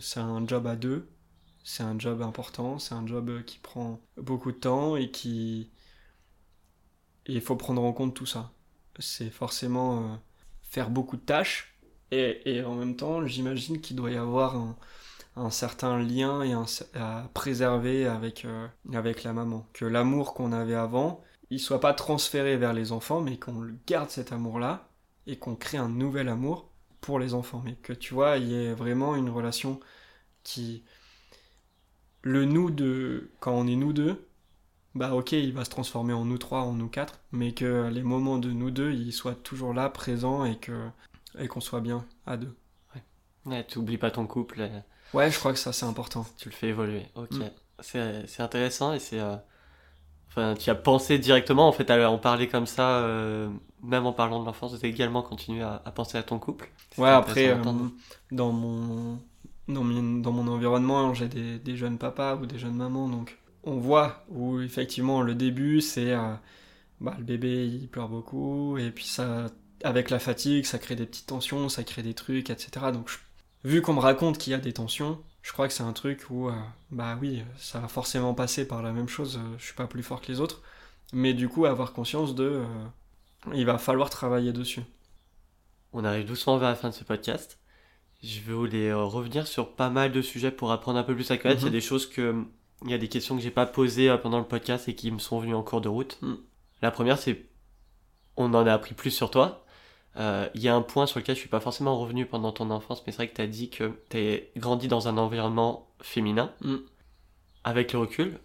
C'est 0.00 0.20
un 0.20 0.46
job 0.46 0.66
à 0.68 0.76
deux, 0.76 1.08
c'est 1.64 1.82
un 1.82 1.98
job 1.98 2.22
important, 2.22 2.78
c'est 2.78 2.94
un 2.94 3.04
job 3.04 3.42
qui 3.44 3.58
prend 3.58 4.00
beaucoup 4.16 4.52
de 4.52 4.58
temps 4.58 4.96
et 4.96 5.10
qui... 5.10 5.70
il 7.34 7.40
faut 7.40 7.56
prendre 7.56 7.82
en 7.82 7.92
compte 7.92 8.14
tout 8.14 8.26
ça. 8.26 8.52
C'est 8.98 9.30
forcément 9.30 10.20
faire 10.62 10.90
beaucoup 10.90 11.16
de 11.16 11.22
tâches 11.22 11.76
et, 12.10 12.62
en 12.64 12.74
même 12.74 12.96
temps, 12.96 13.26
j'imagine 13.26 13.80
qu'il 13.80 13.96
doit 13.96 14.10
y 14.10 14.16
avoir 14.16 14.56
un 14.56 14.76
un 15.36 15.50
certain 15.50 16.02
lien 16.02 16.42
et 16.42 16.54
à 16.94 17.30
préserver 17.34 18.06
avec, 18.06 18.44
euh, 18.44 18.66
avec 18.92 19.22
la 19.22 19.32
maman. 19.32 19.66
Que 19.74 19.84
l'amour 19.84 20.34
qu'on 20.34 20.52
avait 20.52 20.74
avant, 20.74 21.22
il 21.50 21.60
soit 21.60 21.80
pas 21.80 21.94
transféré 21.94 22.56
vers 22.56 22.72
les 22.72 22.90
enfants, 22.90 23.20
mais 23.20 23.38
qu'on 23.38 23.68
garde 23.86 24.10
cet 24.10 24.32
amour-là 24.32 24.88
et 25.26 25.36
qu'on 25.38 25.54
crée 25.54 25.76
un 25.76 25.90
nouvel 25.90 26.28
amour 26.28 26.70
pour 27.02 27.18
les 27.18 27.34
enfants. 27.34 27.62
Mais 27.64 27.74
que 27.74 27.92
tu 27.92 28.14
vois, 28.14 28.38
il 28.38 28.48
y 28.48 28.54
ait 28.54 28.72
vraiment 28.72 29.14
une 29.14 29.30
relation 29.30 29.78
qui. 30.42 30.82
Le 32.22 32.44
nous 32.44 32.70
de. 32.70 33.30
Quand 33.40 33.52
on 33.52 33.66
est 33.66 33.76
nous 33.76 33.92
deux, 33.92 34.26
bah 34.96 35.14
ok, 35.14 35.32
il 35.32 35.52
va 35.52 35.64
se 35.64 35.70
transformer 35.70 36.12
en 36.12 36.24
nous 36.24 36.38
trois, 36.38 36.60
en 36.60 36.72
nous 36.72 36.88
quatre, 36.88 37.20
mais 37.32 37.52
que 37.52 37.88
les 37.88 38.02
moments 38.02 38.38
de 38.38 38.50
nous 38.50 38.70
deux, 38.70 38.92
ils 38.92 39.12
soient 39.12 39.34
toujours 39.34 39.74
là, 39.74 39.88
présents 39.88 40.44
et 40.44 40.56
que 40.56 40.88
et 41.38 41.48
qu'on 41.48 41.60
soit 41.60 41.80
bien 41.80 42.04
à 42.26 42.36
deux. 42.36 42.54
Ouais. 42.94 43.02
ouais 43.52 43.64
tu 43.66 43.78
oublies 43.78 43.98
pas 43.98 44.10
ton 44.10 44.26
couple. 44.26 44.60
Euh, 44.60 44.80
Ouais, 45.14 45.30
je 45.30 45.38
crois 45.38 45.52
que 45.52 45.58
ça 45.58 45.72
c'est 45.72 45.86
important. 45.86 46.26
Tu 46.36 46.48
le 46.48 46.54
fais 46.54 46.68
évoluer. 46.68 47.06
Ok. 47.14 47.32
Mm. 47.32 47.44
C'est 47.80 48.40
intéressant 48.40 48.92
et 48.92 48.98
c'est. 48.98 49.20
Euh, 49.20 49.36
enfin, 50.28 50.54
tu 50.54 50.70
as 50.70 50.74
pensé 50.74 51.18
directement, 51.18 51.68
en 51.68 51.72
fait, 51.72 51.90
à 51.90 52.10
en 52.10 52.18
parler 52.18 52.48
comme 52.48 52.66
ça, 52.66 52.98
euh, 53.00 53.48
même 53.82 54.06
en 54.06 54.12
parlant 54.12 54.40
de 54.40 54.46
l'enfance, 54.46 54.78
tu 54.78 54.84
as 54.84 54.88
également 54.88 55.22
continué 55.22 55.62
à, 55.62 55.78
penser 55.94 56.18
à 56.18 56.22
ton 56.22 56.38
couple. 56.38 56.70
Ouais, 56.98 57.10
après, 57.10 57.56
dans, 57.58 57.72
mon, 57.72 57.92
dans, 58.32 58.52
mon, 58.52 59.18
dans 59.68 60.32
mon 60.32 60.48
environnement, 60.48 61.14
j'ai 61.14 61.28
des, 61.28 61.58
des, 61.58 61.76
jeunes 61.76 61.98
papas 61.98 62.36
ou 62.36 62.46
des 62.46 62.58
jeunes 62.58 62.76
mamans, 62.76 63.08
donc 63.08 63.38
on 63.66 63.76
voit 63.78 64.24
où 64.28 64.60
effectivement 64.60 65.22
le 65.22 65.34
début 65.34 65.80
c'est. 65.80 66.14
bah, 67.00 67.14
le 67.18 67.24
bébé 67.24 67.66
il 67.66 67.88
pleure 67.88 68.08
beaucoup, 68.08 68.78
et 68.78 68.90
puis 68.90 69.04
ça. 69.04 69.46
Avec 69.84 70.08
la 70.08 70.18
fatigue, 70.18 70.64
ça 70.64 70.78
crée 70.78 70.96
des 70.96 71.04
petites 71.04 71.26
tensions, 71.26 71.68
ça 71.68 71.84
crée 71.84 72.02
des 72.02 72.14
trucs, 72.14 72.48
etc. 72.48 72.86
Donc 72.92 73.10
je 73.10 73.18
vu 73.66 73.82
qu'on 73.82 73.94
me 73.94 74.00
raconte 74.00 74.38
qu'il 74.38 74.52
y 74.52 74.54
a 74.54 74.58
des 74.58 74.72
tensions, 74.72 75.20
je 75.42 75.52
crois 75.52 75.66
que 75.66 75.74
c'est 75.74 75.82
un 75.82 75.92
truc 75.92 76.26
où, 76.30 76.48
euh, 76.48 76.52
bah 76.90 77.18
oui, 77.20 77.42
ça 77.58 77.80
va 77.80 77.88
forcément 77.88 78.32
passer 78.32 78.66
par 78.66 78.82
la 78.82 78.92
même 78.92 79.08
chose, 79.08 79.38
euh, 79.38 79.56
je 79.58 79.64
suis 79.64 79.74
pas 79.74 79.88
plus 79.88 80.04
fort 80.04 80.20
que 80.20 80.30
les 80.30 80.40
autres, 80.40 80.62
mais 81.12 81.34
du 81.34 81.48
coup 81.48 81.66
avoir 81.66 81.92
conscience 81.92 82.34
de, 82.34 82.44
euh, 82.44 82.64
il 83.54 83.66
va 83.66 83.78
falloir 83.78 84.08
travailler 84.08 84.52
dessus. 84.52 84.82
On 85.92 86.04
arrive 86.04 86.26
doucement 86.26 86.58
vers 86.58 86.68
la 86.68 86.74
fin 86.76 86.90
de 86.90 86.94
ce 86.94 87.04
podcast. 87.04 87.58
Je 88.22 88.40
voulais 88.40 88.92
revenir 88.92 89.46
sur 89.46 89.74
pas 89.74 89.90
mal 89.90 90.12
de 90.12 90.22
sujets 90.22 90.50
pour 90.50 90.70
apprendre 90.70 90.98
un 90.98 91.02
peu 91.02 91.14
plus 91.14 91.30
à 91.30 91.36
connaître. 91.36 91.62
Il 91.62 91.64
y 91.64 91.66
a 91.66 91.70
mhm. 91.70 91.74
des 91.74 91.80
choses 91.80 92.06
que, 92.08 92.44
il 92.84 92.90
y 92.90 92.94
a 92.94 92.98
des 92.98 93.08
questions 93.08 93.36
que 93.36 93.42
j'ai 93.42 93.50
pas 93.50 93.66
posées 93.66 94.14
pendant 94.22 94.38
le 94.38 94.44
podcast 94.44 94.88
et 94.88 94.94
qui 94.94 95.10
me 95.10 95.18
sont 95.18 95.38
venues 95.38 95.54
en 95.54 95.62
cours 95.62 95.80
de 95.80 95.88
route. 95.88 96.18
Mm. 96.22 96.34
La 96.82 96.90
première, 96.90 97.18
c'est, 97.18 97.46
on 98.36 98.52
en 98.54 98.66
a 98.66 98.72
appris 98.72 98.94
plus 98.94 99.10
sur 99.10 99.30
toi. 99.30 99.64
Euh, 100.18 100.48
il 100.54 100.62
y 100.62 100.68
a 100.68 100.74
un 100.74 100.82
point 100.82 101.06
sur 101.06 101.20
lequel 101.20 101.34
je 101.34 101.40
suis 101.40 101.48
pas 101.48 101.60
forcément 101.60 101.98
revenu 101.98 102.26
pendant 102.26 102.52
ton 102.52 102.70
enfance, 102.70 103.02
mais 103.06 103.12
c'est 103.12 103.16
vrai 103.16 103.28
que 103.28 103.36
tu 103.36 103.42
as 103.42 103.46
dit 103.46 103.70
que 103.70 103.92
tu 104.08 104.60
grandi 104.60 104.88
dans 104.88 105.08
un 105.08 105.18
environnement 105.18 105.88
féminin. 106.00 106.52
Mm. 106.60 106.76
Avec 107.64 107.92
le 107.92 107.98
recul, 107.98 108.38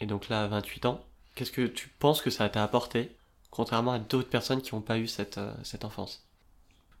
et 0.00 0.06
donc 0.06 0.28
là 0.28 0.44
à 0.44 0.46
28 0.46 0.86
ans, 0.86 1.04
qu'est-ce 1.34 1.52
que 1.52 1.66
tu 1.66 1.88
penses 1.88 2.20
que 2.20 2.30
ça 2.30 2.48
t'a 2.48 2.62
apporté, 2.62 3.16
contrairement 3.50 3.92
à 3.92 3.98
d'autres 3.98 4.28
personnes 4.28 4.60
qui 4.60 4.74
n'ont 4.74 4.82
pas 4.82 4.98
eu 4.98 5.06
cette, 5.06 5.38
euh, 5.38 5.52
cette 5.62 5.84
enfance? 5.84 6.28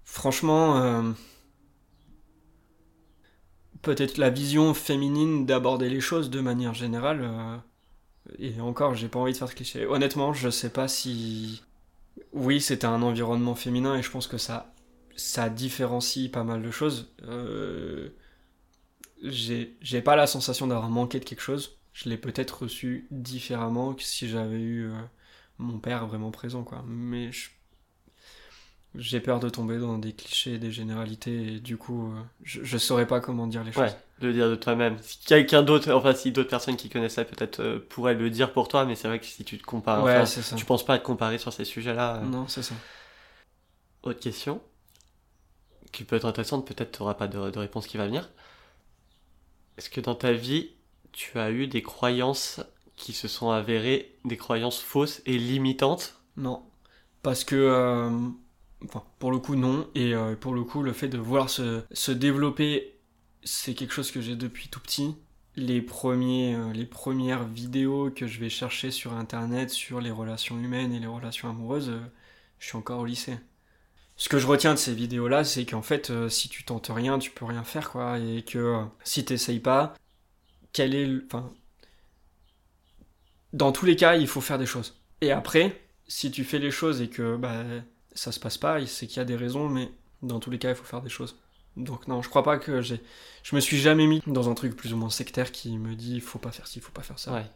Franchement, 0.04 0.78
euh, 0.78 1.12
peut-être 3.82 4.18
la 4.18 4.30
vision 4.30 4.74
féminine 4.74 5.46
d'aborder 5.46 5.88
les 5.88 6.00
choses 6.00 6.30
de 6.30 6.40
manière 6.40 6.74
générale. 6.74 7.28
et 8.38 8.60
encore, 8.60 8.94
j'ai 8.94 9.08
pas 9.08 9.18
envie 9.18 9.32
de 9.32 9.38
faire 9.38 9.48
ce 9.48 9.54
cliché. 9.54 9.86
Honnêtement, 9.86 10.32
je 10.32 10.50
sais 10.50 10.70
pas 10.70 10.88
si 10.88 11.62
oui, 12.32 12.60
c'était 12.60 12.86
un 12.86 13.02
environnement 13.02 13.54
féminin 13.54 13.96
et 13.96 14.02
je 14.02 14.10
pense 14.10 14.26
que 14.26 14.38
ça, 14.38 14.74
ça 15.16 15.48
différencie 15.50 16.30
pas 16.30 16.44
mal 16.44 16.62
de 16.62 16.70
choses. 16.70 17.12
Euh, 17.24 18.10
j'ai 19.22 20.02
pas 20.02 20.16
la 20.16 20.26
sensation 20.26 20.66
d'avoir 20.66 20.88
manqué 20.90 21.20
de 21.20 21.24
quelque 21.24 21.40
chose. 21.40 21.78
Je 21.92 22.08
l'ai 22.08 22.18
peut-être 22.18 22.62
reçu 22.62 23.06
différemment 23.10 23.94
que 23.94 24.02
si 24.02 24.28
j'avais 24.28 24.60
eu 24.60 24.86
euh, 24.86 24.94
mon 25.58 25.78
père 25.78 26.06
vraiment 26.06 26.30
présent, 26.30 26.62
quoi. 26.62 26.84
Mais 26.86 27.30
j'ai 28.98 29.20
peur 29.20 29.38
de 29.38 29.48
tomber 29.48 29.78
dans 29.78 29.96
des 29.96 30.12
clichés, 30.12 30.58
des 30.58 30.72
généralités, 30.72 31.54
et 31.54 31.60
du 31.60 31.76
coup, 31.76 32.08
euh, 32.08 32.20
je, 32.42 32.64
je 32.64 32.78
saurais 32.78 33.06
pas 33.06 33.20
comment 33.20 33.46
dire 33.46 33.62
les 33.62 33.72
choses. 33.72 33.82
Ouais, 33.84 33.96
le 34.20 34.32
dire 34.32 34.50
de 34.50 34.56
toi-même. 34.56 34.98
Si 35.00 35.18
quelqu'un 35.24 35.62
d'autre, 35.62 35.92
enfin, 35.92 36.12
si 36.14 36.32
d'autres 36.32 36.50
personnes 36.50 36.76
qui 36.76 36.88
connaissaient 36.88 37.24
peut-être 37.24 37.60
euh, 37.60 37.78
pourraient 37.88 38.14
le 38.14 38.28
dire 38.28 38.52
pour 38.52 38.66
toi, 38.66 38.84
mais 38.84 38.96
c'est 38.96 39.06
vrai 39.06 39.20
que 39.20 39.26
si 39.26 39.44
tu 39.44 39.56
te 39.56 39.64
compares, 39.64 40.02
ouais, 40.02 40.26
ça. 40.26 40.56
tu 40.56 40.64
penses 40.64 40.84
pas 40.84 40.94
à 40.94 40.98
te 40.98 41.04
comparer 41.04 41.38
sur 41.38 41.52
ces 41.52 41.64
sujets-là. 41.64 42.16
Euh. 42.16 42.22
Non, 42.22 42.48
c'est 42.48 42.62
ça. 42.62 42.74
Autre 44.02 44.20
question, 44.20 44.60
qui 45.92 46.02
peut 46.02 46.16
être 46.16 46.26
intéressante, 46.26 46.66
peut-être 46.66 46.92
tu 46.92 47.02
n'auras 47.02 47.14
pas 47.14 47.28
de, 47.28 47.50
de 47.50 47.58
réponse 47.58 47.86
qui 47.86 47.96
va 47.96 48.06
venir. 48.06 48.28
Est-ce 49.76 49.90
que 49.90 50.00
dans 50.00 50.16
ta 50.16 50.32
vie, 50.32 50.70
tu 51.12 51.38
as 51.38 51.52
eu 51.52 51.68
des 51.68 51.82
croyances 51.82 52.60
qui 52.96 53.12
se 53.12 53.28
sont 53.28 53.50
avérées 53.50 54.16
des 54.24 54.36
croyances 54.36 54.80
fausses 54.80 55.22
et 55.24 55.38
limitantes? 55.38 56.20
Non. 56.36 56.64
Parce 57.22 57.44
que 57.44 58.10
Pour 59.18 59.30
le 59.30 59.38
coup, 59.38 59.56
non. 59.56 59.88
Et 59.94 60.14
euh, 60.14 60.36
pour 60.36 60.54
le 60.54 60.62
coup, 60.64 60.82
le 60.82 60.92
fait 60.92 61.08
de 61.08 61.18
vouloir 61.18 61.50
se, 61.50 61.82
se 61.92 62.12
développer 62.12 62.94
c'est 63.44 63.74
quelque 63.74 63.94
chose 63.94 64.10
que 64.10 64.20
j'ai 64.20 64.36
depuis 64.36 64.68
tout 64.68 64.80
petit. 64.80 65.16
Les, 65.56 65.80
premiers, 65.80 66.54
euh, 66.54 66.72
les 66.72 66.84
premières 66.84 67.44
vidéos 67.44 68.10
que 68.10 68.26
je 68.26 68.38
vais 68.40 68.50
chercher 68.50 68.90
sur 68.90 69.14
internet 69.14 69.70
sur 69.70 70.00
les 70.00 70.10
relations 70.10 70.58
humaines 70.58 70.92
et 70.92 70.98
les 70.98 71.06
relations 71.06 71.48
amoureuses, 71.48 71.88
euh, 71.88 72.00
je 72.58 72.66
suis 72.66 72.76
encore 72.76 73.00
au 73.00 73.06
lycée. 73.06 73.38
Ce 74.16 74.28
que 74.28 74.38
je 74.38 74.46
retiens 74.46 74.74
de 74.74 74.78
ces 74.78 74.94
vidéos-là, 74.94 75.44
c'est 75.44 75.64
qu'en 75.64 75.82
fait, 75.82 76.12
si 76.28 76.48
tu 76.48 76.64
tentes 76.64 76.90
rien, 76.92 77.18
tu 77.20 77.30
peux 77.30 77.44
rien 77.44 77.62
faire, 77.62 77.90
quoi. 77.90 78.18
Et 78.18 78.42
que 78.42 78.82
si 79.04 79.24
t'essayes 79.24 79.60
pas, 79.60 79.94
quel 80.72 80.94
est. 80.94 81.08
Enfin. 81.26 81.52
Dans 83.52 83.70
tous 83.70 83.86
les 83.86 83.94
cas, 83.94 84.16
il 84.16 84.26
faut 84.26 84.40
faire 84.40 84.58
des 84.58 84.66
choses. 84.66 85.00
Et 85.20 85.30
après, 85.30 85.80
si 86.08 86.32
tu 86.32 86.42
fais 86.42 86.58
les 86.58 86.72
choses 86.72 87.00
et 87.00 87.08
que 87.08 87.36
bah, 87.36 87.64
ça 88.18 88.32
se 88.32 88.40
passe 88.40 88.58
pas, 88.58 88.84
c'est 88.86 89.06
qu'il 89.06 89.18
y 89.18 89.20
a 89.20 89.24
des 89.24 89.36
raisons, 89.36 89.68
mais 89.68 89.90
dans 90.22 90.40
tous 90.40 90.50
les 90.50 90.58
cas, 90.58 90.70
il 90.70 90.74
faut 90.74 90.84
faire 90.84 91.02
des 91.02 91.08
choses. 91.08 91.36
Donc 91.76 92.08
non, 92.08 92.22
je 92.22 92.28
crois 92.28 92.42
pas 92.42 92.58
que 92.58 92.82
j'ai. 92.82 93.00
Je 93.44 93.54
me 93.54 93.60
suis 93.60 93.78
jamais 93.78 94.06
mis 94.06 94.20
dans 94.26 94.50
un 94.50 94.54
truc 94.54 94.74
plus 94.76 94.92
ou 94.92 94.96
moins 94.96 95.10
sectaire 95.10 95.52
qui 95.52 95.78
me 95.78 95.94
dit 95.94 96.18
faut 96.20 96.40
pas 96.40 96.50
faire 96.50 96.66
ci, 96.66 96.80
faut 96.80 96.90
pas 96.90 97.02
faire 97.02 97.18
ça. 97.18 97.32
Ouais. 97.32 97.46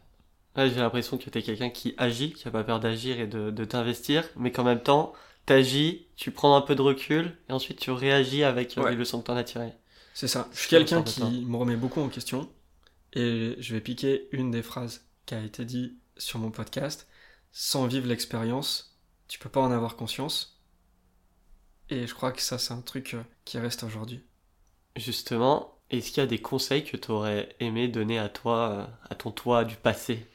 ouais 0.55 0.69
j'ai 0.69 0.79
l'impression 0.79 1.17
que 1.17 1.29
t'es 1.29 1.41
quelqu'un 1.41 1.69
qui 1.69 1.93
agit, 1.97 2.31
qui 2.31 2.47
a 2.47 2.51
pas 2.51 2.63
peur 2.63 2.79
d'agir 2.79 3.19
et 3.19 3.27
de, 3.27 3.51
de 3.51 3.65
t'investir, 3.65 4.23
mais 4.37 4.51
qu'en 4.51 4.63
même 4.63 4.81
temps, 4.81 5.11
t'agis, 5.45 6.07
tu 6.15 6.31
prends 6.31 6.55
un 6.55 6.61
peu 6.61 6.75
de 6.75 6.81
recul 6.81 7.37
et 7.49 7.51
ensuite 7.51 7.79
tu 7.79 7.91
réagis 7.91 8.45
avec 8.45 8.77
euh, 8.77 8.89
les 8.89 8.95
leçons 8.95 9.19
que 9.19 9.25
t'en 9.25 9.35
as 9.35 9.43
tirées. 9.43 9.73
C'est 10.13 10.29
ça. 10.29 10.47
Je 10.53 10.59
suis 10.59 10.69
quelqu'un 10.69 11.03
qui 11.03 11.23
me 11.45 11.57
remet 11.57 11.75
beaucoup 11.75 11.99
en 11.99 12.07
question 12.07 12.49
et 13.11 13.55
je 13.59 13.73
vais 13.73 13.81
piquer 13.81 14.29
une 14.31 14.51
des 14.51 14.63
phrases 14.63 15.05
qui 15.25 15.35
a 15.35 15.41
été 15.41 15.65
dit 15.65 15.97
sur 16.17 16.39
mon 16.39 16.51
podcast. 16.51 17.07
Sans 17.51 17.85
vivre 17.85 18.07
l'expérience, 18.07 18.97
tu 19.27 19.37
peux 19.39 19.49
pas 19.49 19.61
en 19.61 19.71
avoir 19.71 19.95
conscience. 19.95 20.52
Et 21.93 22.07
je 22.07 22.15
crois 22.15 22.31
que 22.31 22.41
ça, 22.41 22.57
c'est 22.57 22.73
un 22.73 22.81
truc 22.81 23.13
euh, 23.13 23.21
qui 23.45 23.59
reste 23.59 23.83
aujourd'hui. 23.83 24.23
Justement, 24.95 25.77
est-ce 25.91 26.09
qu'il 26.09 26.17
y 26.17 26.23
a 26.23 26.27
des 26.27 26.41
conseils 26.41 26.83
que 26.83 26.97
tu 26.97 27.11
aurais 27.11 27.55
aimé 27.59 27.87
donner 27.87 28.17
à 28.17 28.29
toi, 28.29 28.69
euh, 28.71 28.85
à 29.11 29.15
ton 29.15 29.29
toi 29.29 29.63
du 29.63 29.75
passé? 29.75 30.25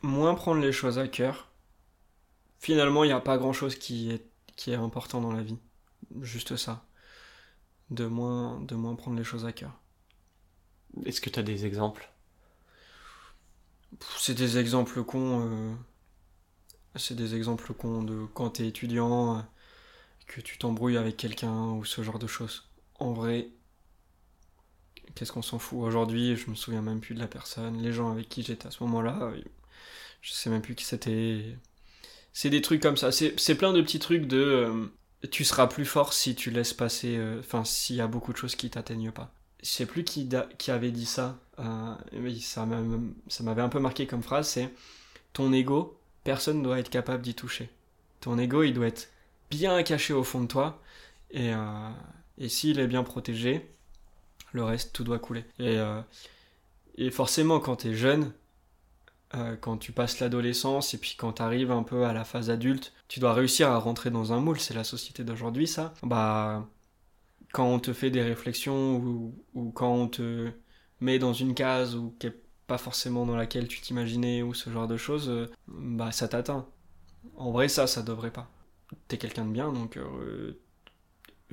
Moins 0.00 0.34
prendre 0.36 0.60
les 0.60 0.70
choses 0.70 1.00
à 1.00 1.08
cœur. 1.08 1.50
Finalement, 2.60 3.02
il 3.02 3.08
n'y 3.08 3.12
a 3.12 3.20
pas 3.20 3.36
grand-chose 3.36 3.74
qui 3.74 4.12
est, 4.12 4.24
qui 4.54 4.70
est 4.70 4.76
important 4.76 5.20
dans 5.20 5.32
la 5.32 5.42
vie. 5.42 5.58
Juste 6.20 6.54
ça. 6.54 6.84
De 7.90 8.06
moins, 8.06 8.60
de 8.60 8.76
moins 8.76 8.94
prendre 8.94 9.16
les 9.16 9.24
choses 9.24 9.44
à 9.44 9.52
cœur. 9.52 9.72
Est-ce 11.04 11.20
que 11.20 11.30
tu 11.30 11.40
as 11.40 11.42
des 11.42 11.66
exemples? 11.66 12.12
C'est 14.18 14.34
des 14.34 14.58
exemples 14.58 15.02
cons. 15.02 15.50
Euh, 15.50 15.74
c'est 16.94 17.16
des 17.16 17.34
exemples 17.34 17.74
cons 17.74 18.04
de 18.04 18.24
quand 18.34 18.50
tu 18.50 18.62
es 18.62 18.68
étudiant 18.68 19.44
que 20.26 20.40
tu 20.40 20.58
t'embrouilles 20.58 20.96
avec 20.96 21.16
quelqu'un 21.16 21.72
ou 21.72 21.84
ce 21.84 22.02
genre 22.02 22.18
de 22.18 22.26
choses. 22.26 22.68
En 22.98 23.12
vrai, 23.12 23.48
qu'est-ce 25.14 25.32
qu'on 25.32 25.42
s'en 25.42 25.58
fout? 25.58 25.80
Aujourd'hui, 25.80 26.36
je 26.36 26.50
me 26.50 26.54
souviens 26.54 26.82
même 26.82 27.00
plus 27.00 27.14
de 27.14 27.20
la 27.20 27.26
personne, 27.26 27.82
les 27.82 27.92
gens 27.92 28.10
avec 28.10 28.28
qui 28.28 28.42
j'étais 28.42 28.66
à 28.66 28.70
ce 28.70 28.82
moment-là, 28.84 29.32
je 30.22 30.32
sais 30.32 30.48
même 30.48 30.62
plus 30.62 30.74
qui 30.74 30.84
c'était. 30.84 31.56
C'est 32.32 32.48
des 32.48 32.62
trucs 32.62 32.80
comme 32.80 32.96
ça. 32.96 33.10
C'est 33.12 33.54
plein 33.56 33.72
de 33.72 33.82
petits 33.82 33.98
trucs 33.98 34.26
de. 34.26 34.38
Euh, 34.38 34.86
tu 35.30 35.44
seras 35.44 35.66
plus 35.66 35.84
fort 35.84 36.12
si 36.12 36.34
tu 36.34 36.50
laisses 36.50 36.72
passer. 36.72 37.16
Euh, 37.16 37.40
enfin, 37.40 37.64
s'il 37.64 37.96
y 37.96 38.00
a 38.00 38.06
beaucoup 38.06 38.32
de 38.32 38.38
choses 38.38 38.56
qui 38.56 38.70
t'atteignent 38.70 39.10
pas. 39.10 39.34
Je 39.62 39.68
sais 39.68 39.86
plus 39.86 40.04
qui, 40.04 40.28
qui 40.58 40.70
avait 40.70 40.90
dit 40.90 41.06
ça. 41.06 41.38
Euh, 41.58 41.94
ça 42.38 42.64
m'avait 42.64 43.62
un 43.62 43.68
peu 43.68 43.78
marqué 43.80 44.06
comme 44.06 44.22
phrase. 44.22 44.48
C'est 44.48 44.72
ton 45.32 45.52
ego, 45.52 45.98
personne 46.24 46.58
ne 46.58 46.64
doit 46.64 46.78
être 46.78 46.90
capable 46.90 47.22
d'y 47.22 47.34
toucher. 47.34 47.70
Ton 48.20 48.38
ego, 48.38 48.62
il 48.62 48.74
doit 48.74 48.86
être 48.86 49.08
bien 49.52 49.82
caché 49.82 50.14
au 50.14 50.24
fond 50.24 50.40
de 50.40 50.46
toi. 50.46 50.80
Et, 51.30 51.52
euh, 51.52 51.90
et 52.38 52.48
s'il 52.48 52.80
est 52.80 52.86
bien 52.86 53.02
protégé, 53.04 53.70
le 54.52 54.64
reste, 54.64 54.92
tout 54.94 55.04
doit 55.04 55.18
couler. 55.18 55.44
Et, 55.58 55.78
euh, 55.78 56.00
forcément, 57.10 57.60
quand 57.60 57.76
tu 57.76 57.88
es 57.88 57.94
jeune, 57.94 58.32
euh, 59.34 59.56
quand 59.56 59.78
tu 59.78 59.92
passes 59.92 60.20
l'adolescence 60.20 60.94
et 60.94 60.98
puis 60.98 61.14
quand 61.16 61.34
tu 61.34 61.42
arrives 61.42 61.70
un 61.70 61.82
peu 61.82 62.04
à 62.04 62.12
la 62.12 62.24
phase 62.24 62.50
adulte, 62.50 62.92
tu 63.08 63.20
dois 63.20 63.34
réussir 63.34 63.70
à 63.70 63.78
rentrer 63.78 64.10
dans 64.10 64.32
un 64.32 64.40
moule. 64.40 64.58
C'est 64.58 64.74
la 64.74 64.84
société 64.84 65.22
d'aujourd'hui, 65.24 65.66
ça. 65.66 65.92
Bah, 66.02 66.66
quand 67.52 67.66
on 67.66 67.78
te 67.78 67.92
fait 67.92 68.10
des 68.10 68.22
réflexions 68.22 68.96
ou, 68.96 69.72
quand 69.72 69.94
on 69.94 70.08
te 70.08 70.50
met 71.00 71.18
dans 71.18 71.34
une 71.34 71.54
case 71.54 71.96
ou 71.96 72.14
qui 72.18 72.28
pas 72.66 72.78
forcément 72.78 73.26
dans 73.26 73.36
laquelle 73.36 73.68
tu 73.68 73.80
t'imaginais 73.80 74.42
ou 74.42 74.54
ce 74.54 74.70
genre 74.70 74.86
de 74.88 74.96
choses, 74.96 75.48
bah 75.68 76.12
ça 76.12 76.28
t'atteint. 76.28 76.66
En 77.36 77.50
vrai, 77.52 77.68
ça, 77.68 77.86
ça 77.86 78.02
devrait 78.02 78.30
pas 78.30 78.50
t'es 79.08 79.18
quelqu'un 79.18 79.44
de 79.44 79.52
bien, 79.52 79.72
donc 79.72 79.96
euh, 79.96 80.60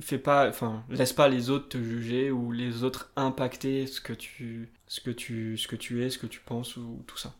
fais 0.00 0.18
pas, 0.18 0.48
enfin, 0.48 0.84
laisse 0.88 1.12
pas 1.12 1.28
les 1.28 1.50
autres 1.50 1.68
te 1.68 1.78
juger 1.78 2.30
ou 2.30 2.52
les 2.52 2.84
autres 2.84 3.10
impacter 3.16 3.86
ce 3.86 4.00
que 4.00 4.12
tu, 4.12 4.72
ce 4.86 5.00
que 5.00 5.10
tu, 5.10 5.56
ce 5.58 5.68
que 5.68 5.76
tu 5.76 6.04
es, 6.04 6.10
ce 6.10 6.18
que 6.18 6.26
tu 6.26 6.40
penses 6.40 6.76
ou 6.76 7.04
tout 7.06 7.16
ça. 7.18 7.34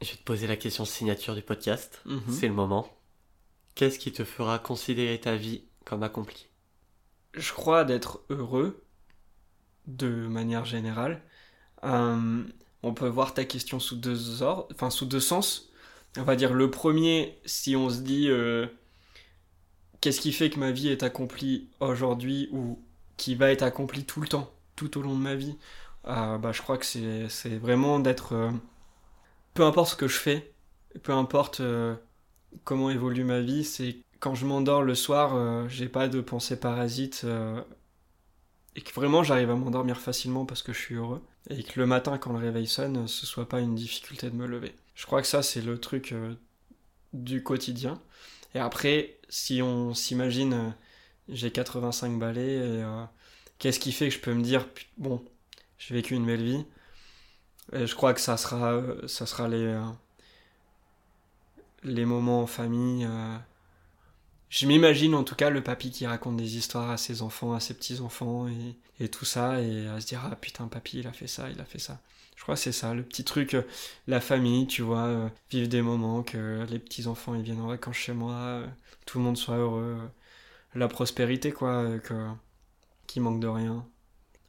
Je 0.00 0.10
vais 0.10 0.16
te 0.16 0.22
poser 0.22 0.46
la 0.46 0.56
question 0.56 0.84
signature 0.84 1.34
du 1.34 1.42
podcast. 1.42 2.00
Mhm. 2.04 2.22
C'est 2.30 2.46
le 2.46 2.54
moment. 2.54 2.88
Qu'est-ce 3.74 3.98
qui 3.98 4.12
te 4.12 4.24
fera 4.24 4.58
considérer 4.58 5.20
ta 5.20 5.36
vie 5.36 5.64
comme 5.84 6.02
accomplie? 6.02 6.48
Je 7.34 7.52
crois 7.52 7.84
d'être 7.84 8.22
heureux, 8.30 8.84
de 9.86 10.08
manière 10.26 10.64
générale. 10.64 11.22
Euh, 11.84 12.44
on 12.82 12.94
peut 12.94 13.08
voir 13.08 13.34
ta 13.34 13.44
question 13.44 13.80
sous 13.80 13.96
deux 13.96 14.42
ordres, 14.42 14.68
enfin 14.72 14.90
sous 14.90 15.06
deux 15.06 15.20
sens 15.20 15.67
on 16.18 16.24
va 16.24 16.36
dire 16.36 16.52
le 16.52 16.70
premier, 16.70 17.38
si 17.44 17.76
on 17.76 17.90
se 17.90 18.00
dit 18.00 18.28
euh, 18.28 18.66
qu'est-ce 20.00 20.20
qui 20.20 20.32
fait 20.32 20.50
que 20.50 20.58
ma 20.58 20.70
vie 20.70 20.88
est 20.88 21.02
accomplie 21.02 21.68
aujourd'hui 21.80 22.48
ou 22.52 22.78
qui 23.16 23.34
va 23.34 23.50
être 23.50 23.62
accomplie 23.62 24.04
tout 24.04 24.20
le 24.20 24.28
temps, 24.28 24.52
tout 24.76 24.98
au 24.98 25.02
long 25.02 25.14
de 25.14 25.20
ma 25.22 25.34
vie, 25.34 25.56
euh, 26.06 26.38
bah, 26.38 26.52
je 26.52 26.62
crois 26.62 26.78
que 26.78 26.86
c'est 26.86 27.58
vraiment 27.58 27.98
d'être... 27.98 28.34
Euh, 28.34 28.50
peu 29.54 29.64
importe 29.64 29.90
ce 29.90 29.96
que 29.96 30.08
je 30.08 30.18
fais, 30.18 30.52
peu 31.02 31.12
importe 31.12 31.60
comment 32.62 32.90
évolue 32.90 33.24
ma 33.24 33.40
vie, 33.40 33.64
c'est 33.64 33.96
quand 34.20 34.36
je 34.36 34.46
m'endors 34.46 34.82
le 34.82 34.94
soir, 34.94 35.68
j'ai 35.68 35.88
pas 35.88 36.06
de 36.06 36.20
pensée 36.20 36.60
parasite 36.60 37.26
et 38.76 38.80
que 38.80 38.92
vraiment 38.92 39.22
j'arrive 39.22 39.50
à 39.50 39.54
m'endormir 39.54 39.98
facilement 40.00 40.46
parce 40.46 40.62
que 40.62 40.72
je 40.72 40.78
suis 40.78 40.94
heureux 40.94 41.22
et 41.50 41.62
que 41.62 41.80
le 41.80 41.86
matin 41.86 42.18
quand 42.18 42.32
le 42.32 42.38
réveil 42.38 42.66
sonne, 42.66 43.08
ce 43.08 43.26
soit 43.26 43.48
pas 43.48 43.60
une 43.60 43.74
difficulté 43.74 44.30
de 44.30 44.36
me 44.36 44.46
lever. 44.46 44.74
Je 44.94 45.06
crois 45.06 45.22
que 45.22 45.28
ça, 45.28 45.42
c'est 45.42 45.60
le 45.62 45.78
truc 45.78 46.12
euh, 46.12 46.34
du 47.12 47.42
quotidien. 47.42 48.00
Et 48.54 48.58
après, 48.58 49.18
si 49.28 49.62
on 49.62 49.94
s'imagine, 49.94 50.52
euh, 50.54 50.70
j'ai 51.28 51.50
85 51.50 52.18
balais, 52.18 52.54
et 52.54 52.82
euh, 52.82 53.04
qu'est-ce 53.58 53.80
qui 53.80 53.92
fait 53.92 54.08
que 54.08 54.14
je 54.14 54.20
peux 54.20 54.34
me 54.34 54.42
dire, 54.42 54.66
bon, 54.96 55.24
j'ai 55.78 55.94
vécu 55.94 56.14
une 56.14 56.26
belle 56.26 56.42
vie 56.42 56.64
et 57.72 57.86
Je 57.86 57.94
crois 57.94 58.14
que 58.14 58.20
ça 58.20 58.36
sera, 58.36 58.82
ça 59.06 59.26
sera 59.26 59.46
les, 59.48 59.78
les 61.84 62.04
moments 62.04 62.42
en 62.42 62.46
famille. 62.46 63.06
Je 64.50 64.66
m'imagine 64.66 65.14
en 65.14 65.24
tout 65.24 65.34
cas 65.34 65.50
le 65.50 65.62
papy 65.62 65.90
qui 65.90 66.06
raconte 66.06 66.36
des 66.36 66.56
histoires 66.56 66.90
à 66.90 66.96
ses 66.96 67.22
enfants, 67.22 67.52
à 67.52 67.60
ses 67.60 67.74
petits-enfants 67.74 68.48
et, 68.48 68.76
et 69.04 69.08
tout 69.08 69.24
ça, 69.26 69.60
et 69.60 69.86
à 69.88 70.00
se 70.00 70.06
dire, 70.06 70.22
ah 70.24 70.36
putain, 70.36 70.68
papy, 70.68 71.00
il 71.00 71.06
a 71.06 71.12
fait 71.12 71.26
ça, 71.26 71.50
il 71.50 71.60
a 71.60 71.64
fait 71.64 71.78
ça. 71.78 72.00
Je 72.36 72.42
crois 72.42 72.54
que 72.54 72.60
c'est 72.60 72.72
ça, 72.72 72.94
le 72.94 73.02
petit 73.02 73.24
truc, 73.24 73.54
euh, 73.54 73.62
la 74.06 74.20
famille, 74.20 74.66
tu 74.66 74.82
vois, 74.82 75.04
euh, 75.06 75.28
vivre 75.50 75.68
des 75.68 75.82
moments, 75.82 76.22
que 76.22 76.64
les 76.70 76.78
petits-enfants 76.78 77.34
ils 77.34 77.42
viennent 77.42 77.60
en 77.60 77.66
vacances 77.66 77.96
chez 77.96 78.12
moi, 78.12 78.32
euh, 78.32 78.66
tout 79.06 79.18
le 79.18 79.24
monde 79.24 79.36
soit 79.36 79.56
heureux, 79.56 79.98
la 80.74 80.88
prospérité, 80.88 81.52
quoi, 81.52 81.98
que, 81.98 82.14
qui 83.06 83.20
manque 83.20 83.40
de 83.40 83.48
rien. 83.48 83.84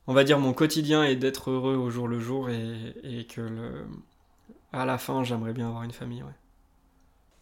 On 0.07 0.13
va 0.13 0.23
dire 0.23 0.39
mon 0.39 0.53
quotidien 0.53 1.03
est 1.03 1.15
d'être 1.15 1.51
heureux 1.51 1.75
au 1.75 1.89
jour 1.89 2.07
le 2.07 2.19
jour 2.19 2.49
et, 2.49 2.95
et 3.03 3.25
que 3.25 3.41
le, 3.41 3.87
à 4.71 4.85
la 4.85 4.97
fin, 4.97 5.23
j'aimerais 5.23 5.53
bien 5.53 5.67
avoir 5.67 5.83
une 5.83 5.91
famille, 5.91 6.23
ouais. 6.23 6.29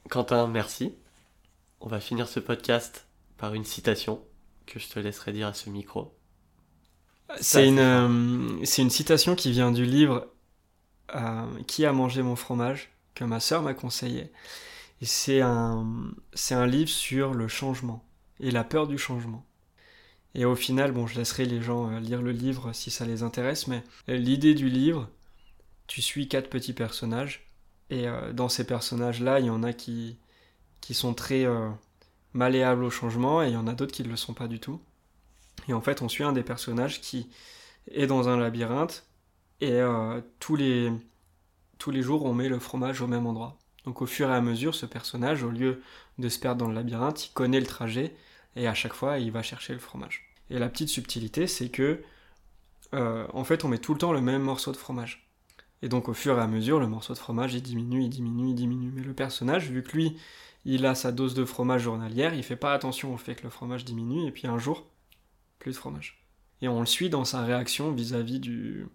Quentin, 0.09 0.47
merci. 0.47 0.93
On 1.79 1.87
va 1.87 1.99
finir 1.99 2.27
ce 2.27 2.39
podcast 2.39 3.07
par 3.37 3.53
une 3.53 3.63
citation 3.63 4.23
que 4.65 4.79
je 4.79 4.87
te 4.89 4.99
laisserai 4.99 5.31
dire 5.31 5.47
à 5.47 5.53
ce 5.53 5.69
micro. 5.69 6.17
C'est 7.39 7.67
une, 7.67 8.65
c'est 8.65 8.81
une 8.81 8.89
citation 8.89 9.35
qui 9.35 9.51
vient 9.51 9.71
du 9.71 9.85
livre 9.85 10.27
euh, 11.15 11.45
qui 11.67 11.85
a 11.85 11.93
mangé 11.93 12.21
mon 12.21 12.35
fromage 12.35 12.89
que 13.15 13.23
ma 13.23 13.39
sœur 13.39 13.61
m'a 13.61 13.73
conseillé. 13.73 14.31
Et 15.01 15.05
c'est 15.05 15.41
un, 15.41 15.85
livre 16.65 16.89
sur 16.89 17.33
le 17.33 17.47
changement 17.47 18.03
et 18.39 18.51
la 18.51 18.63
peur 18.63 18.87
du 18.87 18.97
changement. 18.97 19.45
Et 20.35 20.43
au 20.43 20.55
final, 20.55 20.91
bon, 20.91 21.07
je 21.07 21.17
laisserai 21.17 21.45
les 21.45 21.61
gens 21.61 21.89
euh, 21.89 21.99
lire 21.99 22.21
le 22.21 22.31
livre 22.31 22.73
si 22.73 22.91
ça 22.91 23.05
les 23.05 23.23
intéresse, 23.23 23.67
mais 23.67 23.83
euh, 24.09 24.17
l'idée 24.17 24.53
du 24.53 24.69
livre, 24.69 25.09
tu 25.87 26.01
suis 26.01 26.27
quatre 26.27 26.49
petits 26.49 26.73
personnages, 26.73 27.47
et 27.89 28.05
dans 28.33 28.49
ces 28.49 28.65
personnages-là, 28.65 29.39
il 29.39 29.45
y 29.45 29.49
en 29.49 29.63
a 29.63 29.71
qui, 29.71 30.17
qui 30.81 30.93
sont 30.93 31.13
très 31.13 31.45
malléables 32.33 32.83
au 32.83 32.89
changement, 32.89 33.43
et 33.43 33.47
il 33.47 33.53
y 33.53 33.57
en 33.57 33.67
a 33.67 33.73
d'autres 33.73 33.91
qui 33.91 34.03
ne 34.03 34.09
le 34.09 34.15
sont 34.15 34.33
pas 34.33 34.47
du 34.47 34.59
tout. 34.59 34.79
Et 35.67 35.73
en 35.73 35.81
fait, 35.81 36.01
on 36.01 36.09
suit 36.09 36.23
un 36.23 36.33
des 36.33 36.43
personnages 36.43 37.01
qui 37.01 37.27
est 37.91 38.07
dans 38.07 38.29
un 38.29 38.37
labyrinthe 38.37 39.05
et 39.59 39.71
euh, 39.71 40.21
tous, 40.39 40.55
les, 40.55 40.91
tous 41.77 41.91
les 41.91 42.01
jours, 42.01 42.25
on 42.25 42.33
met 42.33 42.49
le 42.49 42.59
fromage 42.59 43.01
au 43.01 43.07
même 43.07 43.25
endroit. 43.25 43.57
Donc 43.85 44.01
au 44.01 44.05
fur 44.05 44.29
et 44.29 44.33
à 44.33 44.41
mesure, 44.41 44.75
ce 44.75 44.85
personnage, 44.85 45.43
au 45.43 45.49
lieu 45.49 45.81
de 46.17 46.29
se 46.29 46.39
perdre 46.39 46.59
dans 46.59 46.67
le 46.67 46.75
labyrinthe, 46.75 47.27
il 47.27 47.31
connaît 47.31 47.59
le 47.59 47.65
trajet 47.65 48.15
et 48.55 48.67
à 48.67 48.73
chaque 48.73 48.93
fois, 48.93 49.19
il 49.19 49.31
va 49.31 49.41
chercher 49.41 49.73
le 49.73 49.79
fromage. 49.79 50.29
Et 50.49 50.59
la 50.59 50.69
petite 50.69 50.89
subtilité, 50.89 51.47
c'est 51.47 51.69
que, 51.69 52.01
euh, 52.93 53.27
en 53.33 53.43
fait, 53.43 53.65
on 53.65 53.67
met 53.67 53.77
tout 53.77 53.93
le 53.93 53.99
temps 53.99 54.13
le 54.13 54.21
même 54.21 54.41
morceau 54.41 54.71
de 54.71 54.77
fromage. 54.77 55.29
Et 55.81 55.89
donc, 55.89 56.09
au 56.09 56.13
fur 56.13 56.37
et 56.37 56.41
à 56.41 56.47
mesure, 56.47 56.79
le 56.79 56.87
morceau 56.87 57.13
de 57.13 57.19
fromage, 57.19 57.53
il 57.53 57.61
diminue, 57.61 58.03
il 58.03 58.09
diminue, 58.09 58.49
il 58.49 58.55
diminue. 58.55 58.91
Mais 58.93 59.03
le 59.03 59.13
personnage, 59.13 59.69
vu 59.69 59.83
que 59.83 59.91
lui, 59.91 60.17
il 60.67 60.85
a 60.85 60.93
sa 60.93 61.11
dose 61.11 61.33
de 61.33 61.45
fromage 61.45 61.81
journalière, 61.81 62.33
il 62.35 62.43
fait 62.43 62.55
pas 62.55 62.73
attention 62.73 63.13
au 63.13 63.17
fait 63.17 63.35
que 63.35 63.43
le 63.43 63.49
fromage 63.49 63.85
diminue, 63.85 64.27
et 64.27 64.31
puis 64.31 64.47
un 64.47 64.59
jour, 64.59 64.85
plus 65.59 65.71
de 65.71 65.77
fromage. 65.77 66.23
Et 66.61 66.67
on 66.67 66.79
le 66.79 66.85
suit 66.85 67.09
dans 67.09 67.25
sa 67.25 67.43
réaction 67.43 67.91
vis-à-vis 67.91 68.39
du... 68.39 68.87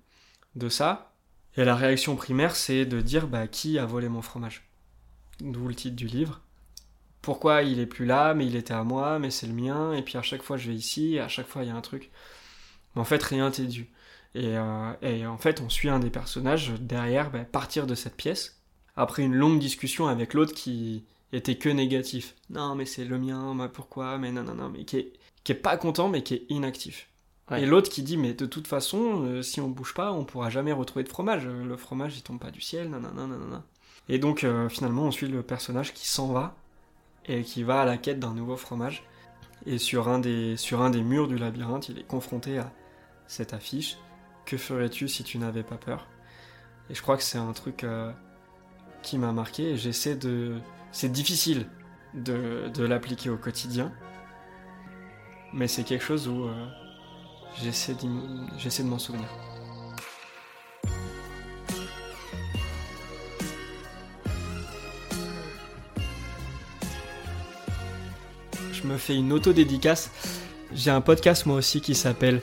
de 0.54 0.68
ça. 0.68 1.14
Et 1.56 1.64
la 1.64 1.74
réaction 1.74 2.14
primaire, 2.16 2.54
c'est 2.56 2.86
de 2.86 3.00
dire, 3.00 3.26
bah, 3.26 3.46
qui 3.48 3.78
a 3.78 3.86
volé 3.86 4.08
mon 4.08 4.22
fromage? 4.22 4.68
D'où 5.40 5.66
le 5.66 5.74
titre 5.74 5.96
du 5.96 6.06
livre 6.06 6.40
pourquoi 7.22 7.62
il 7.62 7.78
est 7.78 7.86
plus 7.86 8.04
là, 8.04 8.34
mais 8.34 8.46
il 8.46 8.56
était 8.56 8.74
à 8.74 8.82
moi, 8.82 9.20
mais 9.20 9.30
c'est 9.30 9.46
le 9.46 9.52
mien, 9.54 9.92
et 9.94 10.02
puis 10.02 10.18
à 10.18 10.22
chaque 10.22 10.42
fois 10.42 10.56
je 10.56 10.68
vais 10.68 10.74
ici, 10.74 11.14
et 11.14 11.20
à 11.20 11.28
chaque 11.28 11.46
fois 11.46 11.62
il 11.62 11.68
y 11.68 11.70
a 11.70 11.76
un 11.76 11.80
truc. 11.80 12.10
Mais 12.94 13.00
en 13.00 13.04
fait, 13.04 13.22
rien 13.22 13.50
t'est 13.50 13.66
dû. 13.66 13.90
Et, 14.34 14.56
euh, 14.58 15.26
en 15.28 15.38
fait, 15.38 15.60
on 15.60 15.68
suit 15.68 15.88
un 15.88 16.00
des 16.00 16.10
personnages 16.10 16.72
derrière 16.80 17.30
ben, 17.30 17.44
partir 17.44 17.86
de 17.86 17.94
cette 17.94 18.16
pièce, 18.16 18.60
après 18.96 19.22
une 19.22 19.34
longue 19.34 19.58
discussion 19.60 20.08
avec 20.08 20.34
l'autre 20.34 20.54
qui 20.54 21.04
était 21.32 21.56
que 21.56 21.68
négatif. 21.68 22.34
Non, 22.50 22.74
mais 22.74 22.84
c'est 22.84 23.04
le 23.04 23.18
mien, 23.18 23.54
mais 23.54 23.68
pourquoi, 23.68 24.18
mais 24.18 24.32
non, 24.32 24.42
non, 24.42 24.54
non, 24.54 24.68
mais 24.68 24.84
qui 24.84 24.98
est, 24.98 25.12
qui 25.44 25.52
est 25.52 25.56
pas 25.56 25.76
content, 25.76 26.08
mais 26.08 26.22
qui 26.22 26.34
est 26.34 26.46
inactif. 26.48 27.08
Et 27.56 27.66
l'autre 27.66 27.90
qui 27.90 28.02
dit, 28.02 28.16
mais 28.16 28.32
de 28.32 28.46
toute 28.46 28.66
façon, 28.66 29.24
euh, 29.24 29.42
si 29.42 29.60
on 29.60 29.68
bouge 29.68 29.92
pas, 29.92 30.12
on 30.12 30.24
pourra 30.24 30.48
jamais 30.48 30.72
retrouver 30.72 31.02
de 31.02 31.10
fromage. 31.10 31.46
Le 31.46 31.76
fromage, 31.76 32.16
il 32.16 32.22
tombe 32.22 32.38
pas 32.38 32.50
du 32.50 32.62
ciel, 32.62 32.88
non, 32.88 32.98
non, 32.98 33.12
non, 33.12 33.26
non, 33.26 33.36
non. 33.36 33.62
Et 34.08 34.18
donc, 34.18 34.42
euh, 34.42 34.70
finalement, 34.70 35.02
on 35.02 35.10
suit 35.10 35.28
le 35.28 35.42
personnage 35.42 35.92
qui 35.92 36.06
s'en 36.06 36.32
va, 36.32 36.56
et 37.26 37.42
qui 37.42 37.62
va 37.62 37.82
à 37.82 37.84
la 37.84 37.98
quête 37.98 38.18
d'un 38.18 38.34
nouveau 38.34 38.56
fromage. 38.56 39.04
Et 39.66 39.78
sur 39.78 40.08
un, 40.08 40.18
des, 40.18 40.56
sur 40.56 40.80
un 40.80 40.90
des 40.90 41.02
murs 41.02 41.28
du 41.28 41.36
labyrinthe, 41.36 41.88
il 41.88 41.98
est 41.98 42.06
confronté 42.06 42.58
à 42.58 42.72
cette 43.26 43.54
affiche 43.54 43.96
Que 44.44 44.56
ferais-tu 44.56 45.08
si 45.08 45.22
tu 45.22 45.38
n'avais 45.38 45.62
pas 45.62 45.76
peur? 45.76 46.06
Et 46.90 46.94
je 46.94 47.02
crois 47.02 47.16
que 47.16 47.22
c'est 47.22 47.38
un 47.38 47.52
truc 47.52 47.84
euh, 47.84 48.10
qui 49.02 49.18
m'a 49.18 49.32
marqué 49.32 49.70
et 49.70 49.76
j'essaie 49.76 50.16
de. 50.16 50.58
C'est 50.92 51.10
difficile 51.10 51.66
de, 52.14 52.70
de 52.74 52.84
l'appliquer 52.84 53.30
au 53.30 53.36
quotidien, 53.36 53.92
mais 55.52 55.66
c'est 55.66 55.84
quelque 55.84 56.04
chose 56.04 56.28
où 56.28 56.44
euh, 56.44 56.66
j'essaie 57.60 57.94
de 57.94 58.88
m'en 58.88 58.98
souvenir. 58.98 59.28
je 68.82 68.88
me 68.88 68.96
fais 68.96 69.14
une 69.14 69.32
auto-dédicace. 69.32 70.10
J'ai 70.74 70.90
un 70.90 71.00
podcast 71.00 71.46
moi 71.46 71.56
aussi 71.56 71.80
qui 71.80 71.94
s'appelle 71.94 72.42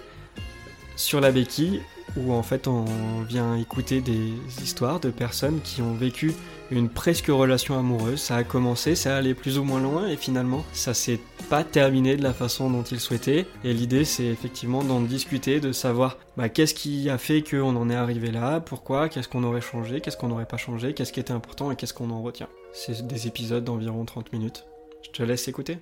Sur 0.95 1.19
la 1.19 1.31
béquille, 1.31 1.81
où 2.17 2.33
en 2.33 2.43
fait 2.43 2.67
on 2.67 2.85
vient 3.27 3.55
écouter 3.55 4.01
des 4.01 4.33
histoires 4.61 4.99
de 4.99 5.09
personnes 5.09 5.59
qui 5.61 5.81
ont 5.81 5.93
vécu 5.93 6.33
une 6.71 6.89
presque 6.89 7.27
relation 7.27 7.77
amoureuse. 7.77 8.19
Ça 8.19 8.35
a 8.35 8.43
commencé, 8.43 8.95
ça 8.95 9.15
allait 9.15 9.33
plus 9.33 9.57
ou 9.57 9.63
moins 9.63 9.81
loin, 9.81 10.07
et 10.07 10.15
finalement 10.15 10.63
ça 10.73 10.93
s'est 10.93 11.19
pas 11.49 11.63
terminé 11.63 12.15
de 12.17 12.23
la 12.23 12.33
façon 12.33 12.69
dont 12.69 12.83
ils 12.83 12.99
souhaitaient. 12.99 13.45
Et 13.63 13.73
l'idée 13.73 14.05
c'est 14.05 14.25
effectivement 14.25 14.83
d'en 14.83 15.01
discuter, 15.01 15.59
de 15.59 15.71
savoir 15.71 16.17
bah, 16.37 16.49
qu'est-ce 16.49 16.73
qui 16.73 17.09
a 17.09 17.17
fait 17.17 17.41
qu'on 17.41 17.75
en 17.75 17.89
est 17.89 17.95
arrivé 17.95 18.31
là, 18.31 18.59
pourquoi, 18.59 19.09
qu'est-ce 19.09 19.27
qu'on 19.27 19.43
aurait 19.43 19.61
changé, 19.61 20.01
qu'est-ce 20.01 20.17
qu'on 20.17 20.27
n'aurait 20.29 20.45
pas 20.45 20.57
changé, 20.57 20.93
qu'est-ce 20.93 21.13
qui 21.13 21.19
était 21.19 21.33
important 21.33 21.71
et 21.71 21.75
qu'est-ce 21.75 21.93
qu'on 21.93 22.11
en 22.11 22.21
retient. 22.21 22.47
C'est 22.73 23.05
des 23.07 23.27
épisodes 23.27 23.63
d'environ 23.63 24.05
30 24.05 24.31
minutes. 24.33 24.65
Je 25.03 25.09
te 25.11 25.23
laisse 25.23 25.47
écouter. 25.47 25.77